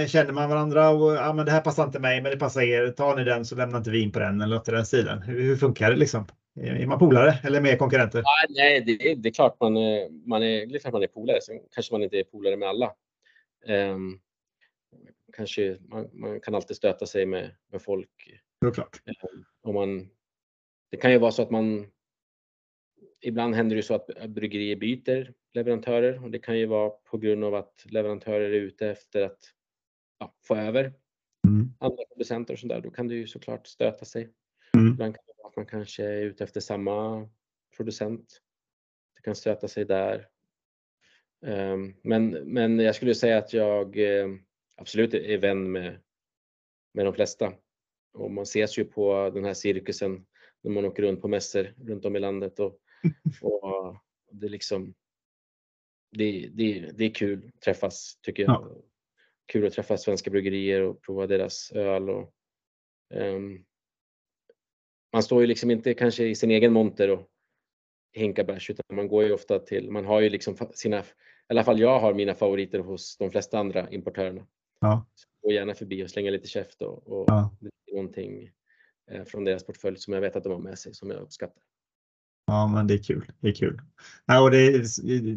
Känner 0.08 0.32
man 0.32 0.50
varandra? 0.50 0.90
Och, 0.90 1.16
ja, 1.16 1.34
men 1.34 1.46
det 1.46 1.52
här 1.52 1.62
passar 1.62 1.84
inte 1.84 2.00
mig, 2.00 2.22
men 2.22 2.32
det 2.32 2.38
passar 2.38 2.62
er. 2.62 2.92
Tar 2.92 3.16
ni 3.16 3.24
den 3.24 3.46
så 3.46 3.56
lämnar 3.56 3.78
inte 3.78 3.90
vi 3.90 4.02
in 4.02 4.12
på 4.12 4.20
den 4.20 4.42
eller 4.42 4.56
något 4.56 4.68
i 4.68 4.72
den 4.72 4.86
stilen. 4.86 5.22
Hur, 5.22 5.42
hur 5.42 5.56
funkar 5.56 5.92
det 5.92 5.96
liksom? 5.96 6.26
Är 6.64 6.86
man 6.88 7.00
polare 7.00 7.40
eller 7.44 7.62
mer 7.62 7.78
konkurrenter? 7.78 8.20
Ah, 8.20 8.46
nej, 8.50 8.82
det, 8.82 8.92
är- 9.12 9.16
det 9.16 9.30
är 9.30 9.34
klart 9.34 9.60
man 9.60 9.74
man 10.26 10.44
är, 10.44 10.66
det 10.66 10.76
är 10.76 10.80
klart 10.80 10.94
man 10.94 11.04
är 11.04 11.08
polare. 11.08 11.42
Sen 11.42 11.60
kanske 11.72 11.94
man 11.94 12.04
inte 12.04 12.20
är 12.20 12.24
polare 12.24 12.58
med 12.58 12.70
alla. 12.70 12.96
Ehm, 13.66 14.20
kanske 15.34 15.78
man, 15.82 16.10
man 16.14 16.40
kan 16.42 16.56
alltid 16.56 16.78
stöta 16.78 17.06
sig 17.06 17.26
med, 17.26 17.56
med 17.72 17.82
folk. 17.82 18.40
Såklart. 18.66 19.02
Om 19.62 19.74
man, 19.76 20.10
det 20.92 20.98
kan 20.98 21.12
ju 21.12 21.18
vara 21.18 21.32
så 21.32 21.42
att 21.42 21.50
man 21.52 21.88
Ibland 23.22 23.56
händer 23.56 23.76
det 23.76 23.84
så 23.84 23.96
att 23.96 24.08
bryggerier 24.30 24.76
byter 24.76 25.34
leverantörer 25.54 26.24
och 26.24 26.32
det 26.32 26.40
kan 26.40 26.58
ju 26.60 26.66
vara 26.66 26.90
på 26.90 27.18
grund 27.18 27.44
av 27.44 27.56
att 27.56 27.86
leverantörer 27.90 28.50
är 28.50 28.54
ute 28.62 28.88
efter 28.90 29.22
att 29.22 29.40
ja, 30.20 30.36
få 30.48 30.56
över 30.56 30.94
Mm. 31.48 31.74
andra 31.80 32.04
producenter 32.14 32.54
och 32.54 32.60
sådär. 32.60 32.82
Då 32.82 32.92
kan 32.92 33.08
det 33.08 33.16
ju 33.16 33.28
såklart 33.28 33.68
stöta 33.68 34.06
sig. 34.06 34.30
Mm. 34.78 34.88
Ibland 34.94 35.16
kan 35.16 35.24
det 35.28 35.39
man 35.60 35.66
kanske 35.66 36.04
är 36.04 36.22
ute 36.22 36.44
efter 36.44 36.60
samma 36.60 37.30
producent. 37.78 38.42
Det 39.16 39.22
kan 39.22 39.36
stöta 39.36 39.68
sig 39.68 39.86
där. 39.86 40.28
Ehm, 41.46 41.96
Men, 42.02 42.30
men 42.30 42.80
jag 42.80 42.96
skulle 42.96 43.16
säga 43.16 43.38
att 43.38 43.54
jag 43.54 43.98
eh, 43.98 44.28
absolut 44.76 45.14
är 45.14 45.38
vän 45.38 45.72
med, 45.72 46.02
med 46.94 47.06
de 47.06 47.14
flesta. 47.14 47.54
Och 48.14 48.32
man 48.32 48.44
ses 48.44 48.78
ju 48.78 48.86
på 48.86 49.30
den 49.30 49.46
här 49.46 49.54
cirkusen 49.54 50.26
när 50.62 50.72
man 50.72 50.86
åker 50.86 51.04
runt 51.04 51.22
på 51.22 51.28
mässor 51.28 51.74
runt 51.78 52.06
om 52.06 52.16
i 52.16 52.20
landet. 52.20 52.60
Och, 52.60 52.80
och 53.42 53.96
det, 54.32 54.46
är 54.46 54.50
liksom, 54.50 54.94
det, 56.12 56.50
det, 56.54 56.92
det 56.98 57.06
är 57.06 57.14
kul 57.14 57.52
att 57.56 57.62
träffas 57.62 58.20
tycker 58.22 58.44
jag. 58.44 58.84
Kul 59.46 59.68
att 59.68 59.74
träffa 59.74 59.98
svenska 59.98 60.30
bryggerier 60.30 60.82
och 60.82 61.02
prova 61.02 61.28
deras 61.28 61.72
öl. 61.72 62.10
Och, 62.10 62.34
ehm, 63.14 63.66
man 65.14 65.24
står 65.24 65.42
ju 65.42 65.48
liksom 65.48 65.72
inte 65.72 65.94
kanske 65.94 66.24
i 66.24 66.36
sin 66.36 66.52
egen 66.52 66.74
monter 66.74 67.10
och 67.10 67.28
hinkar 68.14 68.44
bärs 68.44 68.70
utan 68.70 68.84
man 68.96 69.08
går 69.08 69.24
ju 69.24 69.34
ofta 69.34 69.60
till, 69.60 69.92
man 69.92 70.06
har 70.06 70.20
ju 70.20 70.30
liksom 70.30 70.56
sina, 70.74 71.00
i 71.00 71.04
alla 71.50 71.64
fall 71.64 71.80
jag 71.80 72.00
har 72.00 72.14
mina 72.14 72.34
favoriter 72.34 72.80
hos 72.80 73.18
de 73.18 73.32
flesta 73.32 73.60
andra 73.60 73.90
importörerna. 73.90 74.42
Ja. 74.82 75.06
Går 75.42 75.54
gärna 75.54 75.74
förbi 75.74 76.06
och 76.06 76.10
slänger 76.10 76.32
lite 76.32 76.48
käft 76.48 76.82
och, 76.82 77.08
och 77.08 77.26
Ja. 77.28 77.52
någonting 77.92 78.50
eh, 79.12 79.24
från 79.24 79.44
deras 79.44 79.66
portfölj 79.66 79.98
som 79.98 80.14
jag 80.14 80.22
vet 80.22 80.36
att 80.36 80.44
de 80.44 80.52
har 80.54 80.60
med 80.60 80.80
sig 80.80 80.94
som 80.94 81.10
jag 81.10 81.22
uppskattar. 81.22 81.64
Ja, 82.48 82.68
men 82.68 82.88
det 82.88 82.94
är 82.94 83.04
kul. 83.04 83.32
Det 83.40 83.48
är 83.50 83.54
kul. 83.54 83.82
Ja, 84.26 84.42
och 84.42 84.52
det 84.52 84.58
är, 84.58 84.84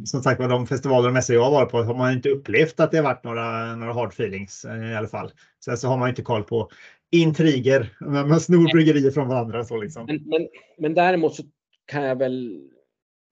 som 0.06 0.22
sagt 0.22 0.40
var, 0.40 0.48
de 0.48 0.66
festivaler 0.66 1.08
och 1.08 1.14
mässor 1.14 1.36
jag 1.36 1.44
har 1.44 1.50
varit 1.50 1.70
på 1.70 1.82
har 1.82 1.94
man 1.94 2.12
inte 2.12 2.28
upplevt 2.28 2.80
att 2.80 2.90
det 2.90 2.96
har 2.96 3.04
varit 3.04 3.24
några, 3.24 3.76
några 3.76 3.92
hard 3.92 4.08
feelings 4.08 4.64
eh, 4.64 4.92
i 4.92 4.94
alla 4.94 5.08
fall. 5.08 5.32
Sen 5.64 5.76
så 5.76 5.88
har 5.88 5.98
man 5.98 6.08
inte 6.08 6.22
koll 6.22 6.44
på 6.44 6.70
intriger. 7.12 7.96
Man 8.00 8.28
man 8.28 8.40
snor 8.40 8.72
bryggerier 8.72 9.10
från 9.10 9.28
varandra. 9.28 9.64
Så 9.64 9.80
liksom. 9.82 10.06
Men, 10.06 10.22
men, 10.26 10.48
men 10.78 10.94
däremot 10.94 11.34
så 11.34 11.42
kan 11.86 12.04
jag 12.04 12.16
väl 12.18 12.68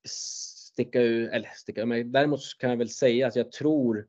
sticka 0.08 1.02
ut, 1.02 1.30
eller 1.30 1.48
sticka 1.48 1.86
men 1.86 2.12
däremot 2.12 2.42
så 2.42 2.58
kan 2.58 2.70
jag 2.70 2.76
väl 2.76 2.88
säga 2.88 3.26
att 3.26 3.36
jag 3.36 3.52
tror 3.52 4.06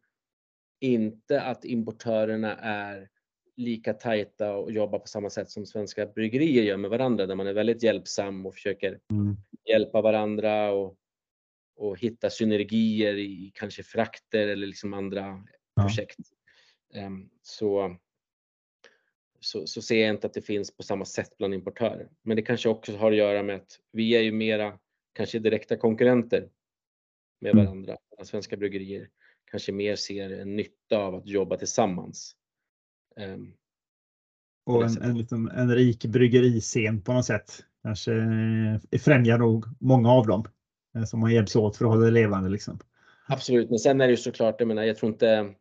inte 0.80 1.42
att 1.42 1.66
importörerna 1.66 2.56
är 2.58 3.10
lika 3.56 3.94
tajta 3.94 4.54
och 4.56 4.72
jobbar 4.72 5.00
på 5.00 5.08
samma 5.08 5.30
sätt 5.30 5.50
som 5.50 5.66
svenska 5.66 6.06
bryggerier 6.06 6.64
gör 6.64 6.78
med 6.78 6.90
varandra 6.90 7.26
där 7.26 7.36
man 7.36 7.48
är 7.48 7.54
väldigt 7.54 7.84
hjälpsam 7.84 8.46
och 8.46 8.54
försöker 8.54 9.00
Mm. 9.12 9.36
hjälpa 9.70 10.02
varandra 10.02 10.72
och, 10.72 10.96
och 11.76 12.00
hitta 12.00 12.30
synergier 12.30 13.14
i 13.18 13.52
kanske 13.56 13.84
frakter 13.84 14.48
eller 14.48 14.68
liksom 14.68 14.94
andra 14.94 15.44
Ja. 15.76 15.84
projekt. 15.84 16.20
Ehm, 16.94 17.30
så, 17.42 17.96
så, 19.42 19.68
så 19.68 19.82
ser 19.82 20.02
jag 20.02 20.10
inte 20.10 20.28
att 20.28 20.34
det 20.34 20.42
finns 20.42 20.78
på 20.78 20.84
samma 20.84 21.06
sätt 21.06 21.38
bland 21.38 21.54
importörer. 21.54 22.10
Men 22.22 22.36
det 22.36 22.42
kanske 22.42 22.70
också 22.70 22.98
har 22.98 23.12
att 23.12 23.18
göra 23.18 23.44
med 23.44 23.56
att 23.56 23.80
vi 23.92 24.16
är 24.16 24.22
ju 24.22 24.32
mera 24.32 24.80
kanske 25.14 25.40
direkta 25.40 25.78
konkurrenter 25.78 26.50
med 27.42 27.52
Mm. 27.52 27.66
varandra. 27.66 27.98
Medan 28.12 28.26
Svenska 28.26 28.58
bryggerier 28.58 29.08
kanske 29.52 29.72
mer 29.72 29.96
ser 29.96 30.30
en 30.30 30.56
nytta 30.56 30.98
av 30.98 31.16
att 31.16 31.28
jobba 31.28 31.58
tillsammans. 31.58 32.36
Ehm, 33.18 33.54
Och 34.66 34.84
en, 34.86 35.02
en, 35.02 35.18
liksom, 35.18 35.50
en 35.50 35.76
rik 35.76 36.06
bryggeriscen 36.06 37.02
på 37.02 37.14
något 37.14 37.26
sätt. 37.26 37.64
Kanske 37.84 38.14
eh, 38.14 39.00
främjar 39.00 39.38
nog 39.38 39.66
många 39.80 40.12
av 40.12 40.28
dem 40.28 40.44
eh, 40.96 41.04
som 41.04 41.22
har 41.22 41.30
hjälps 41.30 41.56
åt 41.56 41.78
för 41.78 41.86
att 41.86 41.92
hålla 41.92 42.06
det 42.06 42.12
levande. 42.12 42.50
Liksom. 42.50 42.80
Absolut, 43.28 43.70
men 43.70 43.80
sen 43.80 44.02
är 44.02 44.06
det 44.08 44.12
ju 44.12 44.18
såklart, 44.18 44.56
jag 44.60 44.68
menar, 44.68 44.84
jag 44.84 44.98
tror 44.98 45.12
inte 45.12 45.54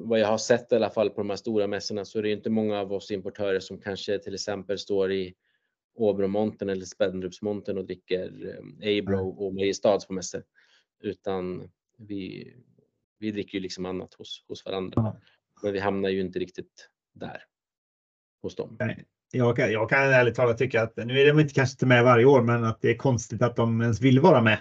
vad 0.00 0.18
jag 0.18 0.26
har 0.28 0.38
sett 0.38 0.72
i 0.72 0.74
alla 0.74 0.90
fall 0.90 1.10
på 1.10 1.20
de 1.20 1.30
här 1.30 1.36
stora 1.36 1.66
mässorna 1.66 2.04
så 2.04 2.18
är 2.18 2.22
det 2.22 2.32
inte 2.32 2.50
många 2.50 2.80
av 2.80 2.92
oss 2.92 3.10
importörer 3.10 3.60
som 3.60 3.80
kanske 3.80 4.18
till 4.18 4.34
exempel 4.34 4.78
står 4.78 5.12
i 5.12 5.34
Åbromontern 5.94 6.68
eller 6.68 6.84
Spendrupsmontern 6.84 7.78
och 7.78 7.84
dricker 7.84 8.58
Abro 8.82 9.28
och 9.28 9.54
Mariestads 9.54 10.06
på 10.06 10.12
mässor. 10.12 10.42
Utan 11.02 11.70
vi, 11.98 12.52
vi 13.18 13.30
dricker 13.30 13.58
ju 13.58 13.62
liksom 13.62 13.86
annat 13.86 14.14
hos, 14.14 14.44
hos 14.48 14.64
varandra. 14.64 15.16
Men 15.62 15.72
vi 15.72 15.78
hamnar 15.78 16.08
ju 16.08 16.20
inte 16.20 16.38
riktigt 16.38 16.88
där 17.12 17.44
hos 18.42 18.56
dem. 18.56 18.76
Nej. 18.80 19.04
Jag 19.32 19.56
kan, 19.56 19.72
jag 19.72 19.90
kan 19.90 19.98
ärligt 19.98 20.34
talat 20.34 20.58
tycka 20.58 20.82
att, 20.82 20.96
nu 20.96 21.20
är 21.20 21.26
de 21.26 21.40
inte 21.40 21.54
kanske 21.54 21.74
inte 21.74 21.86
med 21.86 22.04
varje 22.04 22.24
år, 22.24 22.42
men 22.42 22.64
att 22.64 22.80
det 22.80 22.90
är 22.90 22.96
konstigt 22.96 23.42
att 23.42 23.56
de 23.56 23.80
ens 23.80 24.00
vill 24.00 24.20
vara 24.20 24.42
med. 24.42 24.58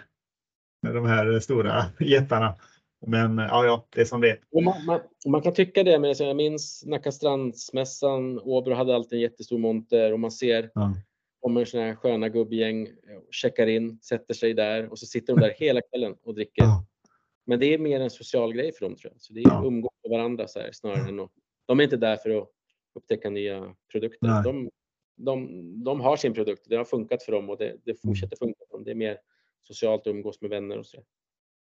Med 0.82 0.95
de 0.95 1.06
här 1.06 1.39
stora 1.39 1.86
jättarna. 2.00 2.56
Men 3.08 3.38
ja, 3.38 3.66
ja, 3.66 3.88
det 3.95 4.02
är 4.02 4.06
som 4.06 4.22
det 4.22 4.30
är. 4.30 4.62
Man, 4.64 4.86
man, 4.86 5.00
man 5.28 5.41
kan 5.41 5.54
tycka 5.54 5.84
det, 5.84 6.00
men 6.00 6.14
jag 6.20 6.36
minns 6.36 6.84
Nacka 6.86 7.12
strandsmässan, 7.12 8.39
Åbro 8.39 8.74
hade 8.74 8.95
alltid 8.95 9.14
en 9.18 9.22
jättestor 9.22 9.58
monter 9.58 10.14
och 10.14 10.20
man 10.20 10.32
ser 10.32 10.72
Ja. 10.76 10.93
kommer 11.39 11.66
såna 11.66 11.84
här 11.84 11.95
sköna 11.95 12.30
gubbgäng, 12.30 12.88
eh, 12.88 12.91
checkar 13.32 13.68
in, 13.68 14.00
sätter 14.02 14.34
sig 14.34 14.54
där 14.54 14.89
och 14.91 15.00
så 15.00 15.06
sitter 15.06 15.34
de 15.36 15.39
där 15.41 15.54
hela 15.58 15.82
kvällen 15.82 16.16
och 16.24 16.34
dricker. 16.36 16.64
Ja. 16.64 16.86
Men 17.45 17.60
det 17.60 17.74
är 17.74 17.78
mer 17.78 18.00
en 18.00 18.10
social 18.10 18.54
grej 18.54 18.72
för 18.74 18.86
dem 18.86 18.95
tror 18.95 19.12
jag. 19.14 19.22
Så 19.22 19.34
det 19.34 19.39
är 19.39 19.43
Ja. 19.50 19.64
umgås 19.66 19.91
med 20.04 20.18
varandra 20.18 20.47
så 20.47 20.60
här, 20.60 20.70
snarare 20.72 21.10
än 21.10 21.20
att, 21.20 21.32
de 21.66 21.80
är 21.80 21.84
inte 21.84 21.97
där 21.97 22.16
för 22.18 22.30
att 22.41 22.47
upptäcka 22.95 23.30
nya 23.30 23.76
produkter. 23.91 24.43
De, 24.43 24.70
de, 25.18 25.50
de 25.84 26.02
har 26.02 26.18
sin 26.18 26.34
produkt, 26.34 26.66
det 26.70 26.76
har 26.76 26.86
funkat 26.86 27.24
för 27.24 27.32
dem 27.32 27.50
och 27.50 27.58
det, 27.58 27.66
Mm. 27.70 27.82
det 27.86 28.02
fortsätter 28.02 28.38
funka 28.38 28.60
för 28.70 28.78
dem. 28.78 28.84
Det 28.84 28.91
är 28.91 28.95
mer 28.95 29.18
socialt 29.62 30.02
att 30.02 30.08
umgås 30.08 30.41
med 30.41 30.50
vänner 30.50 30.78
och 30.80 30.86
så. 30.86 31.04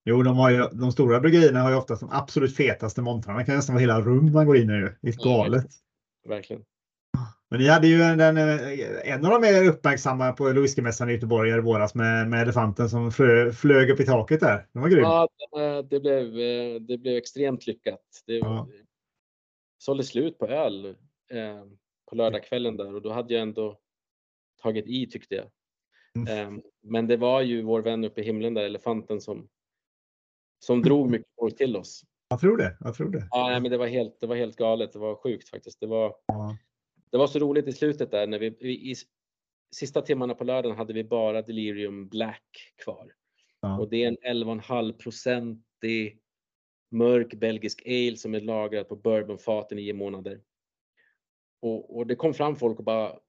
Jo, 0.06 0.24
de, 0.24 0.38
har 0.38 0.50
ju, 0.50 0.58
de 0.72 0.92
stora 0.92 1.20
bryggerierna 1.20 1.62
har 1.62 1.70
ju 1.72 1.76
oftast 1.78 2.00
de 2.02 2.10
absolut 2.12 2.56
fetaste 2.56 3.02
montrarna. 3.02 3.40
Det 3.40 3.46
kan 3.46 3.56
nästan 3.56 3.76
vara 3.76 3.82
hela 3.82 4.02
rum 4.02 4.32
man 4.34 4.46
går 4.46 4.58
in 4.58 4.70
i. 4.70 4.90
Det 5.02 5.10
är 5.10 5.24
galet. 5.24 5.66
Verkligen. 6.28 6.64
Men 7.52 7.60
ni 7.60 7.68
hade 7.68 7.88
ju 7.88 7.98
den, 7.98 8.38
eh, 8.38 9.14
en 9.14 9.26
av 9.26 9.32
de 9.32 9.42
mer 9.42 9.70
uppmärksamma 9.70 10.32
på 10.32 10.44
whiskymässan 10.54 11.10
i 11.10 11.14
Göteborg 11.14 11.50
i 11.52 11.60
våras 11.60 11.96
med, 11.96 12.30
med 12.30 12.42
elefanten 12.42 12.90
som 12.90 13.12
flö, 13.12 13.52
flög 13.52 13.90
upp 13.90 14.00
i 14.00 14.06
taket 14.06 14.40
där. 14.40 14.68
Det 14.74 14.80
var 14.80 14.90
grymt. 14.90 15.02
Ja, 15.04 15.28
det- 15.52 15.82
det 15.90 16.00
blev, 16.00 16.26
eh, 16.40 16.82
det 16.82 16.98
blev 16.98 17.18
extremt 17.18 17.68
lyckat. 17.68 18.02
Det 18.26 18.34
Ja. 18.38 18.68
sålde 19.78 20.04
slut 20.04 20.38
på 20.38 20.48
öl 20.48 20.86
eh, 21.32 21.64
på 22.10 22.16
lördagskvällen 22.16 22.78
där 22.78 22.96
och 22.96 23.02
då 23.02 23.12
hade 23.12 23.34
jag 23.34 23.42
ändå 23.42 23.80
tagit 24.62 24.88
i 24.88 25.06
tyckte 25.08 25.36
jag. 25.36 25.46
Mm. 26.16 26.56
Eh, 26.58 26.62
men 26.84 27.08
det 27.08 27.18
var 27.18 27.42
ju 27.42 27.62
vår 27.62 27.82
vän 27.82 28.04
uppe 28.04 28.22
i 28.22 28.24
himlen 28.24 28.54
där, 28.54 28.64
elefanten, 28.64 29.22
som, 29.22 29.48
som 30.60 30.82
drog 30.82 31.10
mycket 31.10 31.28
folk 31.40 31.58
till 31.58 31.76
oss. 31.78 32.04
Jag 32.30 32.40
tror 32.40 32.58
det. 32.58 32.78
Jag 32.80 32.96
tror 32.96 33.10
det. 33.10 33.28
Ja, 33.32 33.48
nej, 33.50 33.62
men 33.62 33.72
det 33.72 33.78
var 33.78 33.88
helt, 33.88 34.20
det 34.20 34.28
var 34.28 34.36
helt 34.36 34.56
galet. 34.56 34.94
Det 34.94 35.00
var 35.00 35.16
sjukt 35.16 35.50
faktiskt. 35.50 35.80
Det 35.80 35.88
var, 35.88 36.16
Ja. 36.26 36.58
det 37.12 37.18
var 37.18 37.28
så 37.28 37.40
roligt 37.40 37.68
i 37.68 37.72
slutet 37.74 38.12
där 38.12 38.28
när 38.28 38.40
vi, 38.40 38.50
vi 38.50 38.92
i 38.92 38.96
sista 39.76 40.02
timmarna 40.02 40.36
på 40.36 40.44
lördagen 40.44 40.78
hade 40.78 40.94
vi 40.94 41.04
bara 41.04 41.42
Delirium 41.42 42.10
Black 42.10 42.74
kvar. 42.84 43.14
Ja. 43.62 43.80
Och 43.80 43.90
det 43.90 44.04
är 44.04 44.08
en 44.08 44.18
11,5 44.44 44.94
procentig 44.98 46.22
mörk 46.92 47.34
belgisk 47.34 47.82
ale 47.86 48.18
som 48.18 48.36
är 48.36 48.40
lagrad 48.40 48.88
på 48.90 48.96
bourbonfat 48.96 49.72
i 49.72 49.76
nio 49.76 49.94
månader. 49.94 50.42
Och, 51.62 51.98
och 51.98 52.08
det 52.08 52.16
kom 52.16 52.34
fram 52.34 52.56
folk 52.56 52.78
och 52.80 52.84
bara 52.86 53.20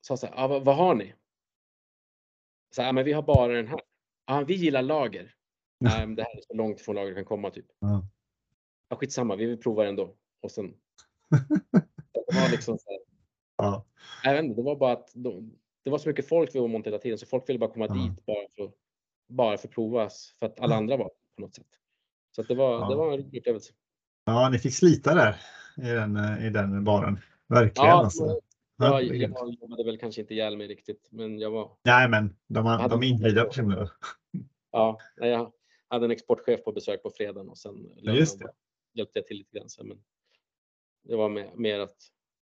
sa 0.00 0.16
så 0.16 0.26
här, 0.26 0.34
ah, 0.44 0.46
vad, 0.48 0.64
vad 0.64 0.76
har 0.76 0.94
ni? 0.94 1.14
Så 2.74 2.82
här, 2.82 2.88
"Ah, 2.88 2.92
men 2.92 3.04
vi 3.04 3.12
har 3.12 3.22
bara 3.22 3.52
den 3.52 3.66
här. 3.68 3.80
Ah, 4.24 4.40
vi 4.44 4.54
gillar 4.54 4.82
lager. 4.82 5.34
Nej, 5.80 6.06
men 6.06 6.16
det 6.16 6.22
här 6.22 6.36
är 6.36 6.40
så 6.48 6.54
långt 6.54 6.80
från 6.80 6.94
lager 6.94 7.08
det 7.08 7.14
kan 7.14 7.24
komma 7.24 7.50
typ. 7.50 7.66
Ja. 7.80 8.08
Ja, 8.88 8.96
skitsamma, 8.96 9.36
vi 9.36 9.46
vill 9.46 9.58
prova 9.60 9.82
det 9.82 9.88
ändå. 9.88 10.14
Och 10.42 10.50
sen. 10.50 10.74
det 12.28 12.34
var 12.34 12.50
liksom 12.50 12.78
så 12.78 12.90
här, 12.90 12.98
Ja. 13.58 13.84
jag 14.24 14.44
inte, 14.44 14.56
det 14.56 14.62
var 14.62 14.76
bara 14.76 14.92
att 14.92 15.10
de, 15.14 15.52
det 15.84 15.90
var 15.90 15.98
så 15.98 16.08
mycket 16.08 16.28
folk 16.28 16.54
vid 16.54 16.62
Åmål 16.62 16.82
hela 16.84 16.98
tiden 16.98 17.18
så 17.18 17.26
folk 17.26 17.48
ville 17.48 17.58
bara 17.58 17.70
komma 17.70 17.86
Ja. 17.88 17.94
dit 17.94 18.26
bara 18.26 18.46
för, 18.56 18.72
bara 19.28 19.58
för 19.58 19.68
att 19.68 19.74
provas 19.74 20.34
för 20.38 20.46
att 20.46 20.60
alla 20.60 20.76
andra 20.76 20.96
var 20.96 21.08
på 21.08 21.40
något 21.42 21.54
sätt. 21.54 21.66
Så 22.30 22.40
att 22.40 22.48
det 22.48 22.54
var, 22.54 22.72
Ja. 22.80 22.88
det 22.88 22.94
var 22.96 23.12
en 23.12 23.18
rolig 23.24 23.38
upplevelse. 23.38 23.72
ja, 24.24 24.48
ni 24.52 24.58
fick 24.58 24.74
slita 24.74 25.14
där 25.14 25.36
i 25.76 25.88
den, 25.94 26.16
eh, 26.16 26.46
i 26.46 26.50
den 26.50 26.84
baren. 26.84 27.18
Verkligen. 27.46 27.88
Ja, 27.90 27.94
alltså. 28.04 28.40
Jag, 28.78 28.86
Herregud. 28.92 29.30
jag 29.36 29.54
jobbade 29.60 29.84
väl 29.84 29.98
kanske 29.98 30.20
inte 30.20 30.34
ihjäl 30.34 30.56
mig 30.56 30.66
riktigt, 30.66 31.08
men 31.10 31.38
jag 31.38 31.50
var, 31.50 31.70
Nej, 31.84 32.08
men 32.08 32.36
de, 32.46 32.64
de 32.90 33.02
är 33.02 33.06
invigda 33.06 33.44
personer. 33.44 33.90
ja, 34.70 34.98
jag 35.16 35.52
hade 35.88 36.04
en 36.04 36.10
exportchef 36.10 36.64
på 36.64 36.72
besök 36.72 37.02
på 37.02 37.10
fredagen 37.10 37.48
och 37.48 37.58
sen 37.58 37.92
just 38.02 38.38
det. 38.38 38.52
hjälpte 38.94 39.18
jag 39.18 39.26
till 39.26 39.36
lite 39.36 39.58
grann. 39.58 39.68
Men 39.84 40.02
det 41.02 41.16
var 41.16 41.28
mer, 41.28 41.52
mer 41.56 41.80
att 41.80 41.96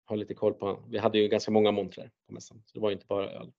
ha 0.07 0.15
lite 0.15 0.33
koll 0.33 0.53
på, 0.53 0.83
vi 0.89 0.97
hade 0.97 1.19
ju 1.19 1.27
ganska 1.27 1.51
många 1.51 1.71
montrar 1.71 2.11
på 2.27 2.33
mässan, 2.33 2.63
så 2.65 2.73
det 2.73 2.79
var 2.79 2.91
inte 2.91 3.05
bara 3.05 3.31
öl. 3.31 3.51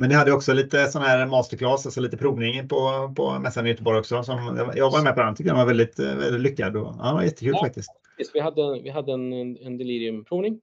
Men 0.00 0.08
ni 0.08 0.14
hade 0.14 0.32
också 0.32 0.52
lite 0.52 0.86
sån 0.86 1.02
här 1.02 1.26
masterclass, 1.26 1.86
alltså 1.86 2.00
lite 2.00 2.16
provning 2.16 2.68
på, 2.68 3.12
på 3.16 3.38
mässan 3.38 3.66
i 3.66 3.68
Göteborg 3.68 3.98
också. 3.98 4.22
Som, 4.22 4.72
jag 4.74 4.90
var 4.90 5.02
med 5.02 5.14
på 5.14 5.20
den, 5.20 5.34
tycker 5.34 5.50
den 5.50 5.58
var 5.58 5.66
väldigt, 5.66 5.98
väldigt 5.98 6.40
lyckad 6.40 6.76
och 6.76 6.94
ja, 6.98 7.06
det 7.06 7.14
var 7.14 7.22
jättekul 7.22 7.52
Ja. 7.54 7.64
faktiskt. 7.64 7.90
Precis, 8.16 8.34
vi 8.34 8.40
hade, 8.40 8.80
vi 8.82 8.90
hade 8.90 9.12
en, 9.12 9.32
en, 9.32 9.78
deliriumprovning. 9.78 10.60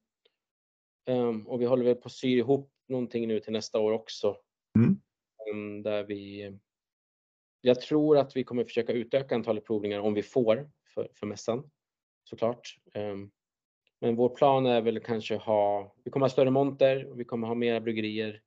Ehm, 1.05 1.47
och 1.47 1.61
vi 1.61 1.65
håller 1.65 1.85
väl 1.85 1.95
på 1.95 2.05
att 2.05 2.11
sy 2.11 2.37
ihop 2.37 2.71
någonting 2.87 3.27
nu 3.27 3.39
till 3.39 3.53
nästa 3.53 3.79
år 3.79 3.91
också. 3.91 4.37
Mm. 4.77 4.99
Ehm, 5.51 5.83
där 5.83 6.03
vi, 6.03 6.51
jag 7.65 7.81
tror 7.81 8.17
att 8.17 8.35
vi 8.35 8.43
kommer 8.43 8.63
försöka 8.63 8.93
utöka 8.93 9.35
antalet 9.35 9.65
provningar 9.65 9.99
om 9.99 10.13
vi 10.13 10.23
får 10.23 10.69
för, 10.93 11.09
för 11.13 11.27
mässan 11.27 11.69
såklart. 12.23 12.77
Ehm, 12.93 13.31
men 14.01 14.15
vår 14.15 14.29
plan 14.29 14.65
är 14.65 14.81
väl 14.81 14.99
kanske 14.99 15.35
ha, 15.35 15.95
vi 16.03 16.11
kommer 16.11 16.23
ha 16.23 16.29
större 16.29 16.51
monter 16.51 17.05
och 17.05 17.19
vi 17.19 17.25
kommer 17.25 17.47
ha 17.47 17.55
mera 17.55 17.81
bryggerier. 17.81 18.41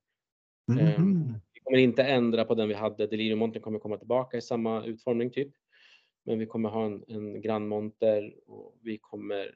Ehm, 0.81 1.35
Vi 1.53 1.61
kommer 1.61 1.79
inte 1.79 2.03
ändra 2.03 2.45
på 2.45 2.55
den 2.55 2.69
vi 2.69 2.75
hade. 2.75 3.07
Deliriummontern 3.07 3.63
kommer 3.63 3.79
komma 3.79 3.99
tillbaka 3.99 4.37
i 4.37 4.41
samma 4.41 4.85
utformning 4.85 5.31
typ. 5.31 5.53
Men 6.25 6.39
vi 6.39 6.47
kommer 6.47 6.69
ha 6.69 6.87
en, 6.87 7.05
en 7.09 7.41
grannmonter 7.41 8.35
och 8.47 8.79
vi 8.83 8.99
kommer 8.99 9.55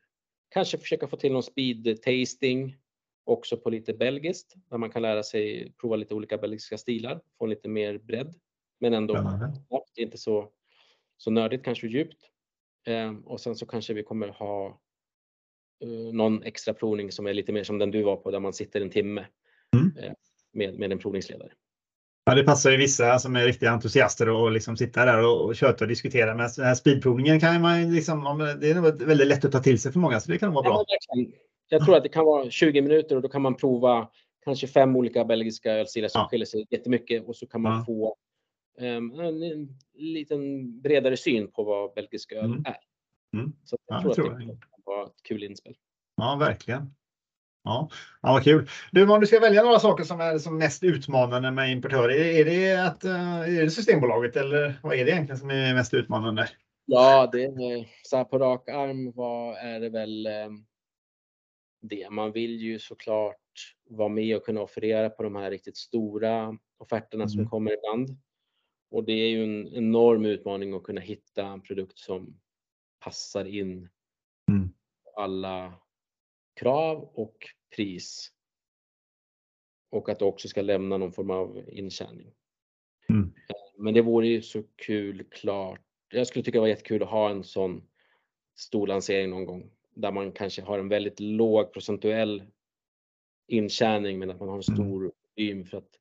kanske 0.48 0.78
försöka 0.78 1.08
få 1.08 1.16
till 1.16 1.32
någon 1.32 1.42
speed 1.42 2.02
tasting 2.02 2.76
också 3.24 3.56
på 3.56 3.70
lite 3.70 3.94
belgiskt 3.94 4.54
där 4.70 4.78
man 4.78 4.90
kan 4.90 5.02
lära 5.02 5.22
sig 5.22 5.72
prova 5.80 5.96
lite 5.96 6.14
olika 6.14 6.38
belgiska 6.38 6.78
stilar, 6.78 7.20
få 7.38 7.46
lite 7.46 7.68
mer 7.68 7.98
bredd. 7.98 8.34
Men 8.82 8.94
ändå 8.94 9.14
snabbt, 9.68 9.98
inte 9.98 10.18
så, 10.18 10.48
så 11.16 11.30
nördigt, 11.30 11.64
kanske 11.64 11.86
djupt. 11.86 12.16
Ehm, 12.86 13.20
och 13.20 13.40
sen 13.40 13.56
så 13.56 13.66
kanske 13.66 13.94
vi 13.94 14.02
kommer 14.02 14.28
ha 14.28 14.66
eh, 15.84 16.14
någon 16.14 16.42
extra 16.42 16.74
provning 16.74 17.12
som 17.12 17.26
är 17.26 17.34
lite 17.34 17.52
mer 17.52 17.64
som 17.64 17.78
den 17.78 17.90
du 17.90 18.02
var 18.02 18.16
på 18.16 18.30
där 18.30 18.40
man 18.40 18.52
sitter 18.52 18.80
en 18.80 18.90
timme 18.90 19.26
Mm. 19.76 19.96
eh, 19.96 20.12
med, 20.52 20.78
med 20.78 20.92
en 20.92 20.98
provningsledare. 20.98 21.52
Ja, 22.24 22.34
det 22.34 22.42
passar 22.44 22.70
ju 22.70 22.76
vissa 22.76 23.18
som 23.18 23.36
är 23.36 23.44
riktiga 23.44 23.70
entusiaster 23.70 24.28
och 24.28 24.52
liksom 24.52 24.76
sitta 24.76 25.04
där 25.04 25.24
och, 25.26 25.44
och 25.44 25.56
köta 25.56 25.84
och 25.84 25.88
diskutera. 25.88 26.34
Men 26.34 26.48
den 26.56 26.66
här 26.66 26.74
speedprovningen 26.74 27.40
kan 27.40 27.60
man 27.62 27.94
liksom, 27.94 28.26
om- 28.26 28.56
det 28.60 28.70
är 28.70 28.74
nog 28.74 29.02
väldigt 29.02 29.26
lätt 29.26 29.44
att 29.44 29.52
ta 29.52 29.58
till 29.60 29.80
sig 29.80 29.92
för 29.92 29.98
många, 30.00 30.20
så 30.20 30.30
det 30.32 30.38
kan 30.38 30.52
vara 30.52 30.62
bra. 30.62 30.84
Jag 31.68 31.84
tror 31.84 31.96
att 31.96 32.02
det 32.02 32.08
kan 32.08 32.24
vara 32.24 32.50
20 32.50 32.82
minuter 32.82 33.16
och 33.16 33.22
då 33.22 33.28
kan 33.28 33.42
man 33.42 33.54
prova 33.54 34.08
kanske 34.44 34.66
fem 34.66 34.96
olika 34.96 35.24
belgiska 35.24 35.72
ölstilar 35.72 36.08
som 36.08 36.18
Ja. 36.20 36.28
skiljer 36.30 36.46
sig 36.46 36.66
jättemycket 36.70 37.24
och 37.24 37.36
så 37.36 37.46
kan 37.46 37.60
man 37.62 37.84
få 37.84 38.16
en, 38.78 39.20
en 39.20 39.68
liten 39.94 40.80
bredare 40.80 41.16
syn 41.16 41.50
på 41.52 41.64
vad 41.64 41.94
belgisk 41.94 42.32
öl 42.32 42.44
Mm. 42.44 42.64
är. 42.66 42.76
Mm. 43.38 43.52
Så 43.64 43.76
jag 43.86 43.96
Ja, 43.98 44.02
tror 44.02 44.14
tror 44.14 44.32
att 44.32 44.38
det 44.38 44.58
vara 44.84 45.06
ett 45.06 45.22
kul 45.22 45.42
inspel. 45.44 45.76
Ja, 46.16 46.36
verkligen. 46.40 46.94
Ja, 47.64 47.88
ja 48.22 48.32
vad 48.32 48.44
kul. 48.44 48.68
Du, 48.92 49.10
om 49.10 49.20
du 49.20 49.26
ska 49.26 49.40
välja 49.40 49.62
några 49.62 49.78
saker 49.78 50.04
som 50.04 50.20
är 50.20 50.38
som 50.38 50.58
mest 50.58 50.82
utmanande 50.82 51.50
med 51.50 51.72
importörer, 51.72 52.14
är, 52.14 52.44
det 52.44 52.86
att 52.86 53.04
eh, 53.04 53.40
är 53.40 53.62
det 53.62 53.70
Systembolaget 53.70 54.36
eller 54.36 54.74
vad 54.82 54.94
är 54.94 55.04
det 55.04 55.10
egentligen 55.10 55.38
som 55.38 55.50
är 55.50 55.74
mest 55.74 55.94
utmanande? 55.94 56.48
Ja, 56.84 57.28
det 57.32 57.44
är 57.44 57.88
så 58.02 58.16
här 58.16 58.24
på 58.24 58.38
rak 58.38 58.68
arm 58.68 59.12
vad 59.12 59.56
är 59.56 59.80
det 59.80 59.88
väl 59.88 60.26
ehm, 60.26 60.64
det. 61.82 62.10
Man 62.10 62.32
vill 62.32 62.60
ju 62.60 62.78
såklart 62.78 63.36
vara 63.90 64.08
med 64.08 64.36
och 64.36 64.44
kunna 64.44 64.60
offerera 64.60 65.10
på 65.10 65.22
de 65.22 65.36
här 65.36 65.50
riktigt 65.50 65.76
stora 65.76 66.58
offerterna 66.78 67.28
som 67.28 67.38
Mm. 67.40 67.50
kommer 67.50 67.72
ibland. 67.78 68.18
Och 68.92 69.04
det 69.04 69.12
är 69.12 69.28
ju 69.28 69.44
en 69.44 69.68
enorm 69.74 70.24
utmaning 70.24 70.74
att 70.74 70.82
kunna 70.82 71.00
hitta 71.00 71.46
en 71.46 71.60
produkt 71.62 71.98
som 71.98 72.40
passar 72.98 73.44
in 73.44 73.88
Mm. 74.50 74.68
alla 75.16 75.74
krav 76.60 77.02
och 77.14 77.36
pris. 77.76 78.32
Och 79.90 80.08
att 80.08 80.18
det 80.18 80.24
också 80.24 80.48
ska 80.48 80.62
lämna 80.62 80.96
någon 80.96 81.12
form 81.12 81.30
av 81.30 81.64
intjäning. 81.68 82.32
Mm. 83.08 83.32
Men 83.76 83.94
det 83.94 84.02
vore 84.02 84.26
ju 84.26 84.42
så 84.42 84.62
kul 84.76 85.24
klart. 85.30 85.80
Jag 86.08 86.26
skulle 86.26 86.42
tycka 86.42 86.56
det 86.58 86.60
var 86.60 86.68
jättekul 86.68 87.02
att 87.02 87.08
ha 87.08 87.30
en 87.30 87.44
sån 87.44 87.88
stor 88.54 88.86
lansering 88.86 89.30
någon 89.30 89.44
gång 89.46 89.70
där 89.94 90.12
man 90.12 90.32
kanske 90.32 90.62
har 90.62 90.78
en 90.78 90.88
väldigt 90.88 91.20
låg 91.20 91.72
procentuell 91.72 92.42
intjäning 93.46 94.18
men 94.18 94.30
att 94.30 94.38
man 94.40 94.48
har 94.48 94.56
en 94.56 94.62
Mm. 94.68 94.76
stor 94.76 95.12
volym 95.36 95.64
för 95.66 95.78
att 95.78 95.98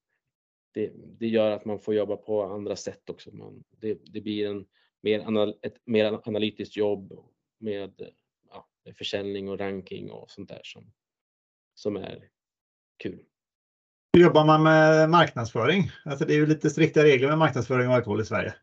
det, 0.71 0.91
det 0.95 1.27
gör 1.27 1.51
att 1.51 1.65
man 1.65 1.79
får 1.79 1.95
jobba 1.95 2.17
på 2.17 2.43
andra 2.43 2.75
sätt 2.75 3.09
också. 3.09 3.35
Man, 3.35 3.63
det, 3.69 3.99
det 4.05 4.21
blir 4.21 4.47
en 4.47 4.65
mer 5.01 5.19
anal, 5.19 5.55
ett 5.61 5.77
mer 5.85 6.19
analytiskt 6.27 6.77
jobb 6.77 7.13
med, 7.59 8.09
ja, 8.49 8.67
försäljning 8.97 9.49
och 9.49 9.59
ranking 9.59 10.11
och 10.11 10.31
sånt 10.31 10.49
där 10.49 10.61
som, 10.63 10.91
som 11.75 11.95
är 11.95 12.29
kul. 12.97 13.25
Hur 14.13 14.23
jobbar 14.23 14.45
man 14.45 14.63
med 14.63 15.09
marknadsföring? 15.09 15.91
Alltså 16.05 16.25
det 16.25 16.33
är 16.33 16.37
ju 16.37 16.45
lite 16.45 16.69
strikta 16.69 17.03
regler 17.03 17.27
med 17.27 17.37
marknadsföring 17.37 17.87
av 17.87 17.93
alkohol 17.93 18.21
i 18.21 18.25
Sverige. 18.25 18.53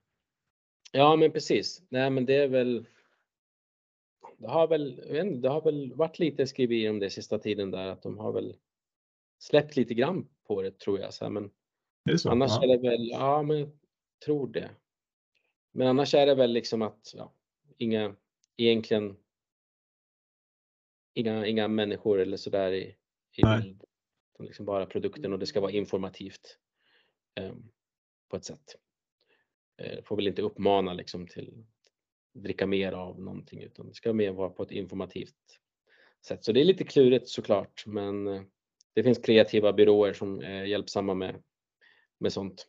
Ja, 0.92 1.16
men 1.16 1.32
precis. 1.32 1.82
Nej, 1.88 2.10
men 2.10 2.26
det 2.26 2.36
är 2.36 2.48
väl. 2.48 2.86
Det 4.38 4.48
har 4.48 4.68
väl, 4.68 5.16
inte, 5.16 5.40
det 5.40 5.48
har 5.48 5.62
väl 5.62 5.94
varit 5.94 6.18
lite 6.18 6.46
skriverier 6.46 6.90
om 6.90 6.98
det 6.98 7.10
sista 7.10 7.38
tiden 7.38 7.70
där 7.70 7.86
att 7.86 8.02
de 8.02 8.18
har 8.18 8.32
väl 8.32 8.56
släppt 9.38 9.76
lite 9.76 9.94
grann 9.94 10.28
på 10.46 10.62
det 10.62 10.78
tror 10.78 11.00
jag. 11.00 11.14
Så 11.14 11.24
här, 11.24 11.30
men 11.30 11.50
Är 12.08 12.12
det 12.12 12.18
så? 12.18 12.30
annars 12.30 12.50
ja. 12.50 12.64
är 12.64 12.68
det 12.68 12.88
väl, 12.88 13.08
ja, 13.08 13.42
men 13.42 13.58
jag 13.58 13.70
tror 14.24 14.48
det. 14.48 14.70
Men 15.72 15.86
annars 15.86 16.14
är 16.14 16.26
det 16.26 16.34
väl 16.34 16.52
liksom 16.52 16.82
att 16.82 17.12
ja, 17.16 17.32
inga 17.78 18.14
egentligen. 18.56 19.16
Inga, 21.14 21.46
inga 21.46 21.68
människor 21.68 22.20
eller 22.20 22.36
så 22.36 22.50
där 22.50 22.72
i, 22.72 22.96
i 23.32 23.42
bild. 23.42 23.84
Liksom 24.38 24.66
bara 24.66 24.86
produkten 24.86 25.32
och 25.32 25.38
det 25.38 25.46
ska 25.46 25.60
vara 25.60 25.72
informativt. 25.72 26.58
eh, 27.34 27.52
på 28.28 28.36
ett 28.36 28.44
sätt. 28.44 28.76
Eh, 29.76 30.04
får 30.04 30.16
väl 30.16 30.28
inte 30.28 30.42
uppmana 30.42 30.92
liksom 30.92 31.26
till 31.26 31.64
dricka 32.32 32.66
mer 32.66 32.92
av 32.92 33.20
någonting 33.20 33.62
utan 33.62 33.88
det 33.88 33.94
ska 33.94 34.12
mer 34.12 34.32
vara 34.32 34.50
på 34.50 34.62
ett 34.62 34.70
informativt 34.70 35.60
sätt. 36.26 36.44
Så 36.44 36.52
det 36.52 36.60
är 36.60 36.64
lite 36.64 36.84
klurigt 36.84 37.28
såklart 37.28 37.84
men 37.86 38.26
eh, 38.26 38.42
det 38.94 39.02
finns 39.02 39.18
kreativa 39.18 39.72
byråer 39.72 40.12
som 40.12 40.40
är 40.40 40.64
hjälpsamma 40.64 41.14
med, 41.14 41.42
med 42.20 42.32
sånt. 42.32 42.66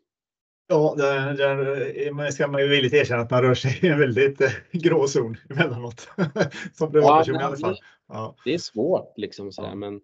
Ja, 0.68 0.94
där, 0.98 1.34
där 1.34 2.12
man 2.12 2.32
ska 2.32 2.48
man 2.48 2.62
ju 2.62 2.68
villigt 2.68 2.94
erkänna 2.94 3.22
att 3.22 3.32
man 3.32 3.42
rör 3.42 3.54
sig 3.54 3.80
i 3.82 3.88
en 3.88 4.00
väldigt 4.00 4.42
eh, 4.42 4.52
grå 4.72 5.08
zon 5.08 5.38
emellanåt. 5.50 6.10
Som 6.74 6.92
privatperson 6.92 7.36
i 7.36 7.40
Ja, 7.40 7.46
alla 7.46 7.58
fall. 7.58 7.78
Ja, 8.08 8.36
Det 8.46 8.54
är 8.54 8.58
svårt 8.58 9.14
liksom 9.18 9.52
sådär 9.52 9.70
Ja. 9.70 9.76
men 9.76 10.02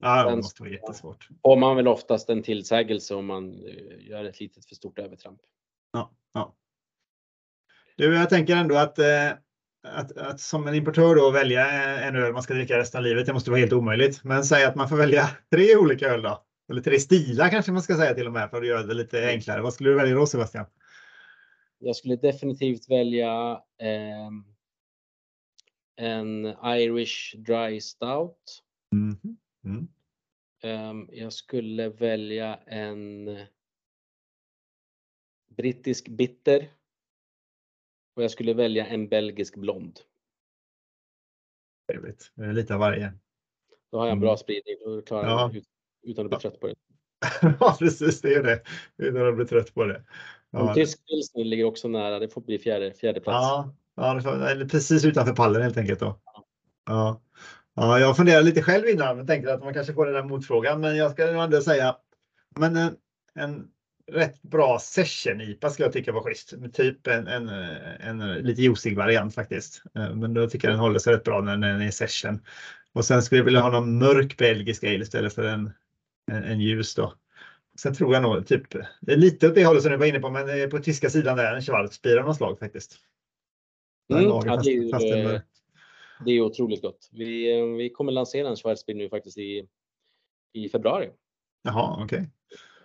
ja 0.00 0.30
det 0.30 0.36
måste 0.36 0.62
vara 0.62 0.72
jättesvårt. 0.72 1.28
får 1.42 1.56
man 1.56 1.76
väl 1.76 1.88
oftast 1.88 2.30
en 2.30 2.42
tillsägelse 2.42 3.14
om 3.14 3.26
man 3.26 3.54
eh, 3.54 4.08
gör 4.08 4.24
ett 4.24 4.40
litet 4.40 4.66
för 4.66 4.74
stort 4.74 4.98
övertramp. 4.98 5.40
Ja, 5.92 6.10
ja. 6.34 6.54
Du, 7.96 8.14
jag 8.14 8.30
tänker 8.30 8.56
ändå 8.56 8.74
att, 8.76 8.98
eh, 8.98 9.30
att, 9.88 10.16
att 10.16 10.40
som 10.40 10.68
en 10.68 10.74
importör 10.74 11.14
då 11.14 11.30
välja 11.30 11.70
en 12.00 12.16
öl 12.16 12.32
man 12.32 12.42
ska 12.42 12.54
dricka 12.54 12.78
resten 12.78 12.98
av 12.98 13.04
livet, 13.04 13.26
det 13.26 13.32
måste 13.32 13.50
vara 13.50 13.60
helt 13.60 13.72
omöjligt. 13.72 14.24
Men 14.24 14.44
säg 14.44 14.64
att 14.64 14.74
man 14.76 14.88
får 14.88 14.96
välja 14.96 15.30
tre 15.50 15.76
olika 15.76 16.08
öl 16.08 16.22
då. 16.22 16.44
Eller 16.70 16.80
tre 16.82 16.98
stilar 17.00 17.48
kanske 17.50 17.72
man 17.72 17.82
ska 17.82 17.96
säga 17.96 18.14
till 18.14 18.26
och 18.26 18.32
med 18.32 18.50
för 18.50 18.60
att 18.60 18.66
göra 18.66 18.82
det 18.82 18.94
lite 18.94 19.26
enklare. 19.28 19.62
Vad 19.62 19.74
skulle 19.74 19.90
du 19.90 19.96
välja 19.96 20.14
då 20.14 20.26
Sebastian? 20.26 20.66
Jag 21.78 21.96
skulle 21.96 22.16
definitivt 22.16 22.90
välja 22.90 23.62
ehm, 23.78 24.44
en 25.96 26.46
Irish 26.64 27.36
Dry 27.36 27.80
Stout. 27.80 28.62
Mhm. 28.90 29.36
Mm. 29.64 29.88
Ehm, 30.62 31.08
jag 31.12 31.32
skulle 31.32 31.88
välja 31.88 32.56
en 32.56 33.38
brittisk 35.48 36.08
bitter. 36.08 36.68
Och 38.16 38.22
jag 38.22 38.30
skulle 38.30 38.54
välja 38.54 38.86
en 38.86 39.08
belgisk 39.08 39.56
blond. 39.56 40.00
Trevligt. 41.88 42.32
Lite 42.34 42.74
av 42.74 42.80
varje. 42.80 43.12
Då 43.90 43.98
har 43.98 44.06
jag 44.06 44.12
en 44.12 44.18
Mm. 44.18 44.20
bra 44.26 44.36
spridning 44.36 44.76
och 44.86 45.06
klarar 45.06 45.28
Ja. 45.28 45.50
ut, 45.54 45.64
utan 46.02 46.24
att 46.24 46.30
bli 46.30 46.38
trött 46.38 46.60
på 46.60 46.66
det. 46.66 46.74
ja, 47.60 47.76
precis. 47.78 48.20
Det 48.20 48.34
är 48.34 48.42
det. 48.42 48.62
Utan 48.98 49.28
att 49.28 49.36
bli 49.36 49.44
trött 49.44 49.74
på 49.74 49.84
det. 49.84 50.02
Ja, 50.50 50.74
tysk 50.74 51.06
pilsner 51.06 51.44
ligger 51.44 51.64
också 51.64 51.88
nära. 51.88 52.18
Det 52.18 52.28
får 52.28 52.40
bli 52.40 52.58
fjärde, 52.58 52.92
fjärde 52.92 53.20
plats. 53.20 53.44
ja, 53.44 53.74
ja 53.96 54.14
det 54.14 54.22
får- 54.22 54.46
eller 54.46 54.68
precis 54.68 55.04
utanför 55.04 55.34
pallen 55.34 55.62
helt 55.62 55.76
enkelt. 55.76 56.00
Då. 56.00 56.20
Ja. 56.86 57.20
Ja, 57.74 57.98
jag 57.98 58.16
funderar 58.16 58.42
lite 58.42 58.62
själv 58.62 58.88
innan 58.88 59.20
och 59.20 59.26
tänkte 59.26 59.54
att 59.54 59.64
man 59.64 59.74
kanske 59.74 59.92
får 59.92 60.06
den 60.06 60.14
där 60.14 60.22
motfrågan. 60.24 60.80
Men 60.80 60.96
jag 60.96 61.12
ska 61.12 61.26
nog 61.32 61.42
ändå 61.42 61.60
säga 61.60 61.96
men 62.56 62.76
en, 62.76 62.96
en 63.34 63.68
rätt 64.12 64.42
bra 64.42 64.78
session-IPA 64.78 65.70
skulle 65.70 65.86
jag 65.86 65.92
tycka 65.92 66.12
var 66.12 66.22
schysst. 66.22 66.54
Typ 66.72 67.06
en, 67.06 67.26
en, 67.26 67.48
en, 68.00 68.34
lite 68.34 68.62
juicig 68.62 68.96
variant 68.96 69.34
faktiskt. 69.34 69.82
Eh, 69.94 70.14
Men 70.14 70.34
då 70.34 70.48
tycker 70.48 70.68
jag 70.68 70.74
den 70.74 70.80
håller 70.80 70.98
sig 70.98 71.14
rätt 71.14 71.24
bra 71.24 71.40
när 71.40 71.56
den 71.56 71.82
är 71.82 71.90
session. 71.90 72.40
Och 72.92 73.04
sen 73.04 73.22
skulle 73.22 73.38
jag 73.38 73.44
vilja 73.44 73.60
ha 73.60 73.70
någon 73.70 73.98
mörk 73.98 74.36
belgisk 74.36 74.84
ale 74.84 75.02
istället 75.02 75.34
för 75.34 75.42
en, 75.42 75.70
en, 76.30 76.44
en 76.44 76.60
ljus 76.60 76.94
då. 76.94 77.14
Sen 77.78 77.94
tror 77.94 78.14
jag 78.14 78.22
nog 78.22 78.46
typ, 78.46 78.66
lite 79.00 79.48
åt 79.48 79.54
det 79.54 79.64
hållet 79.64 79.82
som 79.82 79.92
du 79.92 79.98
var 79.98 80.06
inne 80.06 80.20
på, 80.20 80.30
men 80.30 80.70
på 80.70 80.78
tyska 80.78 81.10
sidan 81.10 81.36
där 81.36 81.54
en 81.54 81.62
Schwarzbier 81.62 82.16
av 82.16 82.26
något 82.26 82.36
slag 82.36 82.58
faktiskt. 82.58 82.96
Mm, 84.12 84.24
lagen, 84.24 84.48
ja, 84.48 84.54
fast- 84.54 84.64
det, 84.64 84.70
är 84.70 84.82
ju, 84.82 84.90
fast 84.90 85.08
den 85.08 85.34
eh, 85.34 85.40
det 86.24 86.30
är 86.30 86.40
otroligt 86.40 86.82
gott. 86.82 87.08
Vi, 87.12 87.58
eh, 87.58 87.66
vi 87.66 87.90
kommer 87.90 88.12
lansera 88.12 88.48
en 88.48 88.56
Schwarzbier 88.56 88.96
nu 88.96 89.08
faktiskt 89.08 89.38
i, 89.38 89.68
i 90.52 90.68
februari. 90.68 91.10
Jaha, 91.62 92.04
okej. 92.04 92.30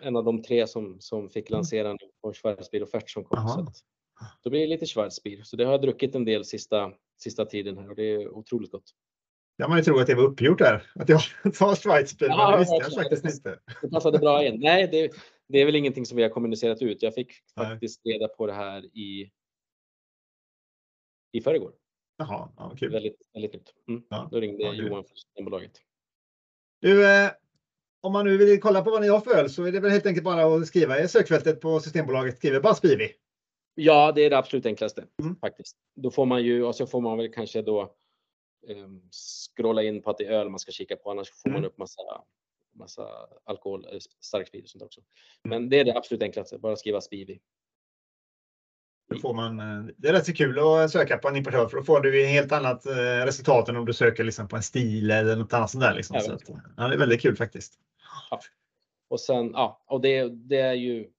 En 0.01 0.15
av 0.15 0.23
de 0.23 0.43
tre 0.43 0.67
som, 0.67 0.97
som 0.99 1.29
fick 1.29 1.49
lansera 1.49 1.93
nu 1.93 2.09
på 2.21 2.33
Schwarzbier-offert 2.33 3.09
som 3.09 3.23
kom. 3.23 3.39
Jaha. 3.39 3.49
Så 3.49 3.59
att, 3.59 3.75
då 4.43 4.49
blir 4.49 4.59
det 4.59 4.67
lite 4.67 4.85
Schwarzbier. 4.85 5.43
Så 5.43 5.55
det 5.55 5.65
har 5.65 5.71
jag 5.71 5.81
druckit 5.81 6.15
en 6.15 6.25
del 6.25 6.45
sista, 6.45 6.91
sista 7.17 7.45
tiden 7.45 7.77
här 7.77 7.89
och 7.89 7.95
det 7.95 8.03
är 8.03 8.29
otroligt 8.29 8.71
gott. 8.71 8.91
Ja, 9.57 9.67
man 9.67 9.77
ju 9.77 9.83
tror 9.83 10.01
att 10.01 10.07
det 10.07 10.15
var 10.15 10.23
uppgjort 10.23 10.57
där. 10.59 10.91
Att 10.95 11.09
jag 11.09 11.19
tar 11.57 11.75
Schweizbier, 11.75 12.29
men 12.29 12.37
Ja, 12.39 12.51
det 12.51 12.57
visste 12.59 12.73
jag 12.75 12.81
verkligen. 12.81 13.03
faktiskt 13.03 13.25
inte. 13.37 13.59
Det 13.81 13.89
passade 13.89 14.19
bra 14.19 14.45
in. 14.45 14.59
Nej, 14.59 14.87
det, 14.91 15.11
det 15.47 15.61
är 15.61 15.65
väl 15.65 15.75
ingenting 15.75 16.05
som 16.05 16.17
vi 16.17 16.23
har 16.23 16.29
kommunicerat 16.29 16.81
ut. 16.81 17.03
Jag 17.03 17.13
fick 17.13 17.31
Nej. 17.55 17.65
faktiskt 17.69 18.05
reda 18.05 18.27
på 18.27 18.47
det 18.47 18.53
här 18.53 18.85
i 18.97 19.31
i 21.31 21.41
förrgår. 21.41 21.73
Jaha, 22.17 22.49
ja, 22.57 22.75
kul. 22.79 22.91
Väldigt, 22.91 23.17
väldigt 23.33 23.53
nytt. 23.53 23.73
Mm. 23.87 24.03
Ja, 24.09 24.27
Då 24.31 24.39
ringde 24.39 24.63
ja, 24.63 24.73
Johan 24.73 25.03
från 25.05 25.17
Systembolaget. 25.17 25.71
Du, 26.81 27.05
eh, 27.07 27.31
om 28.01 28.13
man 28.13 28.25
nu 28.25 28.37
vill 28.37 28.61
kolla 28.61 28.81
på 28.81 28.91
vad 28.91 29.01
ni 29.01 29.07
har 29.07 29.19
för 29.19 29.31
öl 29.31 29.49
så 29.49 29.63
är 29.63 29.71
det 29.71 29.79
väl 29.79 29.91
helt 29.91 30.05
enkelt 30.05 30.23
bara 30.25 30.45
att 30.55 30.67
skriva 30.67 30.99
i 30.99 31.07
sökfältet 31.07 31.61
på 31.61 31.79
Systembolaget. 31.79 32.37
Skriver 32.37 32.59
bara 32.59 32.73
Spivi. 32.73 33.11
Ja, 33.75 34.11
det 34.11 34.21
är 34.25 34.29
det 34.29 34.37
absolut 34.37 34.65
enklaste 34.65 35.05
Mm. 35.23 35.35
faktiskt. 35.35 35.77
Då 35.95 36.11
får 36.11 36.25
man 36.25 36.43
ju 36.43 36.63
och 36.63 36.75
så 36.75 36.87
får 36.87 37.01
man 37.01 37.17
väl 37.17 37.33
kanske 37.33 37.61
då 37.61 37.95
scrolla 39.11 39.83
in 39.83 40.01
på 40.01 40.09
att 40.09 40.17
det 40.17 40.25
är 40.25 40.31
öl 40.31 40.49
man 40.49 40.59
ska 40.59 40.71
kika 40.71 40.95
på. 40.95 41.11
Annars 41.11 41.31
får 41.31 41.49
man 41.49 41.57
Mm. 41.57 41.67
upp 41.67 41.77
massa, 41.77 42.01
massa 42.73 43.07
alkohol, 43.43 43.85
eller 43.85 44.01
starksprit 44.19 44.63
och 44.63 44.69
sånt 44.69 44.83
också. 44.83 45.01
Men 45.43 45.69
det 45.69 45.79
är 45.79 45.85
det 45.85 45.97
absolut 45.97 46.23
enklaste. 46.23 46.57
Bara 46.57 46.75
skriva 46.75 47.01
Spivi. 47.01 47.39
Då 49.09 49.19
får 49.19 49.33
man, 49.33 49.59
eh, 49.59 49.93
det 49.97 50.07
är 50.07 50.13
rätt 50.13 50.25
så 50.25 50.33
kul 50.33 50.59
att 50.59 50.91
söka 50.91 51.17
på 51.17 51.27
en 51.27 51.35
importör 51.35 51.67
för 51.67 51.77
då 51.77 51.83
får 51.83 52.01
du 52.01 52.21
ett 52.23 52.29
helt 52.29 52.51
annat 52.51 52.85
eh, 52.85 53.25
resultat 53.25 53.69
än 53.69 53.75
om 53.75 53.85
du 53.85 53.93
söker 53.93 54.23
liksom 54.23 54.47
på 54.47 54.55
en 54.55 54.63
stil 54.63 55.11
eller 55.11 55.35
något 55.35 55.53
annat 55.53 55.71
sånt 55.71 55.83
där. 55.83 55.95
Liksom. 55.95 56.15
Ja, 56.15 56.21
Så 56.21 56.33
att, 56.33 56.41
ja, 56.77 56.87
det 56.87 56.93
är 56.93 56.97
väldigt 56.97 57.21
kul 57.21 57.35
faktiskt. 57.35 57.79
Och 59.07 59.19
sen, 59.19 59.51
ja, 59.53 59.83
och 59.87 60.01
det, 60.01 60.29
det 60.29 60.59
är 60.59 60.73
ju. 60.73 61.11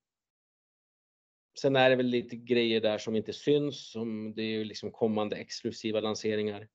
Sen 1.61 1.77
är 1.77 1.91
det 1.91 1.97
väl 1.97 2.07
lite 2.07 2.37
grejer 2.37 2.81
där 2.81 2.99
som 2.99 3.17
inte 3.17 3.33
syns. 3.33 3.91
Som 3.91 4.35
det 4.35 4.43
är 4.43 4.51
ju 4.51 4.65
liksom 4.65 4.91
kommande 4.91 5.37
exklusiva 5.37 6.01
lanseringar. 6.01 6.69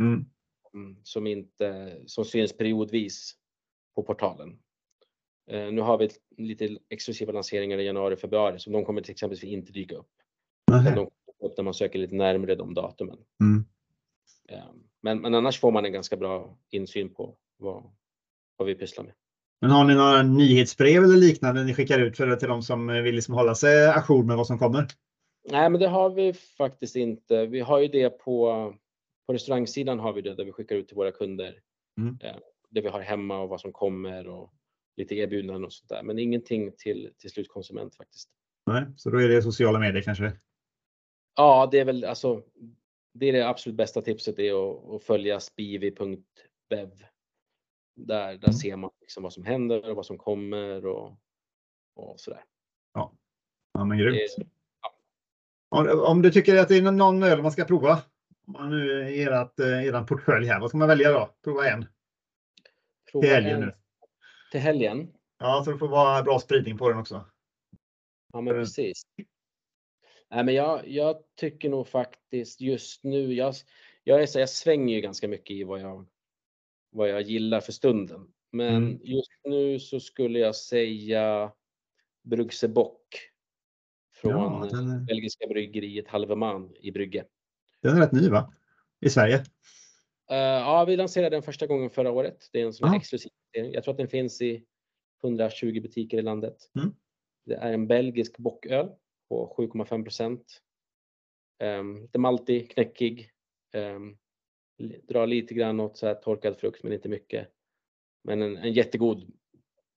Mm. 0.00 0.24
mm, 0.74 0.96
som 1.02 1.26
inte 1.26 1.96
som 2.06 2.24
syns 2.24 2.56
periodvis 2.56 3.34
på 3.94 4.02
portalen. 4.02 4.58
Eh, 5.50 5.72
nu 5.72 5.80
har 5.80 5.98
vi 5.98 6.08
lite 6.36 6.78
exklusiva 6.88 7.32
lanseringar 7.32 7.78
i 7.78 7.84
januari, 7.86 8.16
februari, 8.16 8.58
så 8.58 8.70
de 8.70 8.84
kommer 8.84 9.00
till 9.00 9.12
exempel 9.12 9.44
inte 9.44 9.72
dyka 9.72 9.96
upp. 9.96 10.10
Nähä. 10.70 10.90
De 10.90 10.94
kommer 10.94 11.50
upp 11.50 11.56
när 11.56 11.64
man 11.64 11.74
söker 11.74 11.98
lite 11.98 12.14
närmare 12.14 12.54
de 12.54 12.74
datumen. 12.74 13.18
Mm. 13.40 13.64
Eh, 14.48 14.72
men, 15.02 15.20
men 15.20 15.34
annars 15.34 15.60
får 15.60 15.72
man 15.72 15.84
en 15.84 15.92
ganska 15.92 16.16
bra 16.16 16.58
insyn 16.70 17.14
på 17.14 17.36
vad, 17.56 17.90
vad 18.56 18.68
vi 18.68 18.74
pysslar 18.74 19.04
med. 19.04 19.14
Men 19.60 19.70
har 19.70 19.84
ni 19.84 19.94
några 19.94 20.22
nyhetsbrev 20.22 21.04
eller 21.04 21.16
liknande 21.16 21.64
ni 21.64 21.74
skickar 21.74 21.98
ut 21.98 22.16
för 22.16 22.36
till 22.36 22.48
de 22.48 22.62
som 22.62 22.86
vill 22.86 23.14
liksom 23.14 23.34
hålla 23.34 23.54
sig 23.54 23.88
ajour 23.88 24.22
med 24.22 24.36
vad 24.36 24.46
som 24.46 24.58
kommer? 24.58 24.86
Nej, 25.50 25.70
men 25.70 25.80
det 25.80 25.88
har 25.88 26.10
vi 26.10 26.32
faktiskt 26.32 26.96
inte. 26.96 27.46
Vi 27.46 27.60
har 27.60 27.80
ju 27.80 27.88
det 27.88 28.10
på, 28.10 28.74
på 29.26 29.32
restaurangsidan 29.32 29.98
har 29.98 30.12
vi 30.12 30.22
det 30.22 30.34
där 30.34 30.44
vi 30.44 30.52
skickar 30.52 30.76
ut 30.76 30.88
till 30.88 30.96
våra 30.96 31.12
kunder. 31.12 31.60
Mm. 31.98 32.18
Eh, 32.22 32.36
det 32.70 32.80
vi 32.80 32.88
har 32.88 33.00
hemma 33.00 33.38
och 33.40 33.48
vad 33.48 33.60
som 33.60 33.72
kommer 33.72 34.26
och 34.26 34.52
lite 34.96 35.14
erbjudanden 35.14 35.64
och 35.64 35.72
sånt 35.72 35.88
där. 35.88 36.02
Men 36.02 36.18
ingenting 36.18 36.72
till, 36.78 37.12
till 37.18 37.30
slutkonsument 37.30 37.96
faktiskt. 37.96 38.30
Nej, 38.66 38.84
så 38.96 39.10
då 39.10 39.18
är 39.20 39.28
det 39.28 39.42
sociala 39.42 39.78
medier 39.78 40.02
kanske? 40.02 40.32
Ja, 41.36 41.68
det 41.70 41.78
är 41.78 41.84
väl 41.84 42.04
alltså. 42.04 42.42
Det 43.14 43.26
är 43.26 43.32
det 43.32 43.48
absolut 43.48 43.76
bästa 43.76 44.02
tipset 44.02 44.38
är 44.38 44.52
att, 44.70 44.90
att 44.94 45.02
följa 45.02 45.40
spivi.bev. 45.40 46.90
Där, 47.96 48.26
där 48.26 48.48
Mm. 48.48 48.52
ser 48.52 48.76
man 48.76 48.90
liksom 49.00 49.22
vad 49.22 49.32
som 49.32 49.44
händer 49.44 49.90
och 49.90 49.96
vad 49.96 50.06
som 50.06 50.18
kommer 50.18 50.86
och, 50.86 51.16
och 51.94 52.20
sådär. 52.20 52.44
Ja, 52.94 53.12
men 53.84 53.98
grymt. 53.98 54.14
Det- 54.36 54.46
Om, 55.68 56.00
om 56.06 56.22
du 56.22 56.30
tycker 56.30 56.56
att 56.56 56.68
det 56.68 56.76
är 56.76 56.92
någon 56.92 57.22
öl 57.22 57.42
man 57.42 57.52
ska 57.52 57.64
prova 57.64 57.98
Om 58.46 58.52
man 58.52 58.70
nu 58.70 59.00
är 59.02 59.08
erat, 59.10 59.60
eh, 59.60 59.84
eran 59.84 60.06
portfölj 60.06 60.46
här, 60.46 60.60
vad 60.60 60.68
ska 60.68 60.78
man 60.78 60.88
välja 60.88 61.12
då? 61.12 61.34
Prova 61.44 61.68
en 61.70 61.84
Prova 63.12 63.22
till 63.22 63.30
helgen 63.34 63.62
en 63.62 63.68
nu. 63.68 63.74
Till 64.50 64.60
helgen. 64.60 65.12
Ja, 65.38 65.62
så 65.64 65.72
det 65.72 65.78
får 65.78 65.88
vara 65.88 66.22
bra 66.22 66.38
spridning 66.38 66.78
på 66.78 66.88
den 66.88 66.98
också. 66.98 67.24
Ja, 68.32 68.40
men 68.40 68.54
precis. 68.54 69.02
Nej, 70.30 70.44
men 70.44 70.54
jag, 70.54 70.88
jag 70.88 71.16
tycker 71.36 71.68
nog 71.70 71.88
faktiskt 71.88 72.60
just 72.60 73.04
nu, 73.04 73.34
jag, 73.34 73.54
jag, 74.04 74.22
är 74.22 74.26
så, 74.26 74.38
jag 74.38 74.48
svänger 74.50 74.94
ju 74.94 75.00
ganska 75.00 75.28
mycket 75.28 75.50
i 75.56 75.64
vad 75.64 75.80
jag, 75.80 76.06
vad 76.90 77.08
jag 77.08 77.22
gillar 77.22 77.60
för 77.60 77.72
stunden. 77.72 78.32
Men 78.50 78.76
Mm. 78.76 78.98
just 79.02 79.30
nu 79.44 79.78
så 79.80 80.00
skulle 80.00 80.38
jag 80.38 80.56
säga 80.56 81.52
Brugse 82.22 82.68
Bock 82.68 83.30
från 84.14 84.32
Ja, 84.32 84.66
är- 84.66 85.06
belgiska 85.06 85.46
bryggeriet 85.46 86.08
Halveman 86.08 86.74
i 86.80 86.90
Brygge. 86.92 87.24
Den 87.86 87.96
är 87.96 88.00
rätt 88.00 88.12
ny 88.12 88.28
va? 88.28 88.52
I 89.00 89.10
Sverige? 89.10 89.36
Eh, 90.30 90.36
ja, 90.36 90.84
vi 90.84 90.96
lanserade 90.96 91.36
den 91.36 91.42
första 91.42 91.66
gången 91.66 91.90
förra 91.90 92.10
året. 92.10 92.48
Det 92.52 92.60
är 92.60 92.66
en 92.66 92.72
sån 92.72 92.88
här 92.88 92.96
exklusiv. 92.96 93.30
Jag 93.52 93.84
tror 93.84 93.92
att 93.94 93.98
den 93.98 94.08
finns 94.08 94.42
i 94.42 94.64
120 95.22 95.80
butiker 95.80 96.18
i 96.18 96.22
landet. 96.22 96.56
Mm. 96.76 96.94
Det 97.44 97.54
är 97.54 97.72
en 97.72 97.86
belgisk 97.86 98.38
bocköl 98.38 98.88
på 99.28 99.54
7,5 99.58 100.02
procent. 100.02 100.62
Um, 101.64 102.02
lite 102.02 102.18
maltig, 102.18 102.70
knäckig. 102.70 103.30
Um, 103.74 104.18
drar 105.08 105.26
lite 105.26 105.54
grann 105.54 105.80
åt 105.80 105.96
så 105.96 106.06
här 106.06 106.14
torkad 106.14 106.56
frukt, 106.56 106.82
men 106.82 106.92
inte 106.92 107.08
mycket. 107.08 107.48
Men 108.24 108.42
en, 108.42 108.56
en 108.56 108.72
jättegod 108.72 109.32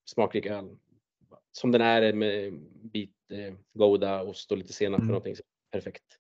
smakrik 0.06 0.46
öl. 0.46 0.78
Som 1.52 1.72
den 1.72 1.82
är 1.82 2.14
med 2.14 2.54
bit 2.82 3.32
eh, 3.32 3.54
Gouda, 3.74 4.24
ost 4.24 4.52
och 4.52 4.58
lite 4.58 4.74
senap 4.74 5.00
Mm. 5.00 5.08
för 5.08 5.14
någonting. 5.14 5.36
Perfekt. 5.72 6.19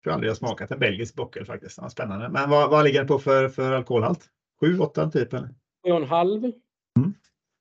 Jag 0.00 0.04
tror 0.04 0.12
aldrig 0.12 0.30
jag 0.30 0.36
smakat 0.36 0.70
en 0.70 0.78
belgisk 0.78 1.14
bockel 1.14 1.44
faktiskt. 1.44 1.78
Ja, 1.78 1.88
spännande. 1.90 2.28
Men 2.28 2.50
vad, 2.50 2.70
vad 2.70 2.84
ligger 2.84 2.98
den 2.98 3.08
på 3.08 3.18
för, 3.18 3.48
för 3.48 3.72
alkoholhalt? 3.72 4.30
7, 4.60 4.78
8 4.78 5.10
typ? 5.10 5.32
Eller? 5.32 5.48
7,5. 5.86 6.52
Mm. 6.98 7.14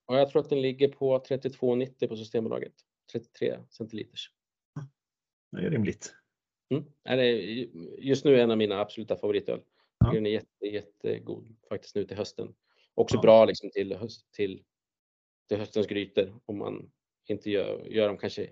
Och 0.06 0.16
jag 0.16 0.30
tror 0.30 0.42
att 0.42 0.50
den 0.50 0.62
ligger 0.62 0.88
på 0.88 1.20
32,90 1.20 2.08
på 2.08 2.16
Systembolaget. 2.16 2.74
33 3.12 3.58
centiliters. 3.70 4.32
Det 5.52 5.66
är 5.66 5.70
rimligt. 5.70 6.16
Mm. 6.70 6.84
Är 7.04 7.24
just 8.00 8.26
nu 8.26 8.40
en 8.42 8.52
av 8.52 8.58
mina 8.58 8.80
absoluta 8.80 9.16
favoritöl. 9.16 9.62
Ja. 10.00 10.12
Den 10.12 10.26
är 10.26 10.30
jätte, 10.30 10.66
jättegod 10.66 11.56
faktiskt 11.70 11.96
nu 11.96 12.06
till 12.06 12.18
hösten. 12.18 12.56
Också 12.94 13.16
Ja. 13.16 13.22
bra 13.22 13.46
liksom 13.46 13.70
till, 13.70 13.94
höst, 13.96 14.32
till, 14.32 14.64
till 15.48 15.58
höstens 15.58 15.88
grytor 15.88 16.40
om 16.46 16.58
man 16.58 16.92
inte 17.26 17.52
gör, 17.52 17.86
gör 17.86 18.08
dem 18.08 18.18
kanske. 18.18 18.50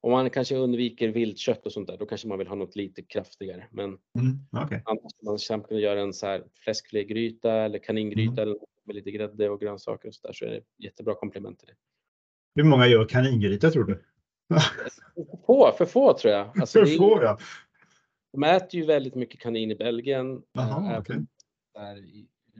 Om 0.00 0.12
man 0.12 0.30
kanske 0.30 0.56
undviker 0.56 1.08
viltkött 1.08 1.66
och 1.66 1.72
sånt 1.72 1.86
där, 1.86 1.96
då 1.98 2.06
kanske 2.06 2.28
man 2.28 2.38
vill 2.38 2.46
ha 2.48 2.54
något 2.54 2.76
lite 2.76 3.02
kraftigare. 3.02 3.66
Men 3.70 3.84
Mm. 3.84 4.38
Okej. 4.64 4.82
annars 4.84 5.02
om 5.02 5.10
man 5.26 5.36
till 5.36 5.42
exempel 5.44 5.78
gör 5.80 5.96
en 5.96 6.12
så 6.12 6.26
här 6.26 6.44
fläskfilégryta 6.64 7.52
eller 7.52 7.78
kaningryta 7.78 8.42
Mm. 8.42 8.58
med 8.84 8.96
lite 8.96 9.10
grädde 9.10 9.50
och 9.50 9.60
grönsaker 9.60 10.08
och 10.08 10.14
så 10.14 10.26
där 10.26 10.32
så 10.34 10.44
är 10.44 10.50
det 10.50 10.60
jättebra 10.84 11.14
komplement 11.14 11.58
till 11.58 11.68
det. 11.68 11.74
Hur 12.62 12.68
många 12.68 12.86
gör 12.86 13.04
kaningryta 13.08 13.70
tror 13.70 13.84
du? 13.84 14.02
För 15.14 15.36
få, 15.46 15.72
för 15.78 15.84
få 15.86 16.18
tror 16.18 16.34
jag. 16.34 16.46
Alltså, 16.60 16.78
För 16.78 16.86
få 16.96 17.22
ja. 17.22 17.38
De 18.32 18.42
äter 18.42 18.80
ju 18.80 18.86
väldigt 18.86 19.14
mycket 19.14 19.40
kanin 19.40 19.70
i 19.70 19.74
Belgien. 19.74 20.42
Jaha, 20.52 20.92
Eh, 20.94 21.00
okej. 21.00 21.16
där 21.74 22.04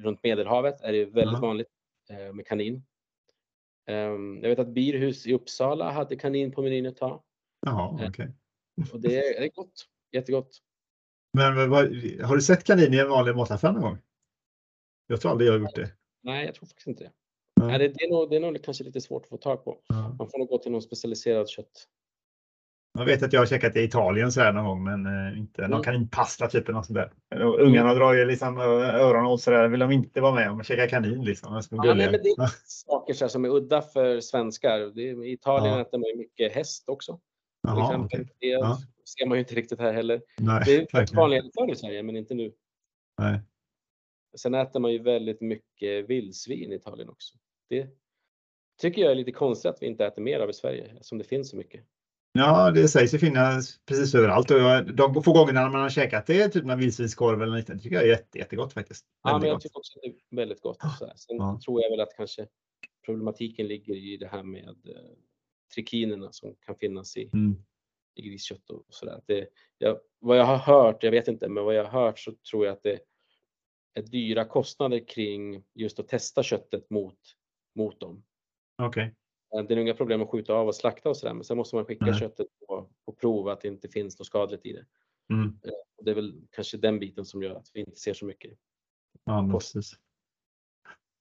runt 0.02 0.22
Medelhavet 0.22 0.80
är 0.80 0.92
det 0.92 1.04
väldigt 1.04 1.32
Ja. 1.34 1.40
vanligt 1.40 1.68
eh, 2.10 2.32
med 2.32 2.46
kanin. 2.46 2.82
Ehm, 3.86 4.40
jag 4.42 4.48
vet 4.48 4.58
att 4.58 4.68
Birhus 4.68 5.26
i 5.26 5.32
Uppsala 5.34 5.90
hade 5.92 6.16
kanin 6.16 6.52
på 6.52 6.62
menyn 6.62 6.86
ett 6.86 6.96
tag. 6.96 7.22
Jaha, 7.66 8.02
Eh. 8.02 8.08
okej. 8.08 8.32
Och 8.92 9.00
det 9.00 9.16
är, 9.18 9.40
det 9.40 9.46
är 9.46 9.50
gott. 9.54 9.86
Jättegott. 10.12 10.58
Men 11.32 11.70
vad- 11.70 11.86
har 12.22 12.34
du 12.36 12.42
sett 12.42 12.64
kanin 12.64 12.94
i 12.94 12.98
en 12.98 13.08
vanlig 13.08 13.36
mataffär 13.36 13.72
någon 13.72 13.82
gång? 13.82 13.98
Jag 15.06 15.20
tror 15.20 15.30
aldrig 15.30 15.48
jag 15.48 15.52
har 15.54 15.60
gjort 15.60 15.74
det. 15.74 15.90
Nej, 16.22 16.46
jag 16.46 16.54
tror 16.54 16.66
faktiskt 16.66 16.86
inte 16.86 17.04
det. 17.04 17.12
Nej. 17.60 17.68
Nej, 17.68 17.78
det, 17.78 17.88
det, 17.88 18.04
är 18.04 18.10
nog, 18.10 18.30
det 18.30 18.36
är 18.36 18.40
nog 18.40 18.62
kanske 18.64 18.84
lite 18.84 19.00
svårt 19.00 19.22
att 19.22 19.28
få 19.28 19.36
tag 19.36 19.64
på. 19.64 19.80
Ja. 19.88 20.14
Man 20.18 20.30
får 20.30 20.38
nog 20.38 20.48
gå 20.48 20.58
till 20.58 20.72
någon 20.72 20.82
specialiserad 20.82 21.48
kött. 21.48 21.88
Jag 22.98 23.04
vet 23.04 23.22
att 23.22 23.32
jag 23.32 23.40
har 23.40 23.46
käkat 23.46 23.76
i 23.76 23.80
Italien 23.80 24.32
så 24.32 24.40
här 24.40 24.52
någon 24.52 24.64
gång, 24.64 24.84
men 24.84 25.06
eh, 25.06 25.38
inte 25.38 25.62
någon 25.62 25.72
Mm. 25.72 25.82
kaninpasta 25.82 26.46
typ. 26.48 26.68
Något 26.68 26.86
sånt 26.86 26.98
där. 27.30 27.42
Och 27.44 27.60
Ungarna 27.60 27.94
drar 27.94 28.12
ju 28.14 28.24
liksom 28.24 28.58
ö- 28.58 28.92
öronen 28.92 29.26
åt 29.26 29.40
så 29.42 29.50
där. 29.50 29.68
Vill 29.68 29.80
de 29.80 29.90
inte 29.92 30.20
vara 30.20 30.34
med 30.34 30.50
om 30.50 30.60
att 30.60 30.66
käka 30.66 30.88
kanin 30.88 31.24
liksom. 31.24 31.62
Ja, 31.70 31.94
nej, 31.94 32.10
men 32.10 32.12
det 32.22 32.28
är 32.28 32.50
saker 32.64 33.14
så 33.14 33.28
som 33.28 33.44
är 33.44 33.48
udda 33.48 33.82
för 33.82 34.20
svenskar. 34.20 34.98
I 34.98 35.32
Italien 35.32 35.74
Ja. 35.74 35.80
äter 35.80 35.98
man 35.98 36.08
ju 36.08 36.16
mycket 36.16 36.52
häst 36.52 36.88
också. 36.88 37.20
Exempel. 37.68 38.04
okej. 38.04 38.28
Det 38.40 38.46
Ja. 38.46 38.78
ser 39.18 39.26
man 39.26 39.36
ju 39.38 39.40
inte 39.40 39.54
riktigt 39.54 39.78
här 39.80 39.92
heller. 39.92 40.22
Nej, 40.38 40.62
Det 40.66 40.94
är 40.94 41.16
vanligare 41.16 41.50
förr 41.58 41.72
i 41.72 41.76
Sverige, 41.76 42.02
men 42.02 42.16
inte 42.16 42.34
nu. 42.34 42.52
Nej. 43.18 43.40
Sen 44.36 44.54
äter 44.54 44.80
man 44.80 44.92
ju 44.92 44.98
väldigt 44.98 45.40
mycket 45.40 46.08
vildsvin 46.10 46.72
i 46.72 46.74
Italien 46.74 47.08
också. 47.08 47.34
Det 47.68 47.86
tycker 48.80 49.02
jag 49.02 49.10
är 49.10 49.14
lite 49.14 49.32
konstigt 49.32 49.70
att 49.70 49.82
vi 49.82 49.86
inte 49.86 50.06
äter 50.06 50.22
mer 50.22 50.40
av 50.40 50.50
i 50.50 50.52
Sverige 50.52 50.84
eftersom 50.92 51.18
det 51.18 51.24
finns 51.24 51.50
så 51.50 51.56
mycket. 51.56 51.84
Ja, 52.36 52.70
det 52.70 52.88
sägs 52.88 53.14
ju 53.14 53.18
finnas 53.18 53.80
precis 53.86 54.14
överallt. 54.14 54.50
Och 54.50 54.58
jag, 54.58 54.96
de 54.96 55.22
få 55.22 55.32
gångerna 55.32 55.68
man 55.68 55.80
har 55.82 55.88
käkat 55.90 56.26
det, 56.26 56.48
typ 56.48 56.64
någon 56.64 56.78
vildsvinskorv 56.78 57.42
eller 57.42 57.56
liknande, 57.56 57.82
tycker 57.82 57.96
jag 57.96 58.04
är 58.04 58.08
jätte, 58.08 58.38
jättegott 58.38 58.72
faktiskt. 58.72 59.06
Ja, 59.22 59.30
Väldigt 59.30 59.42
men 59.42 59.50
jag 59.50 59.60
tycker 59.60 59.78
också 59.78 59.98
att 59.98 60.02
det 60.02 60.08
är 60.08 60.36
väldigt 60.36 60.60
gott. 60.60 60.80
Så. 60.98 61.12
Sen 61.16 61.36
Ja. 61.36 61.60
tror 61.64 61.82
jag 61.82 61.90
väl 61.90 62.00
att 62.00 62.16
kanske 62.16 62.46
problematiken 63.06 63.66
ligger 63.66 63.94
i 63.94 64.16
det 64.16 64.26
här 64.28 64.42
med 64.42 64.68
eh, 64.68 65.12
trikinerna 65.74 66.32
som 66.32 66.54
kan 66.66 66.76
finnas 66.76 67.16
i, 67.16 67.30
Mm. 67.32 67.56
i 68.14 68.22
griskött 68.22 68.70
och 68.70 68.84
sådär. 68.88 69.20
Det, 69.26 69.48
jag, 69.78 69.98
vad 70.18 70.38
jag 70.38 70.44
har 70.44 70.58
hört, 70.58 71.02
jag 71.02 71.10
vet 71.10 71.28
inte, 71.28 71.48
men 71.48 71.64
vad 71.64 71.74
jag 71.74 71.84
har 71.84 72.00
hört 72.06 72.18
så 72.18 72.32
tror 72.50 72.66
jag 72.66 72.72
att 72.72 72.82
det 72.82 72.98
är 73.94 74.02
dyra 74.02 74.44
kostnader 74.44 75.08
kring 75.08 75.64
just 75.74 75.98
att 75.98 76.08
testa 76.08 76.42
köttet 76.42 76.90
mot, 76.90 77.18
mot 77.74 78.00
dem. 78.00 78.24
Okej. 78.82 79.04
Eh, 79.04 79.10
Det 79.62 79.74
är 79.74 79.78
inga 79.78 79.94
problem 79.94 80.22
att 80.22 80.28
skjuta 80.28 80.54
av 80.54 80.68
och 80.68 80.74
slakta 80.74 81.08
och 81.08 81.16
sådär, 81.16 81.34
men 81.34 81.44
sen 81.44 81.56
måste 81.56 81.76
man 81.76 81.84
skicka 81.84 82.04
Nej. 82.04 82.20
köttet 82.20 82.46
på, 82.68 82.88
på 83.06 83.12
prov 83.12 83.48
att 83.48 83.60
det 83.60 83.68
inte 83.68 83.88
finns 83.88 84.18
något 84.18 84.26
skadligt 84.26 84.66
i 84.66 84.72
det. 84.72 84.86
Mm. 85.34 85.58
Och 85.96 86.04
det 86.04 86.10
är 86.10 86.14
väl 86.14 86.34
kanske 86.50 86.76
den 86.76 86.98
biten 86.98 87.24
som 87.24 87.42
gör 87.42 87.54
att 87.54 87.70
vi 87.74 87.80
inte 87.80 87.96
ser 87.96 88.14
så 88.14 88.24
mycket. 88.24 88.52
Ja, 89.24 89.48
precis. 89.52 89.92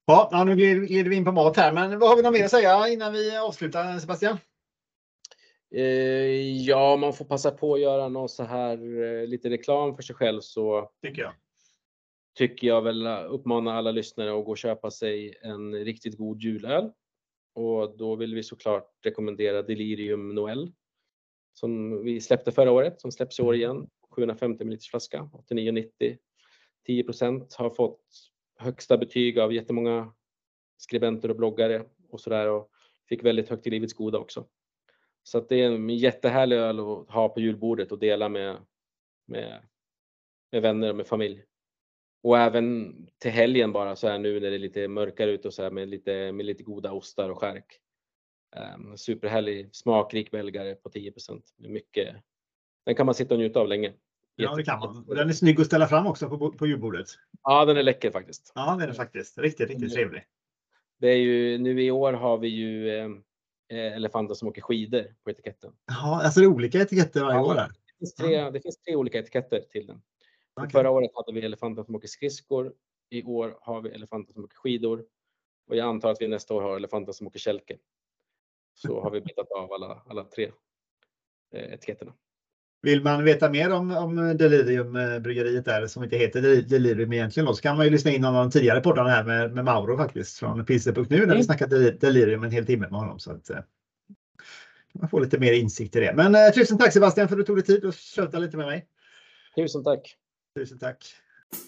Ja, 0.05 0.43
nu 0.47 0.55
glider 0.55 1.09
vi 1.09 1.15
in 1.15 1.25
på 1.25 1.31
mat 1.31 1.57
här, 1.57 1.73
men 1.73 1.99
vad 1.99 2.09
har 2.09 2.15
vi 2.15 2.21
något 2.21 2.33
mer 2.33 2.45
att 2.45 2.51
säga 2.51 2.87
innan 2.87 3.13
vi 3.13 3.37
avslutar 3.37 3.99
Sebastian? 3.99 4.37
Eh, 5.75 5.83
ja, 6.61 6.97
man 6.97 7.13
får 7.13 7.25
passa 7.25 7.51
på 7.51 7.73
att 7.73 7.81
göra 7.81 8.09
någon 8.09 8.29
så 8.29 8.43
här 8.43 9.03
eh, 9.03 9.27
lite 9.27 9.49
reklam 9.49 9.95
för 9.95 10.03
sig 10.03 10.15
själv 10.15 10.41
så 10.41 10.91
Tycker 11.01 11.21
jag. 11.21 11.33
tycker 12.33 12.67
jag 12.67 12.81
väl 12.81 13.05
eh, 13.05 13.25
uppmana 13.29 13.73
alla 13.73 13.91
lyssnare 13.91 14.39
att 14.39 14.45
gå 14.45 14.51
och 14.51 14.57
köpa 14.57 14.91
sig 14.91 15.39
en 15.41 15.75
riktigt 15.75 16.17
god 16.17 16.41
julöl. 16.41 16.91
Och 17.55 17.97
då 17.97 18.15
vill 18.15 18.35
vi 18.35 18.43
såklart 18.43 18.91
rekommendera 19.03 19.61
Delirium 19.61 20.35
Noel 20.35 20.71
som 21.53 22.03
vi 22.03 22.21
släppte 22.21 22.51
förra 22.51 22.71
året, 22.71 23.01
som 23.01 23.11
släpps 23.11 23.39
i 23.39 23.43
år 23.43 23.55
igen. 23.55 23.89
750 24.11 24.63
ml 24.63 24.77
flaska, 24.91 25.29
89,90. 25.49 26.17
10% 26.87 27.57
har 27.57 27.69
fått 27.69 28.01
högsta 28.57 28.97
betyg 28.97 29.39
av 29.39 29.53
jättemånga 29.53 30.13
skribenter 30.77 31.29
och 31.29 31.35
bloggare 31.35 31.85
och 32.09 32.21
sådär 32.21 32.49
och 32.49 32.69
fick 33.09 33.23
väldigt 33.23 33.49
högt 33.49 33.67
i 33.67 33.69
Livets 33.69 33.93
Goda 33.93 34.17
också. 34.17 34.47
Så 35.23 35.37
att 35.37 35.49
det 35.49 35.61
är 35.61 35.71
en 35.71 35.89
jättehärlig 35.89 36.55
öl 36.55 36.79
att 36.79 37.09
ha 37.09 37.29
på 37.29 37.39
julbordet 37.39 37.91
och 37.91 37.99
dela 37.99 38.29
med, 38.29 38.57
med, 39.27 39.63
med 40.51 40.61
vänner 40.61 40.89
och 40.89 40.95
med 40.95 41.07
familj. 41.07 41.43
Och 42.25 42.37
även 42.37 42.95
till 43.17 43.31
helgen 43.31 43.71
bara 43.71 43.95
så 43.95 44.07
här 44.07 44.19
nu 44.19 44.39
när 44.39 44.49
det 44.49 44.55
är 44.55 44.59
lite 44.59 44.87
mörkare 44.87 45.31
ute 45.31 45.47
och 45.47 45.53
så 45.53 45.63
här 45.63 45.71
med 45.71 45.87
lite, 45.89 46.31
med 46.31 46.45
lite 46.45 46.63
goda 46.63 46.91
ostar 46.91 47.29
och 47.29 47.39
skärk. 47.39 47.79
Um, 48.75 48.97
superhärlig 48.97 49.75
smakrik 49.75 50.31
belgare 50.31 50.75
på 50.75 50.89
10 50.89 51.13
med 51.57 51.71
mycket. 51.71 52.15
Den 52.85 52.95
kan 52.95 53.05
man 53.05 53.15
sitta 53.15 53.33
och 53.33 53.39
njuta 53.39 53.59
av 53.59 53.67
länge. 53.67 53.93
Ja, 54.35 54.55
det 54.55 54.63
kan 54.63 54.79
man. 54.79 55.05
Och 55.07 55.15
den 55.15 55.29
är 55.29 55.33
snygg 55.33 55.59
att 55.61 55.65
ställa 55.67 55.87
fram 55.87 56.07
också 56.07 56.29
på, 56.29 56.51
på 56.51 56.67
julbordet. 56.67 57.07
Ja, 57.43 57.65
den 57.65 57.77
är 57.77 57.83
läcker 57.83 58.11
faktiskt. 58.11 58.51
Ja, 58.55 58.75
det 58.75 58.83
är 58.83 58.87
den 58.87 58.95
faktiskt. 58.95 59.37
Riktigt, 59.37 59.69
riktigt 59.69 59.77
Mm. 59.83 59.89
trevlig. 59.95 60.23
Det 60.99 61.07
är 61.07 61.17
ju, 61.17 61.57
nu 61.57 61.83
i 61.83 61.91
år 61.91 62.13
har 62.13 62.37
vi 62.37 62.47
ju 62.47 62.89
eh, 62.89 63.05
eh, 63.69 63.93
elefanter 63.95 64.33
som 64.35 64.47
åker 64.47 64.61
skidor 64.61 65.15
på 65.23 65.29
etiketten. 65.29 65.73
Ja, 65.87 66.21
alltså 66.23 66.39
det 66.39 66.45
är 66.45 66.49
olika 66.49 66.81
etiketter 66.81 67.21
varje 67.21 67.37
Ja. 67.37 67.45
år 67.45 67.55
där. 67.55 67.67
Det 67.67 67.97
finns 67.99 68.15
tre, 68.15 68.49
det 68.49 68.61
finns 68.61 68.77
tre 68.77 68.95
olika 68.95 69.19
etiketter 69.19 69.61
till 69.71 69.87
den. 69.87 70.01
Okej. 70.55 70.69
Förra 70.71 70.89
året 70.89 71.11
hade 71.15 71.31
vi 71.39 71.45
elefanter 71.45 71.83
som 71.83 71.95
åker 71.95 72.07
skridskor. 72.07 72.73
I 73.09 73.23
år 73.23 73.57
har 73.61 73.81
vi 73.81 73.89
elefanter 73.89 74.33
som 74.33 74.43
åker 74.43 74.55
skidor. 74.57 75.05
Och 75.67 75.75
jag 75.75 75.87
antar 75.87 76.11
att 76.11 76.21
vi 76.21 76.27
nästa 76.27 76.53
år 76.53 76.61
har 76.61 76.75
elefanter 76.75 77.11
som 77.11 77.27
åker 77.27 77.39
kälke. 77.39 77.77
Så 78.73 79.01
har 79.01 79.11
vi 79.11 79.21
betat 79.21 79.51
av 79.51 79.73
alla, 79.73 80.03
alla 80.09 80.23
tre 80.23 80.51
eh, 81.53 81.73
etiketterna. 81.73 82.13
Vill 82.81 83.03
man 83.03 83.23
veta 83.23 83.49
mer 83.49 83.71
om, 83.73 83.91
om 83.91 84.37
Delirium-bryggeriet 84.37 85.65
där 85.65 85.87
som 85.87 86.03
inte 86.03 86.17
heter 86.17 86.41
Del- 86.41 86.67
Delirium 86.67 87.13
egentligen 87.13 87.47
då, 87.47 87.53
så 87.53 87.61
kan 87.61 87.77
man 87.77 87.85
ju 87.85 87.91
lyssna 87.91 88.11
in 88.11 88.21
någon 88.21 88.35
av 88.35 88.43
de 88.45 88.51
tidigare 88.51 88.81
poddarna 88.81 89.09
här 89.09 89.23
med, 89.23 89.53
med 89.53 89.65
Mauro 89.65 89.97
faktiskt 89.97 90.37
från 90.39 90.65
Pilsner.nu 90.65 91.03
när 91.09 91.17
vi 91.17 91.23
Mm. 91.25 91.43
snackade 91.43 91.79
Del- 91.79 91.99
Delirium 91.99 92.43
en 92.43 92.51
hel 92.51 92.65
timme 92.65 92.87
med 92.89 92.99
honom. 92.99 93.19
Så 93.19 93.31
att, 93.31 93.49
eh, 93.49 93.59
man 94.93 95.09
få 95.09 95.19
lite 95.19 95.39
mer 95.39 95.53
insikt 95.53 95.95
i 95.95 95.99
det. 95.99 96.13
Men 96.15 96.35
eh, 96.35 96.51
tusen 96.53 96.77
tack 96.77 96.93
Sebastian 96.93 97.27
för 97.27 97.35
att 97.35 97.39
du 97.39 97.43
tog 97.45 97.57
dig 97.57 97.65
tid 97.65 97.85
och 97.85 97.93
tjöta 97.93 98.39
lite 98.39 98.57
med 98.57 98.65
mig. 98.65 98.87
Tusen 99.55 99.83
tack! 99.83 100.15
Tusen 100.55 100.79
tack. 100.79 101.03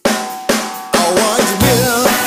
I 0.06 1.14
want. 1.14 2.27